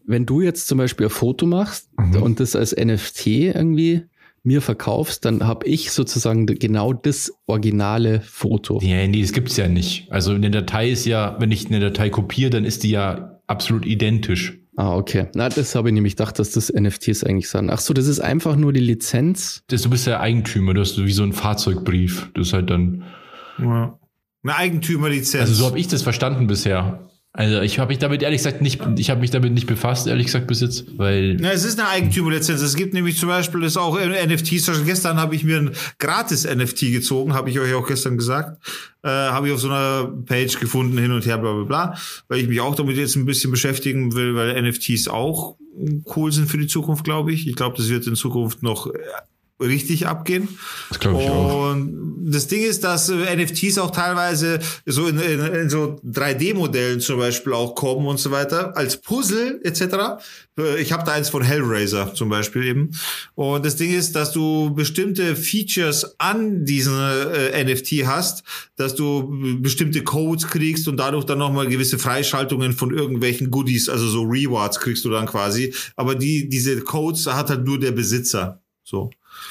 wenn 0.05 0.25
du 0.25 0.41
jetzt 0.41 0.67
zum 0.67 0.77
Beispiel 0.77 1.07
ein 1.07 1.11
Foto 1.11 1.45
machst 1.45 1.89
Mhm. 1.97 2.21
und 2.21 2.39
das 2.39 2.55
als 2.55 2.75
NFT 2.75 3.27
irgendwie 3.27 4.03
mir 4.45 4.61
verkaufst, 4.61 5.23
dann 5.23 5.45
habe 5.47 5.65
ich 5.67 5.91
sozusagen 5.91 6.45
genau 6.45 6.91
das 6.91 7.31
originale 7.45 8.19
Foto. 8.21 8.79
Ja, 8.81 9.07
nee, 9.07 9.21
das 9.21 9.31
gibt's 9.31 9.55
ja 9.55 9.67
nicht. 9.69 10.11
Also 10.11 10.33
eine 10.33 10.51
Datei 10.51 10.89
ist 10.89 11.05
ja, 11.05 11.37
wenn 11.39 11.51
ich 11.51 11.67
eine 11.67 11.79
Datei 11.79 12.09
kopiere, 12.09 12.49
dann 12.49 12.65
ist 12.65 12.83
die 12.83 12.89
ja 12.89 13.39
absolut 13.47 13.85
identisch. 13.85 14.59
Ah, 14.75 14.95
okay. 14.97 15.27
Na, 15.35 15.49
das 15.49 15.75
habe 15.75 15.89
ich 15.89 15.93
nämlich 15.93 16.15
gedacht, 16.17 16.39
dass 16.39 16.51
das 16.51 16.73
NFTs 16.73 17.23
eigentlich 17.23 17.47
sind. 17.47 17.69
Ach 17.69 17.79
so, 17.79 17.93
das 17.93 18.07
ist 18.07 18.19
einfach 18.19 18.55
nur 18.55 18.73
die 18.73 18.79
Lizenz. 18.81 19.63
Das, 19.67 19.83
du 19.83 19.89
bist 19.91 20.07
ja 20.07 20.19
Eigentümer, 20.19 20.73
du 20.73 20.81
hast 20.81 20.97
wie 20.97 21.11
so 21.11 21.23
einen 21.23 21.31
Fahrzeugbrief. 21.33 22.29
Das 22.33 22.47
ist 22.47 22.53
halt 22.53 22.69
dann. 22.69 23.03
Ja. 23.59 23.97
Eine 24.43 24.55
Eigentümerlizenz. 24.57 25.41
Also 25.41 25.53
so 25.53 25.65
habe 25.67 25.79
ich 25.79 25.87
das 25.87 26.01
verstanden 26.01 26.47
bisher. 26.47 27.07
Also 27.35 27.61
ich 27.61 27.79
habe 27.79 27.89
mich 27.89 27.97
damit 27.97 28.21
ehrlich 28.21 28.43
gesagt 28.43 28.61
nicht, 28.61 28.79
ich 28.97 29.09
habe 29.09 29.19
mich 29.19 29.31
damit 29.31 29.53
nicht 29.53 29.65
befasst, 29.65 30.05
ehrlich 30.05 30.27
gesagt 30.27 30.45
bis 30.45 30.61
jetzt, 30.61 30.85
weil 30.97 31.41
Ja, 31.41 31.49
es 31.51 31.65
ist 31.65 31.79
eine 31.79 31.89
Eigentümerlizenz. 31.89 32.61
Es 32.61 32.75
gibt 32.75 32.93
nämlich 32.93 33.17
zum 33.17 33.27
Beispiel 33.27 33.61
das 33.61 33.75
auch 33.75 33.99
NFTs. 33.99 34.69
Gestern 34.85 35.17
habe 35.17 35.35
ich 35.35 35.43
mir 35.43 35.57
ein 35.57 35.71
gratis 35.97 36.45
NFT 36.45 36.91
gezogen, 36.91 37.33
habe 37.33 37.49
ich 37.49 37.59
euch 37.59 37.73
auch 37.73 37.87
gestern 37.87 38.17
gesagt. 38.17 38.61
Äh, 39.01 39.09
habe 39.09 39.47
ich 39.47 39.53
auf 39.53 39.59
so 39.59 39.67
einer 39.67 40.13
Page 40.27 40.59
gefunden, 40.59 40.95
hin 40.99 41.11
und 41.11 41.25
her, 41.25 41.39
bla 41.39 41.53
bla 41.53 41.63
bla, 41.63 41.97
weil 42.27 42.39
ich 42.39 42.47
mich 42.47 42.61
auch 42.61 42.75
damit 42.75 42.97
jetzt 42.97 43.15
ein 43.15 43.25
bisschen 43.25 43.49
beschäftigen 43.49 44.13
will, 44.13 44.35
weil 44.35 44.61
NFTs 44.61 45.07
auch 45.07 45.55
cool 46.15 46.31
sind 46.31 46.51
für 46.51 46.59
die 46.59 46.67
Zukunft, 46.67 47.03
glaube 47.03 47.33
ich. 47.33 47.47
Ich 47.47 47.55
glaube, 47.55 47.75
das 47.75 47.89
wird 47.89 48.05
in 48.05 48.15
Zukunft 48.15 48.61
noch 48.61 48.91
richtig 49.63 50.07
abgehen. 50.07 50.47
das 50.89 50.99
glaube 50.99 51.21
ich 51.21 51.29
auch. 51.29 51.71
Und 51.71 52.31
das 52.31 52.47
Ding 52.47 52.63
ist, 52.63 52.83
dass 52.83 53.09
äh, 53.09 53.35
NFTs 53.35 53.77
auch 53.77 53.91
teilweise 53.91 54.59
so 54.85 55.07
in, 55.07 55.19
in, 55.19 55.39
in 55.39 55.69
so 55.69 55.99
3D-Modellen 56.05 56.99
zum 56.99 57.19
Beispiel 57.19 57.53
auch 57.53 57.75
kommen 57.75 58.07
und 58.07 58.19
so 58.19 58.31
weiter, 58.31 58.75
als 58.77 58.97
Puzzle 58.97 59.59
etc. 59.63 60.23
Äh, 60.57 60.81
Ich 60.81 60.91
habe 60.91 61.03
da 61.05 61.13
eins 61.13 61.29
von 61.29 61.41
Hellraiser 61.41 62.13
zum 62.13 62.29
Beispiel 62.29 62.63
eben. 62.63 62.91
Und 63.35 63.65
das 63.65 63.75
Ding 63.75 63.93
ist, 63.93 64.15
dass 64.15 64.31
du 64.31 64.73
bestimmte 64.73 65.35
Features 65.35 66.15
an 66.19 66.65
diesen 66.65 66.97
äh, 66.97 67.63
NFT 67.63 68.05
hast, 68.05 68.43
dass 68.75 68.95
du 68.95 69.29
bestimmte 69.61 70.03
Codes 70.03 70.47
kriegst 70.47 70.87
und 70.87 70.97
dadurch 70.97 71.25
dann 71.25 71.39
nochmal 71.39 71.67
gewisse 71.67 71.99
Freischaltungen 71.99 72.73
von 72.73 72.93
irgendwelchen 72.93 73.51
Goodies, 73.51 73.89
also 73.89 74.07
so 74.07 74.23
Rewards 74.23 74.79
kriegst 74.79 75.03
du 75.05 75.09
dann 75.09 75.25
quasi. 75.25 75.73
Aber 75.95 76.15
die, 76.15 76.49
diese 76.49 76.79
Codes 76.81 77.25
hat 77.27 77.49
halt 77.49 77.65
nur 77.65 77.79
der 77.79 77.91
Besitzer. 77.91 78.61
So. 78.83 79.09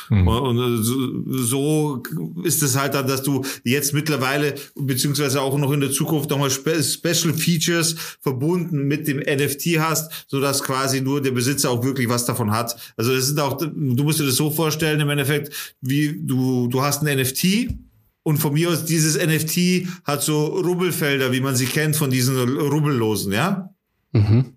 Hm. 0.09 0.29
Und 0.29 0.59
und 0.59 0.83
so, 0.83 2.03
ist 2.45 2.63
es 2.63 2.77
halt 2.77 2.95
dann, 2.95 3.07
dass 3.07 3.23
du 3.23 3.45
jetzt 3.65 3.95
mittlerweile, 3.95 4.55
beziehungsweise 4.75 5.41
auch 5.41 5.57
noch 5.59 5.73
in 5.73 5.81
der 5.81 5.91
Zukunft 5.91 6.31
nochmal 6.31 6.51
Spe 6.51 6.83
Special 6.83 7.35
Features 7.35 7.97
verbunden 8.21 8.87
mit 8.87 9.09
dem 9.09 9.19
NFT 9.19 9.79
hast, 9.79 10.27
so 10.29 10.41
dass 10.41 10.63
quasi 10.63 11.01
nur 11.01 11.21
der 11.21 11.33
Besitzer 11.33 11.71
auch 11.71 11.85
wirklich 11.85 12.09
was 12.09 12.25
davon 12.25 12.51
hat. 12.51 12.77
Also 12.97 13.15
das 13.15 13.27
sind 13.27 13.41
auch, 13.41 13.57
du 13.57 14.05
musst 14.05 14.21
dir 14.21 14.27
das 14.27 14.37
so 14.37 14.51
vorstellen 14.51 15.01
im 15.01 15.11
Endeffekt, 15.11 15.77
wie 15.81 16.21
du, 16.21 16.69
du 16.69 16.83
hast 16.83 17.03
ein 17.03 17.19
NFT 17.19 17.69
und 18.23 18.39
von 18.39 18.53
mir 18.53 18.71
aus 18.71 18.85
dieses 18.85 19.17
NFT 19.17 19.89
hat 20.05 20.23
so 20.23 20.47
Rubbelfelder, 20.47 21.33
wie 21.33 21.41
man 21.41 21.57
sie 21.57 21.67
kennt 21.67 21.97
von 21.97 22.11
diesen 22.11 22.37
Rubbellosen, 22.39 23.33
ja? 23.33 23.71
Mhm. 24.13 24.57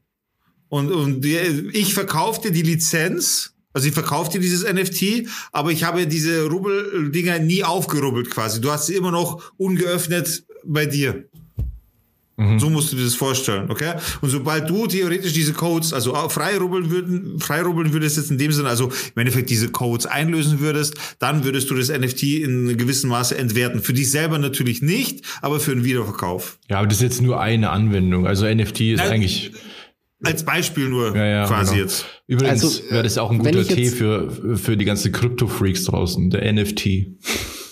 Und, 0.69 0.91
und 0.91 1.21
die, 1.21 1.37
ich 1.73 1.93
verkaufe 1.93 2.41
dir 2.41 2.51
die 2.51 2.61
Lizenz, 2.61 3.54
also 3.75 3.87
ich 3.89 3.93
verkaufe 3.93 4.31
dir 4.31 4.39
dieses 4.39 4.63
NFT, 4.63 5.27
aber 5.51 5.69
ich 5.71 5.83
habe 5.83 6.07
diese 6.07 6.45
Rubbel-Dinger 6.45 7.39
nie 7.39 7.63
aufgerubbelt 7.63 8.31
quasi. 8.31 8.61
Du 8.61 8.71
hast 8.71 8.87
sie 8.87 8.95
immer 8.95 9.11
noch 9.11 9.51
ungeöffnet 9.57 10.45
bei 10.63 10.85
dir. 10.85 11.25
Mhm. 12.37 12.59
So 12.59 12.69
musst 12.69 12.91
du 12.91 12.95
dir 12.95 13.03
das 13.03 13.15
vorstellen, 13.15 13.69
okay? 13.69 13.93
Und 14.21 14.29
sobald 14.29 14.69
du 14.69 14.87
theoretisch 14.87 15.33
diese 15.33 15.53
Codes, 15.53 15.93
also 15.93 16.13
freirubbeln 16.29 16.89
würden, 16.89 17.39
freirubbeln 17.39 17.91
würdest 17.93 18.17
jetzt 18.17 18.31
in 18.31 18.37
dem 18.37 18.51
Sinne, 18.51 18.69
also 18.69 18.87
im 18.87 19.19
Endeffekt 19.19 19.49
diese 19.49 19.69
Codes 19.69 20.05
einlösen 20.05 20.59
würdest, 20.61 20.95
dann 21.19 21.43
würdest 21.43 21.69
du 21.69 21.75
das 21.75 21.89
NFT 21.89 22.23
in 22.23 22.77
gewissem 22.77 23.09
Maße 23.09 23.37
entwerten. 23.37 23.81
Für 23.81 23.93
dich 23.93 24.09
selber 24.09 24.37
natürlich 24.37 24.81
nicht, 24.81 25.21
aber 25.41 25.59
für 25.59 25.71
einen 25.71 25.83
Wiederverkauf. 25.83 26.59
Ja, 26.69 26.79
aber 26.79 26.87
das 26.87 26.97
ist 26.97 27.03
jetzt 27.03 27.21
nur 27.21 27.41
eine 27.41 27.71
Anwendung. 27.71 28.25
Also 28.25 28.45
NFT 28.45 28.81
ist 28.81 28.97
Nein, 28.99 29.11
eigentlich 29.11 29.51
Als 30.23 30.43
Beispiel 30.43 30.89
nur 30.89 31.15
ja, 31.15 31.25
ja, 31.25 31.45
quasi 31.45 31.73
genau. 31.73 31.83
jetzt. 31.83 32.05
Übrigens 32.27 32.63
Also, 32.63 32.89
wäre 32.89 33.03
das 33.03 33.17
auch 33.17 33.31
ein 33.31 33.39
guter 33.39 33.63
Tee 33.65 33.89
für, 33.89 34.57
für 34.57 34.77
die 34.77 34.85
ganzen 34.85 35.11
Krypto-Freaks 35.11 35.85
draußen, 35.85 36.29
der 36.29 36.51
NFT. 36.51 37.07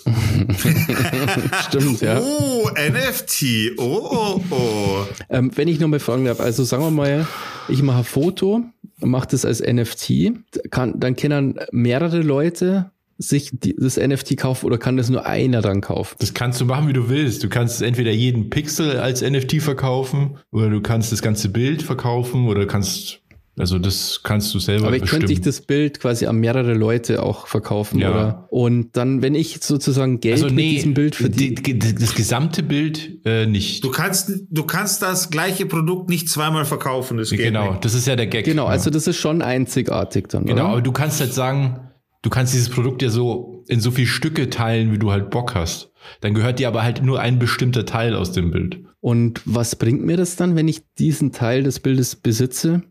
Stimmt, 1.67 2.01
ja. 2.01 2.19
Oh, 2.19 2.69
NFT. 2.69 3.77
Oh, 3.77 4.09
oh, 4.11 4.41
oh. 4.51 5.05
Ähm, 5.29 5.51
wenn 5.55 5.69
ich 5.69 5.79
nochmal 5.79 5.99
fragen 5.99 6.25
darf, 6.25 6.41
also 6.41 6.63
sagen 6.63 6.83
wir 6.83 6.91
mal, 6.91 7.27
ich 7.69 7.81
mache 7.81 7.99
ein 7.99 8.03
Foto, 8.03 8.65
mache 8.99 9.29
das 9.31 9.45
als 9.45 9.61
NFT, 9.61 10.33
kann, 10.69 10.99
dann 10.99 11.15
können 11.15 11.59
mehrere 11.71 12.21
Leute 12.21 12.91
sich 13.17 13.51
die, 13.53 13.75
das 13.77 13.97
NFT 13.97 14.37
kaufen 14.37 14.65
oder 14.65 14.77
kann 14.77 14.97
das 14.97 15.09
nur 15.09 15.25
einer 15.25 15.61
dann 15.61 15.81
kaufen? 15.81 16.15
Das 16.19 16.33
kannst 16.33 16.59
du 16.61 16.65
machen, 16.65 16.87
wie 16.87 16.93
du 16.93 17.09
willst. 17.09 17.43
Du 17.43 17.49
kannst 17.49 17.81
entweder 17.81 18.11
jeden 18.11 18.49
Pixel 18.49 18.97
als 18.97 19.21
NFT 19.21 19.61
verkaufen 19.61 20.37
oder 20.51 20.69
du 20.69 20.81
kannst 20.81 21.11
das 21.11 21.21
ganze 21.21 21.49
Bild 21.49 21.83
verkaufen 21.83 22.47
oder 22.47 22.65
kannst, 22.65 23.19
also 23.57 23.77
das 23.77 24.21
kannst 24.23 24.53
du 24.55 24.59
selber 24.59 24.87
Aber 24.87 24.95
ich 24.95 25.01
bestimmen. 25.03 25.21
könnte 25.21 25.33
ich 25.33 25.41
das 25.41 25.61
Bild 25.61 25.99
quasi 25.99 26.25
an 26.25 26.37
mehrere 26.37 26.73
Leute 26.73 27.21
auch 27.21 27.45
verkaufen, 27.45 27.99
Ja. 27.99 28.09
oder? 28.09 28.47
Und 28.49 28.97
dann, 28.97 29.21
wenn 29.21 29.35
ich 29.35 29.59
sozusagen 29.61 30.19
Geld 30.19 30.33
also 30.35 30.45
mit 30.47 30.55
nee, 30.55 30.71
diesem 30.71 30.95
Bild 30.95 31.15
verdiene. 31.15 31.61
die, 31.61 31.79
die, 31.79 31.95
das 31.95 32.15
gesamte 32.15 32.63
Bild 32.63 33.19
äh, 33.25 33.45
nicht. 33.45 33.83
Du 33.83 33.91
kannst, 33.91 34.31
du 34.49 34.63
kannst 34.63 35.03
das 35.03 35.29
gleiche 35.29 35.67
Produkt 35.67 36.09
nicht 36.09 36.29
zweimal 36.29 36.65
verkaufen. 36.65 37.17
Das 37.17 37.29
geht 37.29 37.39
genau, 37.41 37.71
nicht. 37.73 37.85
das 37.85 37.93
ist 37.93 38.07
ja 38.07 38.15
der 38.15 38.25
Gag. 38.27 38.45
Genau, 38.45 38.63
ja. 38.63 38.69
also 38.69 38.89
das 38.89 39.05
ist 39.05 39.17
schon 39.17 39.43
einzigartig 39.43 40.29
dann. 40.29 40.45
Genau, 40.45 40.63
oder? 40.63 40.71
aber 40.71 40.81
du 40.81 40.91
kannst 40.91 41.19
halt 41.19 41.33
sagen, 41.33 41.79
du 42.23 42.29
kannst 42.29 42.53
dieses 42.53 42.69
Produkt 42.69 43.03
ja 43.03 43.09
so 43.09 43.63
in 43.67 43.79
so 43.79 43.91
viel 43.91 44.07
Stücke 44.07 44.49
teilen, 44.49 44.91
wie 44.91 44.97
du 44.97 45.11
halt 45.11 45.29
Bock 45.29 45.53
hast. 45.53 45.91
Dann 46.21 46.33
gehört 46.33 46.59
dir 46.59 46.67
aber 46.67 46.83
halt 46.83 47.03
nur 47.03 47.19
ein 47.19 47.37
bestimmter 47.37 47.85
Teil 47.85 48.15
aus 48.15 48.31
dem 48.31 48.51
Bild. 48.51 48.83
Und 48.99 49.41
was 49.45 49.75
bringt 49.75 50.03
mir 50.03 50.17
das 50.17 50.35
dann, 50.35 50.55
wenn 50.55 50.67
ich 50.67 50.81
diesen 50.97 51.31
Teil 51.31 51.63
des 51.63 51.79
Bildes 51.79 52.15
besitze? 52.15 52.83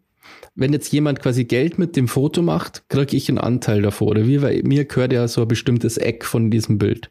Wenn 0.54 0.72
jetzt 0.72 0.92
jemand 0.92 1.20
quasi 1.20 1.44
Geld 1.44 1.78
mit 1.78 1.96
dem 1.96 2.08
Foto 2.08 2.42
macht, 2.42 2.88
kriege 2.88 3.16
ich 3.16 3.28
einen 3.28 3.38
Anteil 3.38 3.82
davor. 3.82 4.08
Oder 4.08 4.26
wie? 4.26 4.42
Weil 4.42 4.62
mir 4.62 4.84
gehört 4.84 5.12
ja 5.12 5.26
so 5.28 5.42
ein 5.42 5.48
bestimmtes 5.48 5.96
Eck 5.96 6.24
von 6.24 6.50
diesem 6.50 6.78
Bild. 6.78 7.10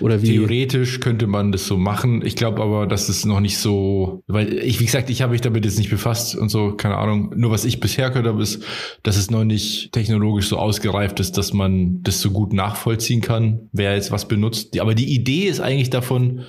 Oder 0.00 0.22
wie? 0.22 0.28
Theoretisch 0.28 1.00
könnte 1.00 1.26
man 1.26 1.52
das 1.52 1.66
so 1.66 1.76
machen. 1.76 2.24
Ich 2.24 2.36
glaube 2.36 2.62
aber, 2.62 2.86
dass 2.86 3.08
es 3.08 3.24
noch 3.24 3.40
nicht 3.40 3.58
so, 3.58 4.22
weil 4.26 4.52
ich, 4.58 4.80
wie 4.80 4.84
gesagt, 4.84 5.10
ich 5.10 5.22
habe 5.22 5.32
mich 5.32 5.40
damit 5.40 5.64
jetzt 5.64 5.78
nicht 5.78 5.90
befasst 5.90 6.36
und 6.36 6.48
so, 6.48 6.72
keine 6.72 6.96
Ahnung. 6.96 7.32
Nur 7.36 7.50
was 7.50 7.64
ich 7.64 7.80
bisher 7.80 8.10
gehört 8.10 8.26
habe, 8.26 8.42
ist, 8.42 8.64
dass 9.02 9.16
es 9.16 9.30
noch 9.30 9.44
nicht 9.44 9.92
technologisch 9.92 10.48
so 10.48 10.58
ausgereift 10.58 11.20
ist, 11.20 11.38
dass 11.38 11.52
man 11.52 12.02
das 12.02 12.20
so 12.20 12.30
gut 12.30 12.52
nachvollziehen 12.52 13.20
kann, 13.20 13.68
wer 13.72 13.94
jetzt 13.94 14.10
was 14.10 14.28
benutzt. 14.28 14.78
Aber 14.80 14.94
die 14.94 15.14
Idee 15.14 15.44
ist 15.44 15.60
eigentlich 15.60 15.90
davon, 15.90 16.42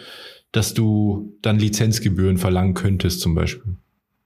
dass 0.52 0.74
du 0.74 1.38
dann 1.42 1.60
Lizenzgebühren 1.60 2.38
verlangen 2.38 2.76
könntest, 2.76 3.22
zum 3.22 3.36
Beispiel. 3.36 3.78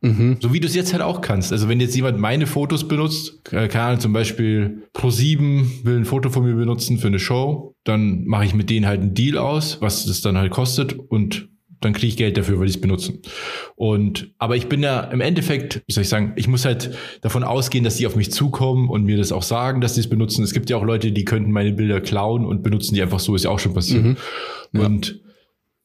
Mhm. 0.02 0.38
So 0.40 0.54
wie 0.54 0.60
du 0.60 0.68
es 0.68 0.76
jetzt 0.76 0.94
halt 0.94 1.02
auch 1.02 1.22
kannst. 1.22 1.52
Also 1.52 1.70
wenn 1.70 1.80
jetzt 1.80 1.96
jemand 1.96 2.20
meine 2.20 2.46
Fotos 2.46 2.88
benutzt, 2.88 3.42
äh, 3.52 3.68
Ahnung, 3.78 4.00
zum 4.00 4.14
Beispiel 4.14 4.84
Pro7 4.94 5.86
will 5.86 5.98
ein 5.98 6.06
Foto 6.06 6.30
von 6.30 6.44
mir 6.46 6.54
benutzen 6.54 7.00
für 7.00 7.08
eine 7.08 7.20
Show, 7.20 7.76
dann 7.84 8.26
mache 8.26 8.46
ich 8.46 8.54
mit 8.54 8.70
denen 8.70 8.86
halt 8.86 9.02
einen 9.02 9.14
Deal 9.14 9.38
aus, 9.38 9.82
was 9.82 10.06
das 10.06 10.22
dann 10.22 10.38
halt 10.38 10.52
kostet 10.52 10.94
und 10.94 11.50
dann 11.80 11.94
kriege 11.94 12.08
ich 12.08 12.18
Geld 12.18 12.38
dafür, 12.38 12.60
weil 12.60 12.66
die 12.66 12.72
es 12.72 12.82
benutzen. 12.82 13.22
Und 13.76 14.34
aber 14.40 14.56
ich 14.56 14.68
bin 14.68 14.82
ja 14.82 15.02
im 15.02 15.22
Endeffekt, 15.22 15.84
wie 15.86 15.94
soll 15.94 16.02
ich 16.02 16.10
sagen, 16.10 16.34
ich 16.36 16.48
muss 16.48 16.66
halt 16.66 16.96
davon 17.22 17.44
ausgehen, 17.44 17.84
dass 17.84 17.98
die 17.98 18.08
auf 18.08 18.16
mich 18.16 18.32
zukommen 18.32 18.90
und 18.90 19.04
mir 19.04 19.18
das 19.18 19.32
auch 19.32 19.44
sagen, 19.44 19.82
dass 19.82 19.94
die 19.94 20.00
es 20.00 20.10
benutzen. 20.10 20.44
Es 20.44 20.54
gibt 20.54 20.70
ja 20.70 20.78
auch 20.78 20.84
Leute, 20.84 21.12
die 21.12 21.26
könnten 21.26 21.52
meine 21.52 21.74
Bilder 21.74 22.02
klauen 22.02 22.46
und 22.46 22.64
benutzen 22.64 22.96
die 22.96 23.02
einfach 23.02 23.20
so, 23.20 23.36
ist 23.36 23.44
ja 23.44 23.52
auch 23.52 23.60
schon 23.60 23.74
passiert. 23.74 24.04
Mhm. 24.04 24.18
Ja. 24.74 24.86
Und 24.86 25.22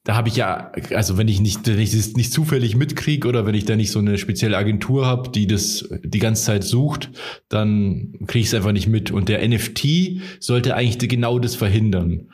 da 0.03 0.15
habe 0.15 0.27
ich 0.27 0.35
ja, 0.35 0.71
also 0.93 1.17
wenn 1.17 1.29
ich 1.29 1.39
nicht, 1.39 1.65
wenn 1.65 1.79
ich 1.79 1.95
das 1.95 2.13
nicht 2.13 2.33
zufällig 2.33 2.75
mitkriege 2.75 3.27
oder 3.27 3.45
wenn 3.45 3.55
ich 3.55 3.65
da 3.65 3.75
nicht 3.75 3.91
so 3.91 3.99
eine 3.99 4.17
spezielle 4.17 4.57
Agentur 4.57 5.05
habe, 5.05 5.29
die 5.29 5.47
das 5.47 5.87
die 6.03 6.19
ganze 6.19 6.43
Zeit 6.43 6.63
sucht, 6.63 7.09
dann 7.47 8.13
kriege 8.27 8.41
ich 8.41 8.47
es 8.47 8.53
einfach 8.53 8.73
nicht 8.73 8.87
mit. 8.87 9.11
Und 9.11 9.29
der 9.29 9.47
NFT 9.47 10.21
sollte 10.41 10.75
eigentlich 10.75 11.09
genau 11.09 11.39
das 11.39 11.55
verhindern. 11.55 12.29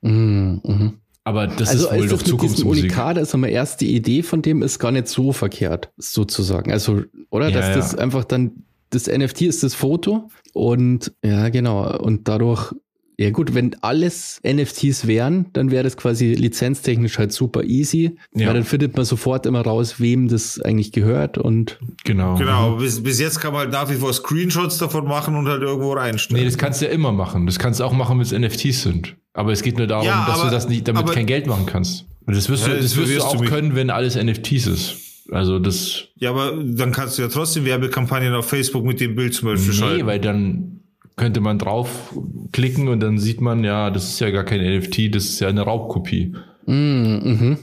Mhm, 0.00 0.60
mhm. 0.64 0.92
Aber 1.22 1.46
das 1.46 1.68
Also 1.68 1.88
ist 1.88 1.94
wohl 1.94 2.04
ist 2.04 2.12
doch 2.12 2.22
Zukunftsmusik. 2.22 2.84
Unikat, 2.84 3.18
also 3.18 3.38
mal 3.38 3.48
erst 3.48 3.80
die 3.80 3.94
Idee 3.94 4.22
von 4.22 4.42
dem 4.42 4.62
ist 4.62 4.78
gar 4.78 4.90
nicht 4.90 5.08
so 5.08 5.32
verkehrt, 5.32 5.92
sozusagen. 5.98 6.72
Also, 6.72 7.02
oder? 7.30 7.50
Ja, 7.50 7.56
Dass 7.58 7.68
ja. 7.68 7.74
das 7.76 7.94
einfach 7.94 8.24
dann, 8.24 8.64
das 8.90 9.06
NFT 9.06 9.42
ist 9.42 9.62
das 9.62 9.74
Foto 9.74 10.30
und 10.54 11.12
ja, 11.22 11.50
genau. 11.50 11.98
Und 11.98 12.26
dadurch, 12.28 12.72
ja 13.20 13.30
gut, 13.30 13.52
wenn 13.54 13.74
alles 13.82 14.40
NFTs 14.46 15.06
wären, 15.08 15.46
dann 15.52 15.70
wäre 15.72 15.82
das 15.82 15.96
quasi 15.96 16.34
lizenztechnisch 16.34 17.18
halt 17.18 17.32
super 17.32 17.64
easy. 17.64 18.16
Ja. 18.34 18.46
Weil 18.46 18.54
dann 18.54 18.64
findet 18.64 18.96
man 18.96 19.04
sofort 19.04 19.44
immer 19.46 19.62
raus, 19.62 19.98
wem 19.98 20.28
das 20.28 20.60
eigentlich 20.60 20.92
gehört 20.92 21.36
und 21.38 21.78
Genau. 22.04 22.36
Genau, 22.36 22.76
bis, 22.76 23.02
bis 23.02 23.18
jetzt 23.18 23.40
kann 23.40 23.52
man 23.52 23.62
halt 23.62 23.72
nach 23.72 23.90
wie 23.90 23.96
vor 23.96 24.12
Screenshots 24.12 24.78
davon 24.78 25.06
machen 25.06 25.34
und 25.34 25.48
halt 25.48 25.62
irgendwo 25.62 25.92
reinstellen. 25.92 26.40
Nee, 26.42 26.48
das 26.48 26.56
kannst 26.58 26.80
du 26.80 26.86
ja 26.86 26.92
immer 26.92 27.10
machen. 27.12 27.46
Das 27.46 27.58
kannst 27.58 27.80
du 27.80 27.84
auch 27.84 27.92
machen, 27.92 28.18
wenn 28.18 28.22
es 28.24 28.32
NFTs 28.32 28.82
sind. 28.82 29.16
Aber 29.34 29.52
es 29.52 29.62
geht 29.62 29.78
nur 29.78 29.86
darum, 29.86 30.06
Ja, 30.06 30.24
dass 30.26 30.38
aber- 30.40 30.50
du 30.50 30.54
das 30.54 30.68
nicht, 30.68 30.86
damit 30.86 31.02
aber- 31.02 31.12
kein 31.12 31.26
Geld 31.26 31.46
machen 31.46 31.66
kannst. 31.66 32.06
Und 32.26 32.36
das 32.36 32.48
wirst 32.48 32.66
Ja, 32.66 32.74
du, 32.74 32.76
das 32.76 32.84
das 32.90 32.96
wirst 32.96 33.10
du 33.10 33.14
du 33.16 33.22
auch 33.24 33.40
mich. 33.40 33.48
können, 33.50 33.74
wenn 33.74 33.90
alles 33.90 34.14
NFTs 34.16 34.66
ist. 34.66 34.94
Also 35.30 35.58
das, 35.58 36.04
Ja, 36.16 36.30
aber 36.30 36.52
dann 36.64 36.92
kannst 36.92 37.18
du 37.18 37.22
ja 37.22 37.28
trotzdem 37.28 37.64
Werbekampagnen 37.64 38.32
auf 38.34 38.48
Facebook 38.48 38.84
mit 38.84 39.00
dem 39.00 39.14
Bild 39.14 39.34
zum 39.34 39.48
Beispiel 39.48 39.70
nee, 39.72 39.76
schalten. 39.76 40.06
weil 40.06 40.20
dann 40.20 40.77
könnte 41.18 41.40
man 41.40 41.58
draufklicken 41.58 42.88
und 42.88 43.00
dann 43.00 43.18
sieht 43.18 43.42
man, 43.42 43.62
ja, 43.64 43.90
das 43.90 44.08
ist 44.08 44.20
ja 44.20 44.30
gar 44.30 44.44
kein 44.44 44.60
NFT, 44.60 45.14
das 45.14 45.24
ist 45.24 45.40
ja 45.40 45.48
eine 45.48 45.62
Raubkopie. 45.62 46.34
mm, 46.66 46.72
mhm. 46.72 47.58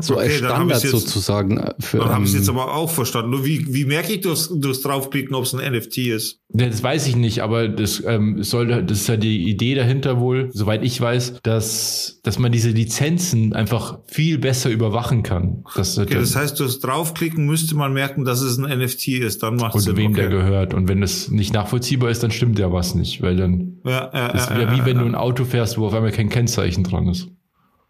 So 0.00 0.14
Okay, 0.14 0.24
als 0.24 0.34
Standard 0.34 0.82
jetzt- 0.82 0.90
sozusagen 0.90 1.56
äh, 1.58 1.74
für 1.78 1.98
Dann 1.98 2.10
habe 2.10 2.24
ich 2.24 2.32
ähm, 2.32 2.36
jetzt 2.38 2.48
aber 2.48 2.74
auch 2.74 2.90
verstanden. 2.90 3.30
Nur 3.30 3.44
wie, 3.44 3.72
wie 3.72 3.84
merke 3.84 4.12
ich 4.12 4.20
durchs, 4.20 4.48
durchs 4.54 4.82
Draufklicken, 4.82 5.34
ob 5.34 5.44
es 5.44 5.54
ein 5.54 5.72
NFT 5.72 5.98
ist? 5.98 6.40
Ja, 6.52 6.66
Das 6.68 6.82
weiß 6.82 7.06
ich 7.08 7.16
nicht, 7.16 7.42
aber 7.42 7.68
das 7.68 8.02
ähm, 8.06 8.42
soll, 8.42 8.82
das 8.84 9.00
ist 9.00 9.08
ja 9.08 9.16
die 9.16 9.48
Idee 9.48 9.74
dahinter 9.74 10.20
wohl, 10.20 10.50
soweit 10.52 10.82
ich 10.84 11.00
weiß, 11.00 11.40
dass, 11.42 12.20
dass 12.22 12.38
man 12.38 12.52
diese 12.52 12.70
Lizenzen 12.70 13.52
einfach 13.54 13.98
viel 14.06 14.38
besser 14.38 14.70
überwachen 14.70 15.22
kann. 15.22 15.64
Dass, 15.74 15.98
Okay, 15.98 16.14
das 16.14 16.36
heißt, 16.36 16.58
durchs 16.60 16.80
Draufklicken 16.80 17.46
müsste 17.46 17.74
man 17.74 17.92
merken, 17.92 18.24
dass 18.24 18.40
es 18.42 18.58
ein 18.58 18.78
NFT 18.78 19.08
ist. 19.08 19.42
Dann 19.42 19.56
macht 19.56 19.74
es 19.74 19.86
und 19.86 19.96
Sinn. 19.96 19.96
wem 19.96 20.14
der 20.14 20.26
okay. 20.26 20.36
gehört. 20.36 20.74
Und 20.74 20.88
wenn 20.88 21.00
das 21.00 21.28
nicht 21.30 21.52
nachvollziehbar 21.54 22.10
ist, 22.10 22.22
dann 22.22 22.30
stimmt 22.30 22.58
ja 22.58 22.70
was 22.72 22.94
nicht, 22.94 23.22
weil 23.22 23.36
dann 23.36 23.78
Ja, 23.84 24.10
ja, 24.12 24.32
das 24.32 24.50
ja, 24.50 24.56
wäre 24.58 24.72
wie 24.72 24.78
ja, 24.78 24.86
wenn 24.86 24.98
du 24.98 25.04
ein 25.04 25.14
Auto 25.14 25.44
fährst, 25.44 25.78
wo 25.78 25.86
auf 25.86 25.94
einmal 25.94 26.12
kein 26.12 26.28
Kennzeichen 26.28 26.84
dran 26.84 27.08
ist. 27.08 27.28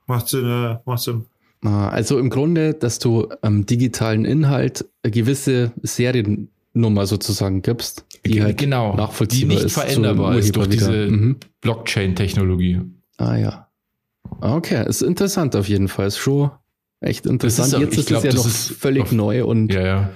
Macht 0.06 0.28
Sinn, 0.28 0.46
ja, 0.46 0.80
macht 0.86 1.00
Sinn. 1.02 1.26
Ah, 1.64 1.88
Also 1.88 2.18
im 2.18 2.30
Grunde, 2.30 2.74
dass 2.74 2.98
du 2.98 3.28
am 3.42 3.66
digitalen 3.66 4.24
Inhalt 4.24 4.84
eine 5.02 5.10
gewisse 5.10 5.72
Seriennummer 5.82 7.06
sozusagen 7.06 7.62
gibst, 7.62 8.04
die 8.24 8.42
halt 8.42 8.58
genau, 8.58 8.94
nachvollziehbar 8.96 9.48
die 9.50 9.54
nicht 9.56 9.66
ist. 9.66 9.72
veränderbar 9.74 10.36
ist 10.36 10.54
durch 10.54 10.66
Urheber 10.68 10.70
diese 10.86 11.06
wieder. 11.06 11.16
Mhm. 11.16 11.36
Blockchain-Technologie. 11.60 12.80
Ah 13.16 13.36
ja. 13.36 13.68
Okay, 14.40 14.86
ist 14.88 15.02
interessant 15.02 15.56
auf 15.56 15.68
jeden 15.68 15.88
Fall. 15.88 16.06
Ist 16.08 16.18
schon 16.18 16.50
echt 17.00 17.26
interessant. 17.26 17.74
auch- 17.74 17.80
Jetzt 17.80 17.96
ist 17.98 18.06
glaub, 18.08 18.24
es 18.24 18.32
ja 18.34 18.38
noch 18.38 18.46
ist 18.46 18.72
völlig 18.72 19.02
auf- 19.04 19.12
neu 19.12 19.44
und 19.44 19.72
Ja, 19.72 19.86
ja. 19.86 20.10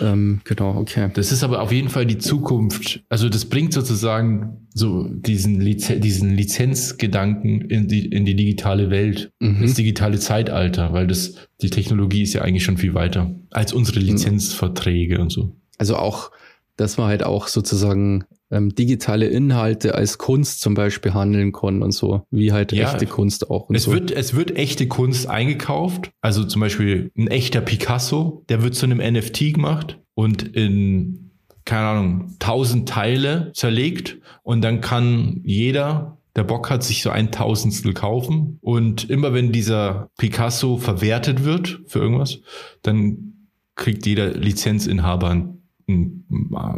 ähm, 0.00 0.40
genau, 0.44 0.76
okay. 0.76 1.10
Das 1.14 1.30
ist 1.32 1.42
aber 1.44 1.62
auf 1.62 1.70
jeden 1.72 1.88
Fall 1.88 2.06
die 2.06 2.18
Zukunft. 2.18 3.02
Also 3.08 3.28
das 3.28 3.44
bringt 3.44 3.72
sozusagen 3.72 4.66
so 4.74 5.04
diesen, 5.08 5.60
Lize 5.60 6.00
diesen 6.00 6.34
Lizenzgedanken 6.36 7.60
in 7.62 7.88
die, 7.88 8.06
in 8.06 8.24
die 8.24 8.34
digitale 8.34 8.90
Welt, 8.90 9.30
Mhm. 9.40 9.62
ins 9.62 9.74
digitale 9.74 10.18
Zeitalter, 10.18 10.92
weil 10.92 11.06
das, 11.06 11.34
die 11.62 11.70
Technologie 11.70 12.22
ist 12.22 12.32
ja 12.34 12.42
eigentlich 12.42 12.64
schon 12.64 12.78
viel 12.78 12.94
weiter 12.94 13.34
als 13.50 13.72
unsere 13.72 14.00
Mhm. 14.00 14.06
Lizenzverträge 14.06 15.20
und 15.20 15.30
so. 15.30 15.54
Also 15.78 15.96
auch, 15.96 16.30
dass 16.76 16.96
man 16.98 17.06
halt 17.08 17.22
auch 17.24 17.46
sozusagen 17.48 18.24
ähm, 18.54 18.74
digitale 18.74 19.26
Inhalte 19.26 19.94
als 19.94 20.18
Kunst 20.18 20.60
zum 20.60 20.74
Beispiel 20.74 21.12
handeln 21.12 21.52
kann 21.52 21.82
und 21.82 21.92
so, 21.92 22.22
wie 22.30 22.52
halt 22.52 22.72
Ja. 22.72 22.92
echte 22.92 23.06
Kunst 23.06 23.50
auch 23.50 23.68
Es 23.70 23.84
so. 23.84 23.92
wird, 23.92 24.10
es 24.10 24.34
wird 24.34 24.56
echte 24.56 24.86
Kunst 24.88 25.26
eingekauft. 25.28 26.10
Also 26.20 26.44
zum 26.44 26.60
Beispiel 26.60 27.10
ein 27.18 27.26
echter 27.28 27.60
Picasso, 27.60 28.44
der 28.48 28.62
wird 28.62 28.74
zu 28.74 28.86
einem 28.86 28.98
NFT 28.98 29.54
gemacht 29.54 29.98
und 30.14 30.42
in, 30.56 31.30
keine 31.64 31.86
Ahnung, 31.88 32.36
tausend 32.38 32.88
Teile 32.88 33.50
zerlegt 33.54 34.18
und 34.42 34.62
dann 34.62 34.80
kann 34.80 35.40
jeder, 35.44 36.18
der 36.36 36.44
Bock 36.44 36.70
hat, 36.70 36.82
sich 36.84 37.02
so 37.02 37.10
ein 37.10 37.30
Tausendstel 37.32 37.92
kaufen 37.94 38.58
und 38.60 39.08
immer 39.10 39.32
wenn 39.34 39.50
dieser 39.52 40.08
Picasso 40.18 40.76
verwertet 40.78 41.44
wird 41.44 41.80
für 41.86 42.00
irgendwas, 42.00 42.40
dann 42.82 43.32
kriegt 43.76 44.06
jeder 44.06 44.30
Lizenzinhaber 44.32 45.30
ein, 45.30 45.58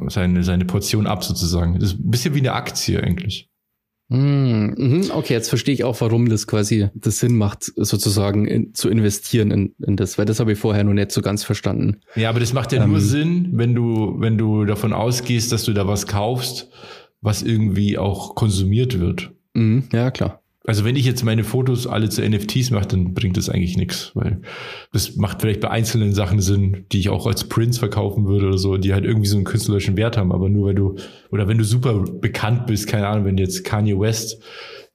seine, 0.09 0.43
seine 0.43 0.65
Portion 0.65 1.07
ab 1.07 1.25
sozusagen. 1.25 1.79
Das 1.79 1.93
ist 1.93 2.01
ein 2.01 2.11
bisschen 2.11 2.35
wie 2.35 2.41
eine 2.41 2.53
Aktie 2.53 3.03
eigentlich. 3.03 3.49
Hm, 4.09 4.75
mhm, 4.77 5.11
okay, 5.13 5.33
jetzt 5.33 5.49
verstehe 5.49 5.75
ich 5.75 5.83
auch, 5.83 6.01
warum 6.01 6.29
das 6.29 6.47
quasi 6.47 6.91
das 6.95 7.19
Sinn 7.19 7.37
macht, 7.37 7.65
sozusagen 7.75 8.47
in, 8.47 8.73
zu 8.73 8.89
investieren 8.89 9.51
in, 9.51 9.75
in 9.85 9.97
das, 9.97 10.17
weil 10.17 10.27
das 10.27 10.39
habe 10.39 10.53
ich 10.53 10.59
vorher 10.59 10.85
noch 10.85 10.93
nicht 10.93 11.11
so 11.11 11.23
ganz 11.23 11.43
verstanden. 11.43 11.97
Ja, 12.15 12.29
aber 12.29 12.39
das 12.39 12.53
macht 12.53 12.73
ja 12.73 12.87
nur 12.87 12.99
Ähm. 12.99 13.03
Sinn, 13.03 13.49
wenn 13.55 13.75
du, 13.75 14.15
wenn 14.19 14.39
du 14.39 14.65
davon 14.65 14.93
ausgehst, 14.93 15.51
dass 15.51 15.65
du 15.65 15.73
da 15.73 15.89
was 15.89 16.07
kaufst, 16.07 16.71
was 17.21 17.43
irgendwie 17.43 17.99
auch 17.99 18.37
konsumiert 18.37 19.01
wird. 19.01 19.33
Mhm, 19.55 19.85
ja, 19.93 20.13
klar. 20.13 20.41
Also 20.67 20.85
wenn 20.85 20.97
ich 20.97 21.05
jetzt 21.07 21.25
meine 21.25 21.45
Fotos 21.45 21.87
alle 21.87 22.09
zu 22.09 22.29
NFTs 22.29 22.71
mache, 22.73 22.89
dann 22.89 23.15
bringt 23.15 23.37
das 23.37 23.49
eigentlich 23.49 23.77
nichts, 23.77 24.11
weil 24.15 24.41
das 24.93 25.15
macht 25.17 25.41
vielleicht 25.41 25.61
bei 25.61 25.71
einzelnen 25.71 26.13
Sachen 26.13 26.41
Sinn, 26.41 26.87
die 26.93 26.99
ich 26.99 27.09
auch 27.09 27.27
als 27.27 27.45
Prints 27.45 27.79
verkaufen 27.79 28.27
würde 28.27 28.49
oder 28.49 28.59
so, 28.59 28.77
die 28.77 28.93
halt 28.93 29.05
irgendwie 29.05 29.29
so 29.29 29.37
einen 29.37 29.45
künstlerischen 29.45 29.97
Wert 29.97 30.17
haben, 30.17 30.33
aber 30.33 30.49
nur 30.49 30.67
weil 30.67 30.75
du, 30.75 30.97
oder 31.31 31.47
wenn 31.47 31.59
du 31.59 31.65
super 31.65 32.01
bekannt 32.21 32.67
bist, 32.67 32.89
keine 32.89 33.07
Ahnung, 33.07 33.25
wenn 33.27 33.39
jetzt 33.39 33.65
Kanye 33.65 33.99
West, 33.99 34.41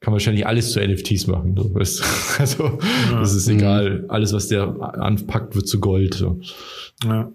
kann 0.00 0.12
wahrscheinlich 0.12 0.46
alles 0.46 0.72
zu 0.72 0.80
NFTs 0.80 1.26
machen. 1.28 1.54
So, 1.56 1.74
weißt? 1.74 2.02
Also 2.38 2.78
das 3.12 3.34
ist 3.34 3.48
Mhm. 3.48 3.54
egal, 3.58 4.04
alles 4.08 4.32
was 4.32 4.48
der 4.48 4.64
anpackt, 4.98 5.54
wird 5.54 5.68
zu 5.68 5.80
Gold. 5.80 6.14
So. 6.14 6.40
Ja. 7.04 7.30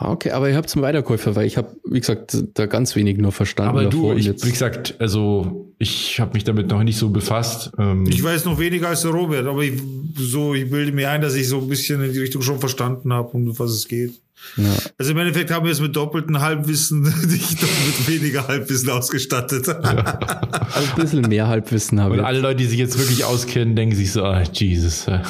Ah, 0.00 0.12
okay, 0.12 0.30
aber 0.30 0.48
ihr 0.48 0.56
habt 0.56 0.70
zum 0.70 0.82
Weiterkäufer, 0.82 1.34
weil 1.34 1.44
ich 1.46 1.56
habe, 1.56 1.74
wie 1.84 1.98
gesagt, 1.98 2.36
da 2.54 2.66
ganz 2.66 2.94
wenig 2.94 3.18
nur 3.18 3.32
verstanden. 3.32 3.70
Aber 3.70 3.82
davor 3.84 4.00
du, 4.00 4.10
und 4.12 4.18
ich, 4.18 4.26
jetzt- 4.26 4.46
wie 4.46 4.52
gesagt, 4.52 4.94
also 5.00 5.72
ich 5.78 6.20
habe 6.20 6.34
mich 6.34 6.44
damit 6.44 6.68
noch 6.68 6.84
nicht 6.84 6.98
so 6.98 7.08
befasst. 7.10 7.72
Ähm, 7.78 8.04
Ich 8.08 8.22
weiß 8.22 8.44
noch 8.44 8.60
weniger 8.60 8.88
als 8.90 9.02
der 9.02 9.10
Robert, 9.10 9.46
aber 9.46 9.60
ich, 9.62 9.80
so, 10.16 10.54
ich 10.54 10.70
bilde 10.70 10.92
mir 10.92 11.10
ein, 11.10 11.20
dass 11.20 11.34
ich 11.34 11.48
so 11.48 11.58
ein 11.58 11.66
bisschen 11.68 12.00
in 12.02 12.12
die 12.12 12.20
Richtung 12.20 12.42
schon 12.42 12.60
verstanden 12.60 13.12
habe, 13.12 13.30
um 13.30 13.58
was 13.58 13.72
es 13.72 13.88
geht. 13.88 14.12
ja. 14.56 14.72
Also 14.98 15.10
im 15.10 15.18
Endeffekt 15.18 15.50
haben 15.50 15.64
wir 15.66 15.72
es 15.72 15.80
mit 15.80 15.96
doppeltem 15.96 16.40
Halbwissen, 16.40 17.02
dich 17.28 17.56
doch 17.56 17.68
mit 17.86 18.08
weniger 18.08 18.46
Halbwissen 18.46 18.90
ausgestattet. 18.90 19.68
Also 19.68 20.90
ein 20.94 21.02
bisschen 21.02 21.22
mehr 21.22 21.48
Halbwissen 21.48 22.00
habe 22.00 22.12
und 22.14 22.20
ich. 22.20 22.24
alle 22.24 22.38
Leute, 22.38 22.56
die 22.58 22.66
sich 22.66 22.78
jetzt 22.78 22.96
wirklich 22.98 23.24
auskennen, 23.24 23.74
denken 23.74 23.96
sich 23.96 24.12
so, 24.12 24.22
ah, 24.22 24.42
Jesus. 24.52 25.06
ja, 25.06 25.22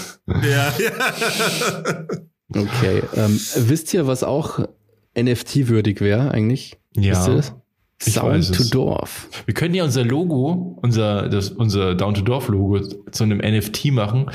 ja. 0.47 0.75
Okay. 2.55 3.03
Ähm, 3.15 3.39
wisst 3.57 3.93
ihr, 3.95 4.07
was 4.07 4.25
auch 4.25 4.61
NFT-würdig 5.17 6.01
wäre 6.01 6.31
eigentlich? 6.31 6.77
Ja, 6.97 7.13
Wisst 7.13 7.29
ihr 7.29 7.35
das? 7.35 7.55
ich 8.05 8.15
Sound 8.15 8.29
weiß 8.29 8.51
to. 8.53 8.65
Dorf. 8.71 9.29
Wir 9.45 9.55
können 9.55 9.75
ja 9.75 9.85
unser 9.85 10.05
Logo, 10.05 10.79
unser, 10.83 11.29
das, 11.29 11.51
unser 11.51 11.95
Down-to-Dorf-Logo 11.95 12.81
zu 13.11 13.25
einem 13.25 13.39
NFT 13.39 13.87
machen. 13.93 14.31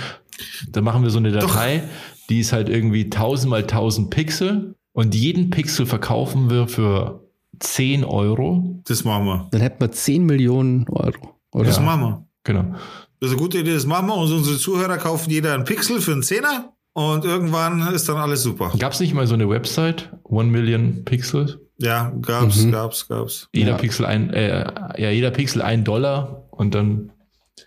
Da 0.70 0.82
machen 0.82 1.04
wir 1.04 1.10
so 1.10 1.20
eine 1.20 1.32
Datei, 1.32 1.84
die 2.30 2.40
ist 2.40 2.54
halt 2.54 2.70
irgendwie 2.70 3.06
1000 3.06 3.50
mal 3.50 3.62
1000 3.62 4.10
Pixel 4.10 4.76
und 4.92 5.16
jeden 5.16 5.50
Pixel 5.50 5.86
verkaufen 5.86 6.50
wir 6.50 6.68
für 6.68 7.28
10 7.60 8.04
Euro. 8.04 8.82
Das 8.86 9.04
machen 9.04 9.26
wir. 9.26 9.48
Dann 9.52 9.62
hätten 9.62 9.80
wir 9.82 9.92
10 9.92 10.26
Millionen 10.26 10.88
Euro. 10.90 11.36
Oder? 11.52 11.66
Das 11.66 11.80
machen 11.80 12.02
wir. 12.02 12.28
Genau. 12.44 12.76
Das 13.20 13.30
ist 13.30 13.38
eine 13.38 13.42
gute 13.42 13.60
Idee, 13.60 13.74
das 13.74 13.86
machen 13.86 14.08
wir. 14.08 14.16
Und 14.16 14.32
unsere 14.32 14.58
Zuhörer 14.58 14.98
kaufen 14.98 15.30
jeder 15.30 15.54
einen 15.54 15.64
Pixel 15.64 16.02
für 16.02 16.12
einen 16.12 16.24
Zehner. 16.24 16.74
Und 16.94 17.26
irgendwann 17.26 17.88
ist 17.94 18.08
dann 18.08 18.18
alles 18.18 18.44
super. 18.44 18.72
Gab 18.78 18.94
es 18.94 19.00
nicht 19.00 19.14
mal 19.16 19.26
so 19.28 19.34
eine 19.34 19.50
Website? 19.50 20.10
One 20.24 20.50
Million 20.50 21.04
Pixels? 21.06 21.58
Ja, 21.80 22.14
gab's, 22.22 22.58
Mhm. 22.64 22.72
gab's, 22.72 23.08
gab's. 23.08 23.50
Jeder 23.54 23.72
Ja. 23.72 23.78
Pixel 23.78 24.06
ein, 24.06 24.30
äh, 24.32 24.66
ja, 25.02 25.10
jeder 25.10 25.32
Pixel 25.32 25.62
ein 25.62 25.84
Dollar 25.84 26.44
und 26.52 26.76
dann 26.76 27.10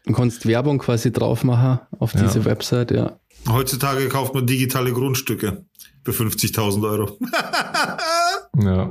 Du 0.05 0.13
kannst 0.13 0.47
Werbung 0.47 0.79
quasi 0.79 1.13
drauf 1.13 1.43
machen 1.45 1.81
auf 1.99 2.15
Ja. 2.15 2.23
diese 2.23 2.45
Website, 2.45 2.91
ja. 2.93 3.19
Heutzutage 3.49 4.09
kauft 4.09 4.35
man 4.35 4.47
digitale 4.47 4.93
Grundstücke 4.93 5.65
für 6.05 6.13
50.000 6.13 6.85
Euro. 6.89 7.19
ja. 8.59 8.91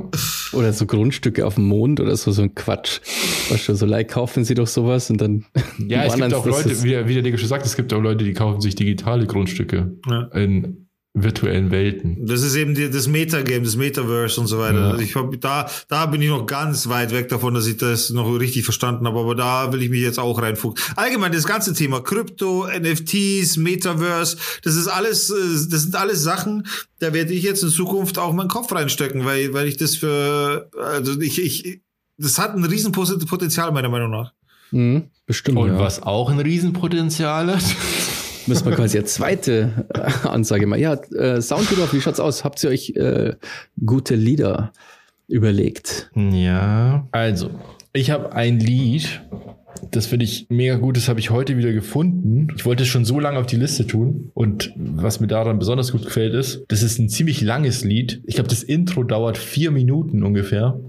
Oder 0.54 0.74
so 0.74 0.86
Grundstücke 0.86 1.46
auf 1.46 1.56
dem 1.56 1.66
Mond 1.66 2.00
oder 2.00 2.16
so, 2.16 2.32
so 2.32 2.42
ein 2.42 2.56
Quatsch. 2.56 3.00
Weißt 3.50 3.68
du, 3.70 3.76
so 3.76 3.86
like 3.86 4.10
kaufen 4.10 4.44
sie 4.46 4.54
doch 4.54 4.68
sowas 4.68 5.10
und 5.10 5.20
dann. 5.22 5.46
Ja, 5.88 6.04
es 6.06 6.16
gibt 6.16 6.34
auch 6.34 6.46
Leute, 6.46 6.84
wie 6.84 6.90
der, 6.90 7.08
wie 7.08 7.14
der 7.14 7.24
Digga 7.24 7.38
schon 7.38 7.50
sagt, 7.50 7.66
es 7.66 7.76
gibt 7.76 7.94
auch 7.94 8.02
Leute, 8.02 8.24
die 8.24 8.34
kaufen 8.34 8.62
sich 8.62 8.76
digitale 8.76 9.26
Grundstücke 9.26 9.98
Ja. 10.10 10.24
in 10.34 10.85
virtuellen 11.18 11.72
Welten. 11.72 12.18
Das 12.26 12.44
ist 12.44 12.56
eben 12.56 12.76
die, 12.76 12.90
das 12.90 13.08
Metagame, 13.08 13.64
das 13.64 13.78
Metaverse 13.78 14.40
und 14.40 14.48
so 14.48 14.60
weiter. 14.60 14.80
Ja. 14.80 14.90
Also 14.92 15.02
ich 15.02 15.16
hab, 15.16 15.40
da, 15.40 15.70
da 15.88 16.06
bin 16.08 16.22
ich 16.22 16.30
noch 16.30 16.46
ganz 16.46 16.90
weit 16.90 17.12
weg 17.12 17.30
davon, 17.30 17.54
dass 17.54 17.66
ich 17.68 17.78
das 17.78 18.10
noch 18.10 18.28
richtig 18.38 18.66
verstanden 18.66 19.08
habe, 19.08 19.20
aber 19.22 19.34
da 19.34 19.72
will 19.72 19.82
ich 19.82 19.90
mich 19.90 20.02
jetzt 20.02 20.20
auch 20.20 20.42
reinfuchsen. 20.42 20.86
Allgemein 20.98 21.32
das 21.32 21.46
ganze 21.46 21.74
Thema 21.74 22.02
Krypto, 22.02 22.68
NFTs, 22.68 23.56
Metaverse, 23.56 24.36
das 24.64 24.76
ist 24.76 24.88
alles, 24.88 25.30
äh, 25.30 25.70
das 25.70 25.84
sind 25.84 25.96
alles 25.96 26.22
Sachen, 26.22 26.68
da 27.00 27.14
werde 27.14 27.34
ich 27.34 27.44
jetzt 27.44 27.64
in 27.64 27.70
Zukunft 27.70 28.20
auch 28.20 28.34
meinen 28.34 28.50
Kopf 28.50 28.72
reinstecken, 28.74 29.24
weil, 29.24 29.54
weil 29.54 29.68
ich 29.68 29.78
das 29.78 29.96
für, 29.96 30.70
also 30.78 31.20
ich, 31.22 31.42
ich, 31.42 31.80
das 32.18 32.38
hat 32.38 32.56
ein 32.56 32.66
riesen 32.66 32.92
Potenzial 32.92 33.72
meiner 33.72 33.90
Meinung 33.90 34.12
nach. 34.12 34.34
Mhm, 34.72 35.04
bestimmt. 35.26 35.58
Und 35.58 35.70
ja. 35.70 35.80
was 35.80 36.04
auch 36.04 36.30
ein 36.30 36.40
Riesenpotenzial 36.40 37.56
hat. 37.56 37.64
Müssen 38.48 38.66
wir 38.66 38.76
quasi 38.76 38.98
eine 38.98 39.06
zweite 39.06 39.86
äh, 39.94 40.28
Ansage 40.28 40.68
machen. 40.68 40.82
Ja, 40.82 40.94
äh, 40.94 41.42
Soundtrack, 41.42 41.94
wie 41.94 42.02
schaut's 42.02 42.20
aus? 42.20 42.44
Habt 42.44 42.64
ihr 42.64 42.70
euch 42.70 42.92
äh, 42.92 43.34
gute 43.84 44.16
Lieder 44.16 44.72
überlegt? 45.28 46.12
Ja. 46.16 47.08
Also, 47.12 47.50
ich 47.94 48.12
habe 48.12 48.34
ein 48.34 48.60
Lied, 48.60 49.22
das 49.92 50.06
finde 50.06 50.26
ich 50.26 50.48
mega 50.50 50.76
gut, 50.76 50.98
das 50.98 51.10
habe 51.10 51.20
ich 51.20 51.30
heute 51.30 51.58
wieder 51.58 51.72
gefunden. 51.72 52.48
Ich 52.56 52.66
wollte 52.66 52.84
es 52.84 52.90
schon 52.90 53.06
so 53.06 53.20
lange 53.20 53.40
auf 53.40 53.48
die 53.48 53.56
Liste 53.56 53.88
tun. 53.88 54.32
Und 54.34 54.74
was 54.76 55.20
mir 55.20 55.28
daran 55.28 55.60
besonders 55.60 55.92
gut 55.92 56.04
gefällt, 56.04 56.34
ist, 56.34 56.66
das 56.68 56.84
ist 56.84 57.00
ein 57.00 57.10
ziemlich 57.10 57.42
langes 57.42 57.84
Lied. 57.84 58.22
Ich 58.26 58.36
glaube, 58.36 58.50
das 58.50 58.64
Intro 58.64 59.04
dauert 59.04 59.38
vier 59.38 59.72
Minuten 59.72 60.24
ungefähr. 60.24 60.80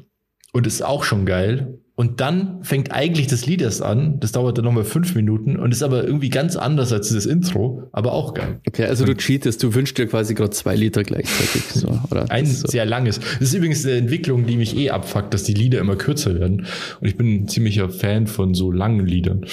Und 0.53 0.67
ist 0.67 0.85
auch 0.85 1.05
schon 1.05 1.27
geil. 1.27 1.79
Und 1.99 2.21
dann 2.21 2.63
fängt 2.63 2.93
eigentlich 2.93 3.27
das 3.27 3.47
Lied 3.47 3.63
erst 3.63 3.83
an. 3.83 4.21
Das 4.21 4.31
dauert 4.31 4.59
dann 4.59 4.67
nochmal 4.67 4.85
fünf 4.85 5.15
Minuten 5.15 5.57
und 5.57 5.73
ist 5.73 5.83
aber 5.83 6.05
irgendwie 6.05 6.29
ganz 6.29 6.55
anders 6.55 6.93
als 6.93 7.09
das 7.09 7.25
Intro, 7.25 7.89
aber 7.91 8.13
auch 8.13 8.35
geil. 8.35 8.61
Okay, 8.69 8.85
also 8.85 9.07
du 9.07 9.17
cheatest, 9.17 9.63
du 9.63 9.75
wünschst 9.75 9.97
dir 9.97 10.07
quasi 10.07 10.35
gerade 10.35 10.51
zwei 10.51 10.77
Liter 10.77 11.03
gleichzeitig. 11.03 11.63
So, 11.73 11.99
oder? 12.11 12.31
Ein 12.31 12.45
so. 12.45 12.69
sehr 12.69 12.85
langes. 12.85 13.19
Das 13.19 13.49
ist 13.49 13.55
übrigens 13.55 13.85
eine 13.87 13.97
Entwicklung, 13.97 14.45
die 14.47 14.57
mich 14.59 14.77
eh 14.77 14.91
abfuckt, 14.91 15.33
dass 15.33 15.45
die 15.45 15.55
Lieder 15.55 15.79
immer 15.79 15.97
kürzer 15.97 16.39
werden. 16.39 16.67
Und 17.01 17.09
ich 17.09 17.17
bin 17.17 17.45
ein 17.45 17.49
ziemlicher 17.49 17.89
Fan 17.89 18.27
von 18.27 18.53
so 18.53 18.71
langen 18.71 19.07
Liedern. 19.07 19.47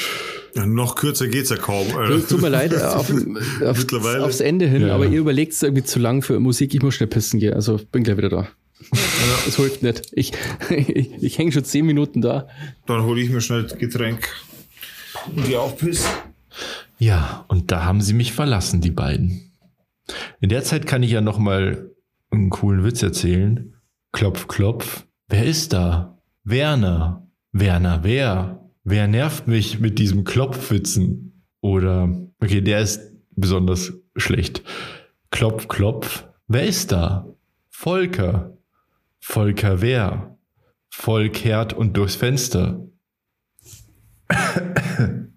Ja, 0.54 0.66
noch 0.66 0.96
kürzer 0.96 1.28
geht's 1.30 1.50
ja 1.50 1.56
kaum. 1.56 1.88
Du, 2.08 2.20
Tut 2.20 2.42
mir 2.42 2.50
leid, 2.50 2.76
auf, 2.82 3.10
auf, 3.10 3.78
Mittlerweile. 3.78 4.24
aufs 4.26 4.42
Ende 4.42 4.68
hin, 4.68 4.82
Ja. 4.88 4.96
aber 4.96 5.06
ihr 5.08 5.20
überlegt 5.20 5.54
es 5.54 5.64
irgendwie 5.64 5.84
zu 5.84 5.98
lang 6.00 6.22
für 6.22 6.40
Musik. 6.42 6.76
Ich 6.76 6.82
muss 6.82 6.96
schnell 6.96 7.08
pissen 7.08 7.40
gehen, 7.40 7.54
also 7.54 7.80
bin 7.92 8.04
gleich 8.04 8.18
wieder 8.18 8.30
da. 8.30 8.48
Es 9.48 9.56
hilft 9.56 9.84
nicht. 9.84 10.12
Ich, 10.14 10.34
ich, 10.70 11.24
ich 11.24 11.38
hänge 11.38 11.52
schon 11.52 11.64
zehn 11.64 11.86
Minuten 11.86 12.22
da. 12.22 12.48
Dann 12.86 13.04
hole 13.04 13.22
ich 13.22 13.30
mir 13.30 13.42
schnell 13.42 13.64
das 13.64 13.78
Getränk. 13.78 14.28
Und 15.36 15.48
die 15.48 15.56
auch 15.56 15.78
pissen. 15.78 16.10
Ja, 17.00 17.46
und 17.48 17.72
da 17.72 17.84
haben 17.86 18.02
sie 18.02 18.14
mich 18.14 18.34
verlassen, 18.34 18.82
die 18.82 18.92
beiden. 18.92 19.52
In 20.42 20.50
der 20.50 20.64
Zeit 20.64 20.86
kann 20.86 21.04
ich 21.04 21.12
ja 21.12 21.22
noch 21.22 21.40
mal 21.40 21.92
einen 22.32 22.50
coolen 22.50 22.84
Witz 22.84 23.02
erzählen. 23.02 23.76
Klopf, 24.12 24.48
klopf. 24.48 25.06
Wer 25.28 25.46
ist 25.46 25.74
da? 25.74 26.18
Werner. 26.44 27.28
Werner, 27.52 28.04
wer? 28.04 28.70
Wer 28.84 29.08
nervt 29.08 29.48
mich 29.48 29.80
mit 29.80 29.98
diesem 30.00 30.24
Klopfwitzen? 30.24 31.46
Oder, 31.62 32.10
okay, 32.42 32.62
der 32.62 32.82
ist 32.82 33.02
besonders 33.32 33.94
schlecht. 34.18 34.64
Klopf, 35.32 35.68
klopf. 35.68 36.26
Wer 36.48 36.66
ist 36.66 36.92
da? 36.92 37.28
Volker. 37.70 38.53
Volker 39.26 39.82
wer? 39.82 40.38
Volkert 40.90 41.72
und 41.72 41.96
durchs 41.96 42.16
Fenster. 42.16 42.86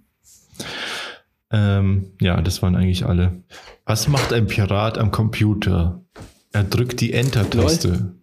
Ähm, 1.53 2.11
ja, 2.21 2.43
das 2.43 2.61
waren 2.61 2.75
eigentlich 2.75 3.07
alle. 3.07 3.45
Was 3.85 4.09
macht 4.09 4.33
ein 4.33 4.49
Pirat 4.49 4.99
am 4.99 5.13
Computer? 5.13 6.05
Er 6.51 6.65
drückt 6.65 7.01
die 7.01 7.13
Enter-Taste. 7.13 8.17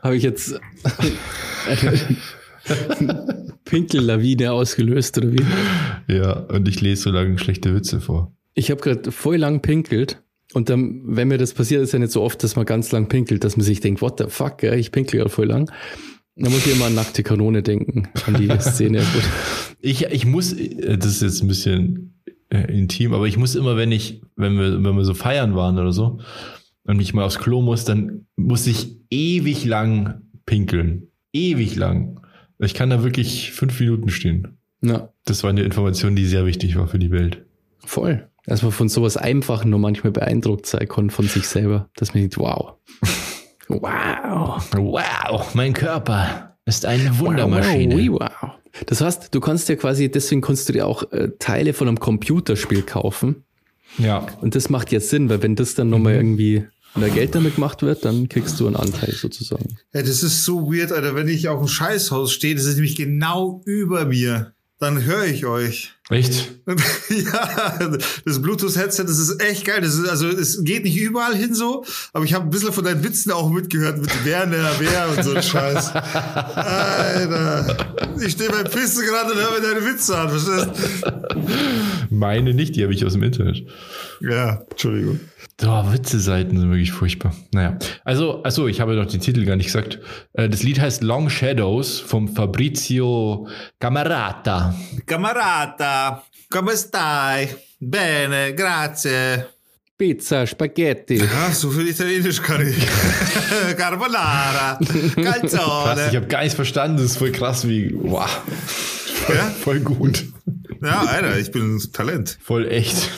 Habe 0.00 0.16
ich 0.16 0.22
jetzt 0.22 0.60
Pinkellawine 3.64 4.52
ausgelöst 4.52 5.18
oder 5.18 5.32
wie? 5.32 5.44
Ja, 6.06 6.34
und 6.34 6.68
ich 6.68 6.80
lese 6.80 7.02
so 7.02 7.10
lange 7.10 7.36
schlechte 7.36 7.74
Witze 7.74 8.00
vor. 8.00 8.32
Ich 8.54 8.70
habe 8.70 8.80
gerade 8.80 9.10
voll 9.10 9.38
lang 9.38 9.60
pinkelt. 9.60 10.22
Und 10.54 10.68
dann, 10.68 11.00
wenn 11.04 11.28
mir 11.28 11.38
das 11.38 11.54
passiert, 11.54 11.82
ist 11.82 11.92
ja 11.92 11.98
nicht 11.98 12.12
so 12.12 12.22
oft, 12.22 12.42
dass 12.42 12.56
man 12.56 12.66
ganz 12.66 12.92
lang 12.92 13.08
pinkelt, 13.08 13.42
dass 13.44 13.56
man 13.56 13.64
sich 13.64 13.80
denkt, 13.80 14.02
what 14.02 14.18
the 14.18 14.26
fuck, 14.28 14.62
ja, 14.62 14.74
ich 14.74 14.92
pinkel 14.92 15.18
gerade 15.18 15.30
voll 15.30 15.46
lang. 15.46 15.70
Dann 16.36 16.52
muss 16.52 16.66
ich 16.66 16.74
immer 16.74 16.86
an 16.86 16.94
nackte 16.94 17.22
Kanone 17.22 17.62
denken, 17.62 18.08
an 18.26 18.34
die 18.34 18.48
Szene. 18.60 19.02
Ich, 19.80 20.04
ich 20.06 20.24
muss, 20.26 20.52
äh, 20.52 20.96
das 20.98 21.06
ist 21.06 21.22
jetzt 21.22 21.42
ein 21.42 21.48
bisschen 21.48 22.14
äh, 22.50 22.72
intim, 22.72 23.12
aber 23.14 23.26
ich 23.26 23.36
muss 23.38 23.54
immer, 23.54 23.76
wenn 23.76 23.92
ich, 23.92 24.22
wenn 24.36 24.58
wir, 24.58 24.82
wenn 24.84 24.96
wir 24.96 25.04
so 25.04 25.14
feiern 25.14 25.54
waren 25.54 25.78
oder 25.78 25.92
so 25.92 26.20
und 26.84 27.00
ich 27.00 27.14
mal 27.14 27.24
aufs 27.24 27.38
Klo 27.38 27.62
muss, 27.62 27.84
dann 27.84 28.26
muss 28.36 28.66
ich 28.66 28.96
ewig 29.10 29.64
lang 29.64 30.22
pinkeln. 30.46 31.08
Ewig 31.32 31.76
lang. 31.76 32.20
Ich 32.58 32.74
kann 32.74 32.90
da 32.90 33.02
wirklich 33.02 33.52
fünf 33.52 33.78
Minuten 33.80 34.10
stehen. 34.10 34.58
Ja, 34.82 35.10
Das 35.24 35.42
war 35.44 35.50
eine 35.50 35.62
Information, 35.62 36.16
die 36.16 36.26
sehr 36.26 36.44
wichtig 36.44 36.76
war 36.76 36.88
für 36.88 36.98
die 36.98 37.10
Welt. 37.10 37.44
voll. 37.84 38.28
Dass 38.46 38.62
man 38.62 38.72
von 38.72 38.88
sowas 38.88 39.16
Einfachen 39.16 39.70
nur 39.70 39.78
manchmal 39.78 40.12
beeindruckt 40.12 40.66
sein 40.66 40.88
kann 40.88 41.10
von 41.10 41.28
sich 41.28 41.46
selber, 41.46 41.88
dass 41.96 42.12
man 42.14 42.22
denkt, 42.22 42.38
wow. 42.38 42.74
Wow. 43.68 44.62
Wow, 44.74 45.54
mein 45.54 45.72
Körper 45.72 46.56
ist 46.66 46.84
eine 46.84 47.10
Wow, 47.18 47.26
Wundermaschine. 47.28 47.94
wow, 48.12 48.30
wow. 48.42 48.50
Das 48.86 49.00
heißt, 49.00 49.34
du 49.34 49.40
kannst 49.40 49.68
dir 49.68 49.76
quasi, 49.76 50.10
deswegen 50.10 50.40
kannst 50.40 50.68
du 50.68 50.72
dir 50.72 50.86
auch 50.86 51.10
äh, 51.12 51.28
Teile 51.38 51.72
von 51.72 51.88
einem 51.88 52.00
Computerspiel 52.00 52.82
kaufen. 52.82 53.44
Ja, 53.98 54.26
Und 54.40 54.54
das 54.54 54.70
macht 54.70 54.90
jetzt 54.92 55.10
Sinn, 55.10 55.28
weil 55.28 55.42
wenn 55.42 55.54
das 55.54 55.74
dann 55.74 55.90
nochmal 55.90 56.14
irgendwie 56.14 56.64
mehr 56.94 57.10
Geld 57.10 57.34
damit 57.34 57.56
gemacht 57.56 57.82
wird, 57.82 58.04
dann 58.04 58.28
kriegst 58.28 58.58
du 58.58 58.66
einen 58.66 58.76
Anteil 58.76 59.12
sozusagen. 59.12 59.76
Ja, 59.92 60.00
das 60.00 60.22
ist 60.22 60.44
so 60.44 60.72
weird, 60.72 60.92
Alter. 60.92 61.14
Wenn 61.14 61.28
ich 61.28 61.48
auf 61.48 61.58
dem 61.58 61.68
Scheißhaus 61.68 62.32
stehe, 62.32 62.54
das 62.54 62.64
ist 62.64 62.74
nämlich 62.76 62.96
genau 62.96 63.62
über 63.66 64.06
mir. 64.06 64.52
Dann 64.78 65.04
höre 65.04 65.24
ich 65.26 65.46
euch. 65.46 65.92
Echt? 66.10 66.50
ja, 67.08 67.78
das 68.24 68.42
Bluetooth-Headset, 68.42 69.04
das 69.04 69.18
ist 69.18 69.40
echt 69.42 69.64
geil. 69.64 69.80
Das 69.80 69.94
ist, 69.94 70.08
also 70.08 70.28
es 70.28 70.62
geht 70.64 70.84
nicht 70.84 70.96
überall 70.96 71.34
hin 71.34 71.54
so, 71.54 71.84
aber 72.12 72.24
ich 72.24 72.34
habe 72.34 72.44
ein 72.44 72.50
bisschen 72.50 72.72
von 72.72 72.84
deinen 72.84 73.02
Witzen 73.04 73.32
auch 73.32 73.50
mitgehört 73.50 73.98
mit 73.98 74.24
Werner, 74.24 74.70
wer 74.78 75.08
und 75.10 75.24
so 75.24 75.34
ein 75.34 75.42
Scheiß. 75.42 75.92
Alter. 75.94 77.76
Ich 78.24 78.32
stehe 78.32 78.50
beim 78.50 78.64
Pissen 78.64 79.04
gerade 79.06 79.32
und 79.32 79.38
höre 79.38 79.60
mir 79.60 79.66
deine 79.74 79.84
Witze 79.86 80.16
an, 80.16 80.28
verstehst 80.30 80.68
Meine 82.10 82.54
nicht, 82.54 82.76
die 82.76 82.82
habe 82.82 82.92
ich 82.92 83.04
aus 83.04 83.12
dem 83.14 83.22
Internet. 83.22 83.66
Ja, 84.20 84.62
Entschuldigung. 84.70 85.20
Oh, 85.64 85.92
Witze-Seiten 85.92 86.58
sind 86.58 86.70
wirklich 86.70 86.92
furchtbar. 86.92 87.34
Naja, 87.52 87.78
also, 88.04 88.42
also 88.42 88.66
ich 88.66 88.80
habe 88.80 88.94
noch 88.94 89.06
den 89.06 89.20
Titel 89.20 89.44
gar 89.44 89.54
nicht 89.56 89.66
gesagt. 89.66 90.00
Äh, 90.32 90.48
Das 90.48 90.62
Lied 90.62 90.80
heißt 90.80 91.02
Long 91.02 91.30
Shadows 91.30 92.00
vom 92.00 92.28
Fabrizio 92.34 93.46
Camerata. 93.78 94.74
Camarata, 95.92 96.24
come 96.48 96.74
stai? 96.76 97.48
Bene, 97.78 98.54
grazie. 98.54 99.50
Pizza, 99.96 100.46
Spaghetti. 100.46 101.14
Ja, 101.16 101.52
so 101.52 101.70
viel 101.70 101.88
Italienisch 101.88 102.40
kann 102.42 102.66
ich. 102.66 102.86
Carbonara, 103.76 104.78
Krass, 104.82 105.06
ich 105.16 105.24
Calzone. 105.24 106.06
habe 106.16 106.26
gar 106.26 106.40
nichts 106.40 106.54
verstanden. 106.54 106.96
Das 106.96 107.06
ist 107.06 107.16
voll 107.18 107.30
krass, 107.32 107.66
wie, 107.68 107.94
wow, 107.94 108.28
Ja? 109.28 109.50
voll 109.62 109.80
gut. 109.80 110.24
Ja, 110.82 111.02
Alter, 111.02 111.38
ich 111.38 111.50
bin 111.50 111.76
ein 111.76 111.92
Talent. 111.92 112.38
Voll 112.42 112.66
echt. 112.68 113.10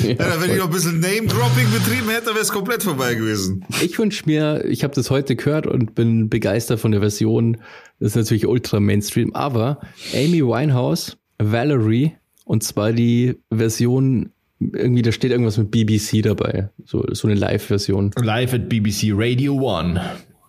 Ja, 0.00 0.40
wenn 0.40 0.50
ich 0.50 0.58
noch 0.58 0.66
ein 0.66 0.70
bisschen 0.70 1.00
Name-Dropping 1.00 1.70
betrieben 1.72 2.08
hätte, 2.10 2.26
wäre 2.26 2.40
es 2.40 2.50
komplett 2.52 2.82
vorbei 2.82 3.14
gewesen. 3.14 3.64
Ich 3.82 3.98
wünsche 3.98 4.24
mir, 4.26 4.64
ich 4.66 4.84
habe 4.84 4.94
das 4.94 5.10
heute 5.10 5.36
gehört 5.36 5.66
und 5.66 5.94
bin 5.94 6.28
begeistert 6.28 6.80
von 6.80 6.92
der 6.92 7.00
Version. 7.00 7.58
Das 7.98 8.10
ist 8.10 8.16
natürlich 8.16 8.46
ultra 8.46 8.80
Mainstream, 8.80 9.34
aber 9.34 9.80
Amy 10.14 10.42
Winehouse, 10.42 11.16
Valerie, 11.38 12.12
und 12.44 12.62
zwar 12.62 12.92
die 12.92 13.36
Version, 13.52 14.30
irgendwie, 14.60 15.02
da 15.02 15.12
steht 15.12 15.30
irgendwas 15.30 15.58
mit 15.58 15.70
BBC 15.70 16.22
dabei. 16.22 16.70
So, 16.84 17.04
so 17.12 17.28
eine 17.28 17.38
Live-Version. 17.38 18.12
Live 18.20 18.54
at 18.54 18.68
BBC 18.68 19.10
Radio 19.12 19.54
One. 19.54 20.00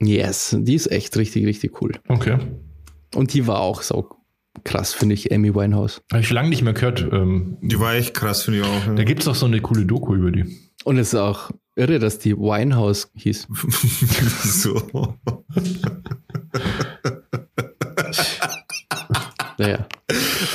Yes, 0.05 0.55
die 0.59 0.75
ist 0.75 0.91
echt 0.91 1.15
richtig, 1.17 1.45
richtig 1.45 1.81
cool. 1.81 1.91
Okay. 2.07 2.37
Und 3.15 3.33
die 3.33 3.45
war 3.47 3.59
auch 3.59 3.81
so 3.81 4.09
krass, 4.63 4.93
finde 4.93 5.13
ich, 5.15 5.31
Amy 5.33 5.53
Winehouse. 5.53 6.01
Habe 6.11 6.21
ich 6.21 6.29
lange 6.29 6.49
nicht 6.49 6.61
mehr 6.61 6.73
gehört. 6.73 7.01
Ähm, 7.11 7.57
Die 7.61 7.79
war 7.79 7.93
echt 7.95 8.13
krass, 8.13 8.43
finde 8.43 8.59
ich 8.61 8.65
auch. 8.65 8.95
da 8.95 9.03
gibt's 9.03 9.27
auch 9.27 9.35
so 9.35 9.45
eine 9.45 9.61
coole 9.61 9.85
Doku 9.85 10.15
über 10.15 10.31
die. 10.31 10.45
Und 10.83 10.97
es 10.97 11.09
ist 11.13 11.19
auch 11.19 11.49
irre, 11.75 11.99
dass 11.99 12.19
die 12.19 12.35
Winehouse 12.37 13.09
hieß. 13.15 13.47
so. 14.43 14.81
Naja. 19.57 19.87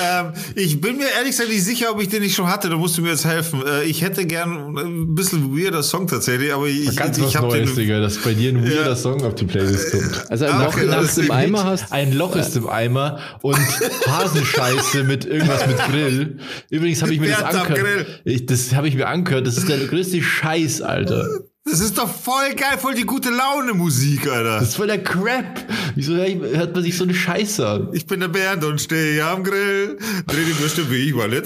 ähm, 0.02 0.32
ich 0.54 0.80
bin 0.80 0.96
mir 0.96 1.06
ehrlich 1.16 1.30
gesagt 1.30 1.48
nicht 1.50 1.64
sicher, 1.64 1.90
ob 1.92 2.00
ich 2.02 2.08
den 2.08 2.22
nicht 2.22 2.34
schon 2.34 2.48
hatte. 2.48 2.68
Da 2.68 2.76
musst 2.76 2.98
du 2.98 3.02
mir 3.02 3.10
jetzt 3.10 3.24
helfen. 3.24 3.62
Äh, 3.66 3.84
ich 3.84 4.02
hätte 4.02 4.26
gern 4.26 4.76
ein 4.76 5.14
bisschen 5.14 5.56
weirder 5.56 5.82
Song 5.82 6.06
tatsächlich, 6.06 6.52
aber 6.52 6.66
ich, 6.66 6.94
Ganz 6.96 7.16
ich 7.18 7.24
was 7.24 7.36
habe 7.36 7.48
Neues, 7.48 7.70
den. 7.70 7.76
Digga, 7.76 8.00
dass 8.00 8.18
bei 8.18 8.34
dir 8.34 8.50
ein 8.52 8.64
weirder 8.64 8.90
Ja. 8.90 8.96
Song 8.96 9.22
auf 9.24 9.34
die 9.34 9.44
Playlist 9.46 9.92
kommt. 9.92 10.30
Also 10.30 10.44
ein 10.46 10.58
Loch, 10.58 10.68
okay, 10.68 10.86
du 10.86 10.92
im 10.92 11.02
ist 11.04 11.30
Eimer 11.30 11.64
hast. 11.64 11.92
Ein 11.92 12.12
Loch 12.12 12.36
ist 12.36 12.56
im 12.56 12.68
Eimer 12.68 13.20
und 13.42 13.58
Hasenscheiße 14.06 15.04
mit 15.04 15.24
irgendwas 15.24 15.66
mit 15.66 15.78
Grill. 15.78 16.38
Übrigens 16.70 17.02
habe 17.02 17.14
ich 17.14 17.20
mir 17.20 17.30
das 17.30 17.42
angehört. 17.42 17.78
Grill. 17.78 18.06
Ich, 18.24 18.46
das 18.46 18.74
habe 18.74 18.88
ich 18.88 18.94
mir 18.94 19.08
angehört. 19.08 19.46
Das 19.46 19.56
ist 19.56 19.68
der 19.68 19.78
größte 19.78 20.22
Scheiß, 20.22 20.82
Alter. 20.82 21.26
Das 21.70 21.80
ist 21.80 21.98
doch 21.98 22.08
voll 22.12 22.54
geil, 22.54 22.78
voll 22.78 22.94
die 22.94 23.04
gute 23.04 23.30
Laune 23.30 23.74
Musik, 23.74 24.26
Alter. 24.26 24.60
Das 24.60 24.68
ist 24.70 24.76
voll 24.76 24.86
der 24.86 25.02
Crap. 25.02 25.60
Wieso 25.94 26.14
hört 26.16 26.74
man 26.74 26.82
sich 26.82 26.96
so 26.96 27.04
eine 27.04 27.14
Scheiße 27.14 27.66
an? 27.66 27.88
Ich 27.92 28.06
bin 28.06 28.20
der 28.20 28.28
Bernd 28.28 28.64
und 28.64 28.80
stehe 28.80 29.24
am 29.24 29.44
Grill. 29.44 29.98
Dreh 30.26 30.44
die 30.44 30.58
Würste 30.58 30.90
wie 30.90 31.08
ich 31.08 31.14
mal. 31.14 31.32
Ich 31.32 31.42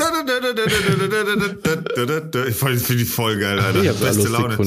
finde 2.56 2.96
die 2.96 3.04
voll 3.04 3.38
geil, 3.38 3.58
Alter. 3.60 3.82
Ich 3.82 3.92
Beste 3.98 4.28
Laune. 4.28 4.58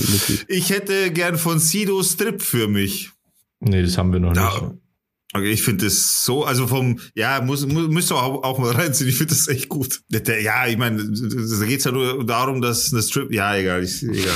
Ich 0.47 0.69
hätte 0.69 1.11
gern 1.11 1.37
von 1.37 1.59
Sido 1.59 2.01
Strip 2.03 2.41
für 2.41 2.67
mich. 2.67 3.11
Nee, 3.59 3.81
das 3.83 3.97
haben 3.97 4.11
wir 4.13 4.19
noch 4.19 4.35
Ja. 4.35 4.49
nicht. 4.61 4.84
Okay, 5.33 5.51
ich 5.51 5.63
finde 5.63 5.85
das 5.85 6.23
so, 6.23 6.45
also 6.45 6.65
vom, 6.67 6.99
ja, 7.13 7.41
muss, 7.41 7.65
muss, 7.65 7.89
müsst 7.89 8.11
ihr 8.11 8.15
auch, 8.15 8.43
auch 8.43 8.57
mal 8.57 8.71
reinziehen. 8.71 9.09
Ich 9.09 9.17
finde 9.17 9.33
das 9.33 9.47
echt 9.49 9.67
gut. 9.67 10.01
Der- 10.09 10.41
Ja, 10.41 10.65
ich 10.67 10.77
meine, 10.77 10.97
da 11.03 11.65
geht's 11.65 11.83
ja 11.83 11.91
nur 11.91 12.25
darum, 12.25 12.61
dass 12.61 12.93
eine 12.93 13.01
Strip, 13.01 13.33
ja, 13.33 13.53
egal, 13.55 13.83
ich, 13.83 14.01
egal. 14.03 14.33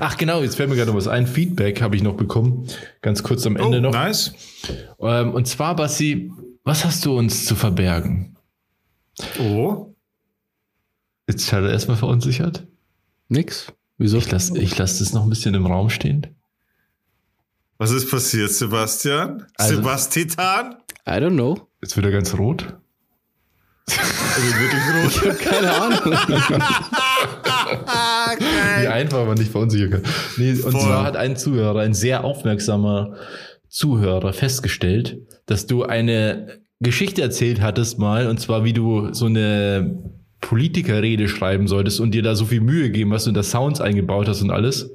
Ach 0.00 0.16
genau, 0.18 0.42
jetzt 0.42 0.56
fällt 0.56 0.68
mir 0.68 0.76
gerade 0.76 0.90
noch 0.90 0.96
was 0.96 1.08
ein. 1.08 1.26
Feedback 1.26 1.80
habe 1.80 1.96
ich 1.96 2.02
noch 2.02 2.16
bekommen. 2.16 2.66
Ganz 3.00 3.22
kurz 3.22 3.46
am 3.46 3.56
Ende 3.56 3.80
noch. 3.80 3.90
Oh, 3.90 3.92
nice. 3.92 4.32
Ähm, 5.00 5.32
und 5.32 5.46
zwar, 5.48 5.74
Bassi, 5.76 6.30
was 6.64 6.84
hast 6.84 7.04
du 7.06 7.16
uns 7.16 7.46
zu 7.46 7.54
verbergen? 7.54 8.36
Oh. 9.38 9.94
Jetzt 11.28 11.50
hat 11.52 11.62
er 11.64 11.70
erstmal 11.70 11.96
verunsichert. 11.96 12.66
Nix. 13.28 13.72
Wieso? 13.96 14.18
Ich 14.18 14.30
lasse 14.30 14.58
ich 14.58 14.76
lass 14.76 14.98
das 14.98 15.12
noch 15.14 15.22
ein 15.22 15.30
bisschen 15.30 15.54
im 15.54 15.64
Raum 15.66 15.88
stehen. 15.88 16.26
Was 17.82 17.90
ist 17.90 18.08
passiert, 18.08 18.50
Sebastian? 18.52 19.44
Also- 19.56 19.74
Sebastian? 19.74 20.76
I 21.04 21.10
don't 21.10 21.30
know. 21.34 21.66
Jetzt 21.82 21.96
wird 21.96 22.06
er 22.06 22.12
ganz 22.12 22.32
rot. 22.38 22.76
Also 23.88 24.42
wirklich 24.60 25.24
rot. 25.26 25.38
Keine 25.40 25.72
Ahnung. 25.72 26.18
Ah, 27.86 28.34
Wie 28.80 28.86
einfach 28.86 29.24
man 29.26 29.36
nicht 29.38 29.50
verunsichern 29.50 29.90
kann. 29.90 30.02
Nee, 30.36 30.52
und 30.52 30.60
Voll. 30.72 30.80
zwar 30.80 31.04
hat 31.04 31.16
ein 31.16 31.36
Zuhörer, 31.36 31.80
ein 31.80 31.94
sehr 31.94 32.22
aufmerksamer 32.24 33.14
Zuhörer 33.68 34.32
festgestellt, 34.32 35.18
dass 35.46 35.66
du 35.66 35.82
eine 35.84 36.60
Geschichte 36.80 37.22
erzählt 37.22 37.60
hattest 37.62 37.98
mal, 37.98 38.26
und 38.28 38.40
zwar 38.40 38.64
wie 38.64 38.72
du 38.74 39.12
so 39.14 39.26
eine 39.26 39.98
Politikerrede 40.40 41.28
schreiben 41.28 41.66
solltest 41.66 41.98
und 42.00 42.12
dir 42.12 42.22
da 42.22 42.34
so 42.34 42.44
viel 42.46 42.60
Mühe 42.60 42.84
gegeben 42.84 43.12
hast 43.14 43.26
und 43.26 43.34
da 43.34 43.42
Sounds 43.42 43.80
eingebaut 43.80 44.28
hast 44.28 44.42
und 44.42 44.50
alles. 44.50 44.90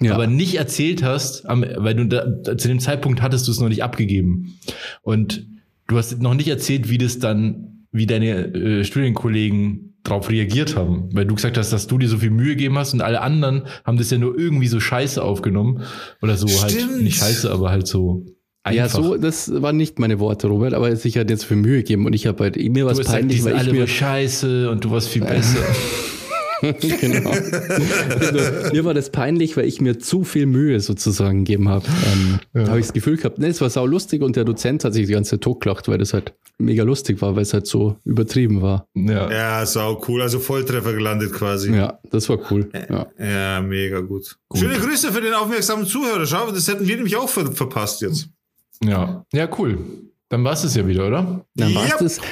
Ja. 0.00 0.14
aber 0.14 0.26
nicht 0.26 0.56
erzählt 0.56 1.02
hast, 1.02 1.44
weil 1.46 1.94
du 1.94 2.06
da, 2.06 2.56
zu 2.56 2.68
dem 2.68 2.80
Zeitpunkt 2.80 3.22
hattest 3.22 3.46
du 3.46 3.52
es 3.52 3.60
noch 3.60 3.68
nicht 3.68 3.82
abgegeben. 3.82 4.58
Und 5.02 5.46
du 5.86 5.96
hast 5.96 6.20
noch 6.20 6.34
nicht 6.34 6.48
erzählt, 6.48 6.88
wie 6.90 6.98
das 6.98 7.18
dann, 7.18 7.86
wie 7.92 8.06
deine 8.06 8.54
äh, 8.54 8.84
Studienkollegen 8.84 9.94
darauf 10.02 10.30
reagiert 10.30 10.76
haben. 10.76 11.08
Weil 11.12 11.26
du 11.26 11.34
gesagt 11.34 11.58
hast, 11.58 11.72
dass 11.72 11.86
du 11.86 11.98
dir 11.98 12.08
so 12.08 12.18
viel 12.18 12.30
Mühe 12.30 12.50
gegeben 12.50 12.78
hast 12.78 12.94
und 12.94 13.00
alle 13.00 13.20
anderen 13.20 13.62
haben 13.84 13.98
das 13.98 14.10
ja 14.10 14.18
nur 14.18 14.38
irgendwie 14.38 14.68
so 14.68 14.80
scheiße 14.80 15.22
aufgenommen. 15.22 15.82
Oder 16.22 16.36
so 16.36 16.48
halt, 16.62 16.72
Stimmt. 16.72 17.02
nicht 17.02 17.18
scheiße, 17.18 17.50
aber 17.50 17.70
halt 17.70 17.86
so 17.86 18.24
einfach. 18.62 18.76
Ja, 18.76 18.88
so, 18.88 19.16
das 19.16 19.50
waren 19.62 19.76
nicht 19.76 19.98
meine 19.98 20.18
Worte, 20.18 20.48
Robert, 20.48 20.74
aber 20.74 20.94
sich 20.96 21.18
hat 21.18 21.30
jetzt 21.30 21.44
für 21.44 21.56
Mühe 21.56 21.78
gegeben 21.78 22.06
und 22.06 22.12
ich 22.12 22.26
habe 22.26 22.44
halt 22.44 22.56
mir 22.56 22.86
was 22.86 23.00
peinlich, 23.00 23.42
sind 23.42 23.46
weil 23.46 23.54
ich 23.54 23.60
alle 23.60 23.72
mir 23.72 23.78
nur 23.80 23.88
scheiße 23.88 24.70
und 24.70 24.84
du 24.84 24.90
warst 24.90 25.08
viel 25.08 25.22
besser. 25.24 25.60
genau. 27.00 27.30
Also, 27.30 28.72
mir 28.72 28.84
war 28.84 28.94
das 28.94 29.10
peinlich, 29.10 29.56
weil 29.56 29.66
ich 29.66 29.80
mir 29.80 29.98
zu 29.98 30.24
viel 30.24 30.46
Mühe 30.46 30.80
sozusagen 30.80 31.44
gegeben 31.44 31.68
habe. 31.68 31.86
Ähm, 32.12 32.38
Ja. 32.54 32.68
Habe 32.68 32.80
ich 32.80 32.86
das 32.86 32.92
Gefühl 32.94 33.16
gehabt, 33.16 33.38
ne, 33.38 33.48
es 33.48 33.60
war 33.60 33.68
sau 33.70 33.84
lustig 33.86 34.22
und 34.22 34.36
der 34.36 34.44
Dozent 34.44 34.84
hat 34.84 34.94
sich 34.94 35.06
die 35.06 35.12
ganze 35.12 35.32
Zeit 35.32 35.42
totgelacht, 35.42 35.88
weil 35.88 35.98
das 35.98 36.12
halt 36.14 36.32
mega 36.58 36.82
lustig 36.84 37.20
war, 37.20 37.36
weil 37.36 37.42
es 37.42 37.52
halt 37.52 37.66
so 37.66 37.96
übertrieben 38.04 38.62
war. 38.62 38.86
ja. 38.94 39.30
Ja, 39.30 39.66
sau 39.66 40.02
cool. 40.08 40.22
Also 40.22 40.38
Volltreffer 40.38 40.92
gelandet 40.94 41.32
quasi. 41.32 41.72
Ja, 41.74 41.98
das 42.10 42.28
war 42.28 42.38
cool. 42.50 42.70
Ja. 42.88 43.06
Ja, 43.18 43.60
mega 43.60 44.00
gut. 44.00 44.36
Schöne 44.54 44.78
Grüße 44.78 45.12
für 45.12 45.20
den 45.20 45.34
aufmerksamen 45.34 45.84
Zuhörer. 45.86 46.24
Schau, 46.26 46.50
das 46.50 46.66
hätten 46.68 46.86
wir 46.88 46.96
nämlich 46.96 47.16
auch 47.16 47.28
ver 47.28 47.52
verpasst 47.52 48.00
jetzt. 48.02 48.28
ja. 48.82 49.24
Ja, 49.32 49.48
cool. 49.58 49.78
Dann 50.30 50.42
war 50.42 50.54
es 50.54 50.64
es 50.64 50.74
ja 50.74 50.86
wieder, 50.86 51.06
oder? 51.06 51.44
Dann 51.54 51.74
war 51.74 51.84
es 52.00 52.16
Yep. 52.18 52.26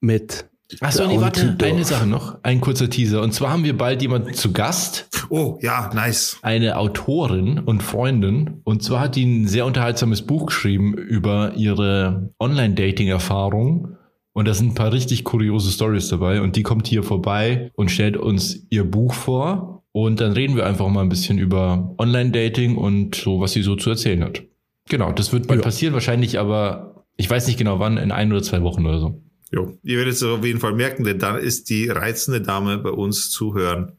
mit 0.00 0.44
Achso, 0.80 1.06
nee, 1.06 1.18
warte, 1.18 1.56
eine. 1.62 1.84
Sache 1.84 2.06
noch, 2.06 2.38
ein 2.42 2.60
kurzer 2.60 2.90
Teaser. 2.90 3.22
Und 3.22 3.32
zwar 3.32 3.50
haben 3.50 3.64
wir 3.64 3.76
bald 3.76 4.02
jemanden 4.02 4.34
zu 4.34 4.52
Gast, 4.52 5.08
Oh, 5.30 5.58
ja, 5.62 5.90
nice. 5.94 6.38
eine 6.42 6.76
Autorin 6.76 7.58
und 7.58 7.82
Freundin. 7.82 8.60
Und 8.64 8.82
zwar 8.82 9.00
hat 9.00 9.16
die 9.16 9.24
ein 9.24 9.46
sehr 9.48 9.64
unterhaltsames 9.64 10.22
Buch 10.22 10.46
geschrieben 10.46 10.92
über 10.94 11.54
ihre 11.56 12.30
Online-Dating-Erfahrung. 12.38 13.96
Und 14.34 14.46
da 14.46 14.54
sind 14.54 14.68
ein 14.68 14.74
paar 14.74 14.92
richtig 14.92 15.24
kuriose 15.24 15.70
Stories 15.72 16.08
dabei. 16.08 16.40
Und 16.42 16.54
die 16.56 16.62
kommt 16.62 16.86
hier 16.86 17.02
vorbei 17.02 17.70
und 17.74 17.90
stellt 17.90 18.16
uns 18.16 18.66
ihr 18.70 18.84
Buch 18.84 19.14
vor. 19.14 19.82
Und 19.92 20.20
dann 20.20 20.32
reden 20.32 20.54
wir 20.54 20.66
einfach 20.66 20.88
mal 20.88 21.00
ein 21.02 21.08
bisschen 21.08 21.38
über 21.38 21.94
Online-Dating 21.98 22.76
und 22.76 23.14
so, 23.14 23.40
was 23.40 23.52
sie 23.52 23.62
so 23.62 23.74
zu 23.74 23.90
erzählen 23.90 24.22
hat. 24.22 24.42
Genau, 24.88 25.12
das 25.12 25.32
wird 25.32 25.48
bald 25.48 25.60
Ja. 25.60 25.64
passieren, 25.64 25.94
wahrscheinlich 25.94 26.38
aber, 26.38 27.04
ich 27.16 27.28
weiß 27.28 27.46
nicht 27.46 27.58
genau 27.58 27.78
wann, 27.80 27.96
in 27.96 28.12
ein 28.12 28.30
oder 28.32 28.42
zwei 28.42 28.62
Wochen 28.62 28.86
oder 28.86 29.00
so. 29.00 29.20
Jo. 29.50 29.78
Ihr 29.82 29.98
werdet 29.98 30.14
es 30.14 30.22
auf 30.22 30.44
jeden 30.44 30.60
Fall 30.60 30.74
merken, 30.74 31.04
denn 31.04 31.18
dann 31.18 31.38
ist 31.38 31.70
die 31.70 31.88
reizende 31.88 32.40
Dame 32.42 32.78
bei 32.78 32.90
uns 32.90 33.30
zu 33.30 33.54
hören. 33.54 33.92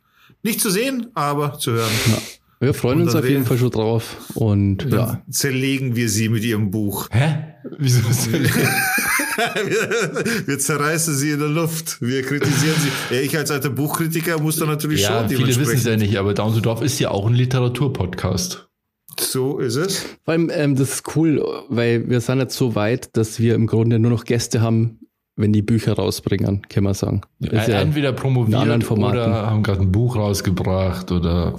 Nicht 0.44 0.62
zu 0.62 0.70
sehen, 0.70 1.08
aber 1.16 1.58
zu 1.60 1.72
hören. 1.72 1.90
Wir 2.60 2.74
freuen 2.74 3.02
uns 3.02 3.16
auf 3.16 3.28
jeden 3.28 3.46
Fall 3.46 3.58
schon 3.58 3.72
drauf. 3.72 4.18
Und 4.36 4.86
ja, 4.92 5.22
zerlegen 5.30 5.96
wir 5.96 6.10
sie 6.10 6.30
mit 6.30 6.44
ihrem 6.44 6.72
Buch. 6.72 7.08
Hä? 7.12 7.56
Wieso 7.78 8.00
wir, 8.10 8.50
wir 10.48 10.60
zerreißen 10.60 11.16
sie 11.16 11.32
in 11.32 11.40
der 11.40 11.50
Luft. 11.50 12.02
Wir 12.02 12.22
kritisieren 12.22 12.76
sie. 12.80 13.16
Ja, 13.16 13.22
ich 13.22 13.36
als 13.38 13.52
alter 13.52 13.70
Buchkritiker 13.70 14.40
muss 14.40 14.58
da 14.58 14.66
natürlich 14.66 15.02
Ja, 15.02 15.20
schon 15.20 15.30
viele 15.30 15.48
wissen 15.48 15.62
es 15.62 15.68
dementsprechend. 15.68 16.02
ja 16.02 16.08
nicht, 16.08 16.18
aber 16.20 16.34
Down 16.34 16.54
to 16.54 16.60
Dorf 16.62 16.82
ist 16.82 17.00
ja 17.00 17.12
auch 17.12 17.28
ein 17.28 17.34
Literaturpodcast. 17.34 18.68
So 19.20 19.60
ist 19.60 19.76
es. 19.76 20.00
vor 20.24 20.32
allem, 20.34 20.50
ähm, 20.54 20.76
das 20.76 20.94
ist 20.96 21.16
cool, 21.16 21.44
weil 21.70 22.10
wir 22.10 22.22
sind 22.22 22.40
jetzt 22.40 22.56
so 22.56 22.76
weit, 22.76 23.16
dass 23.18 23.40
wir 23.40 23.56
im 23.56 23.68
Grunde 23.68 24.00
nur 24.00 24.12
noch 24.12 24.24
Gäste 24.24 24.62
haben, 24.62 25.00
wenn 25.40 25.54
die 25.54 25.62
Bücher 25.62 25.94
rausbringen, 25.94 26.62
kann 26.70 26.84
man 26.84 26.94
sagen. 26.94 27.22
Ja- 27.40 27.80
Entweder 27.82 28.12
promoviert 28.12 28.62
oder 29.26 29.48
haben 29.48 29.64
gerade 29.64 29.82
ein 29.82 29.92
Buch 29.92 30.16
rausgebracht 30.18 31.12
oder 31.12 31.56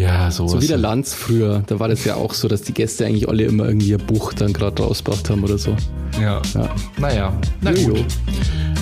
ja, 0.00 0.30
sowas. 0.30 0.52
So 0.52 0.62
wie 0.62 0.66
der 0.66 0.78
Lanz 0.78 1.14
früher, 1.14 1.62
da 1.66 1.78
war 1.78 1.88
das 1.88 2.04
ja 2.04 2.14
auch 2.14 2.32
so, 2.32 2.48
dass 2.48 2.62
die 2.62 2.72
Gäste 2.72 3.04
eigentlich 3.06 3.28
alle 3.28 3.44
immer 3.44 3.66
irgendwie 3.66 3.94
ein 3.94 4.06
Buch 4.06 4.32
dann 4.32 4.52
gerade 4.52 4.82
rausgebracht 4.82 5.28
haben 5.28 5.44
oder 5.44 5.58
so. 5.58 5.76
Ja. 6.20 6.40
Ja. 6.54 6.68
Naja, 6.98 7.32
na 7.60 7.72
gut. 7.72 8.04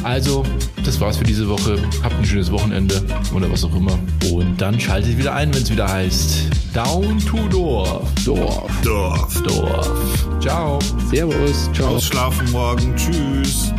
Also, 0.05 0.45
das 0.85 1.01
war's 1.01 1.17
für 1.17 1.25
diese 1.25 1.49
Woche. 1.49 1.79
Habt 2.03 2.15
ein 2.17 2.25
schönes 2.25 2.53
Wochenende 2.53 3.03
oder 3.35 3.51
was 3.51 3.65
auch 3.65 3.75
immer. 3.75 3.99
Und 4.31 4.61
dann 4.61 4.79
schaltet 4.79 5.19
wieder 5.19 5.35
ein, 5.35 5.53
wenn 5.53 5.63
es 5.63 5.71
wieder 5.71 5.89
heißt 5.89 6.45
Down 6.73 7.19
to 7.19 7.49
Dorf. 7.51 8.09
Dorf. 8.25 8.71
Dorf. 8.83 9.43
Dorf. 9.43 10.29
Ciao. 10.41 10.79
Servus. 11.11 11.69
Ciao. 11.75 11.97
Ausschlafen 11.97 12.51
morgen. 12.53 12.95
Tschüss. 12.97 13.73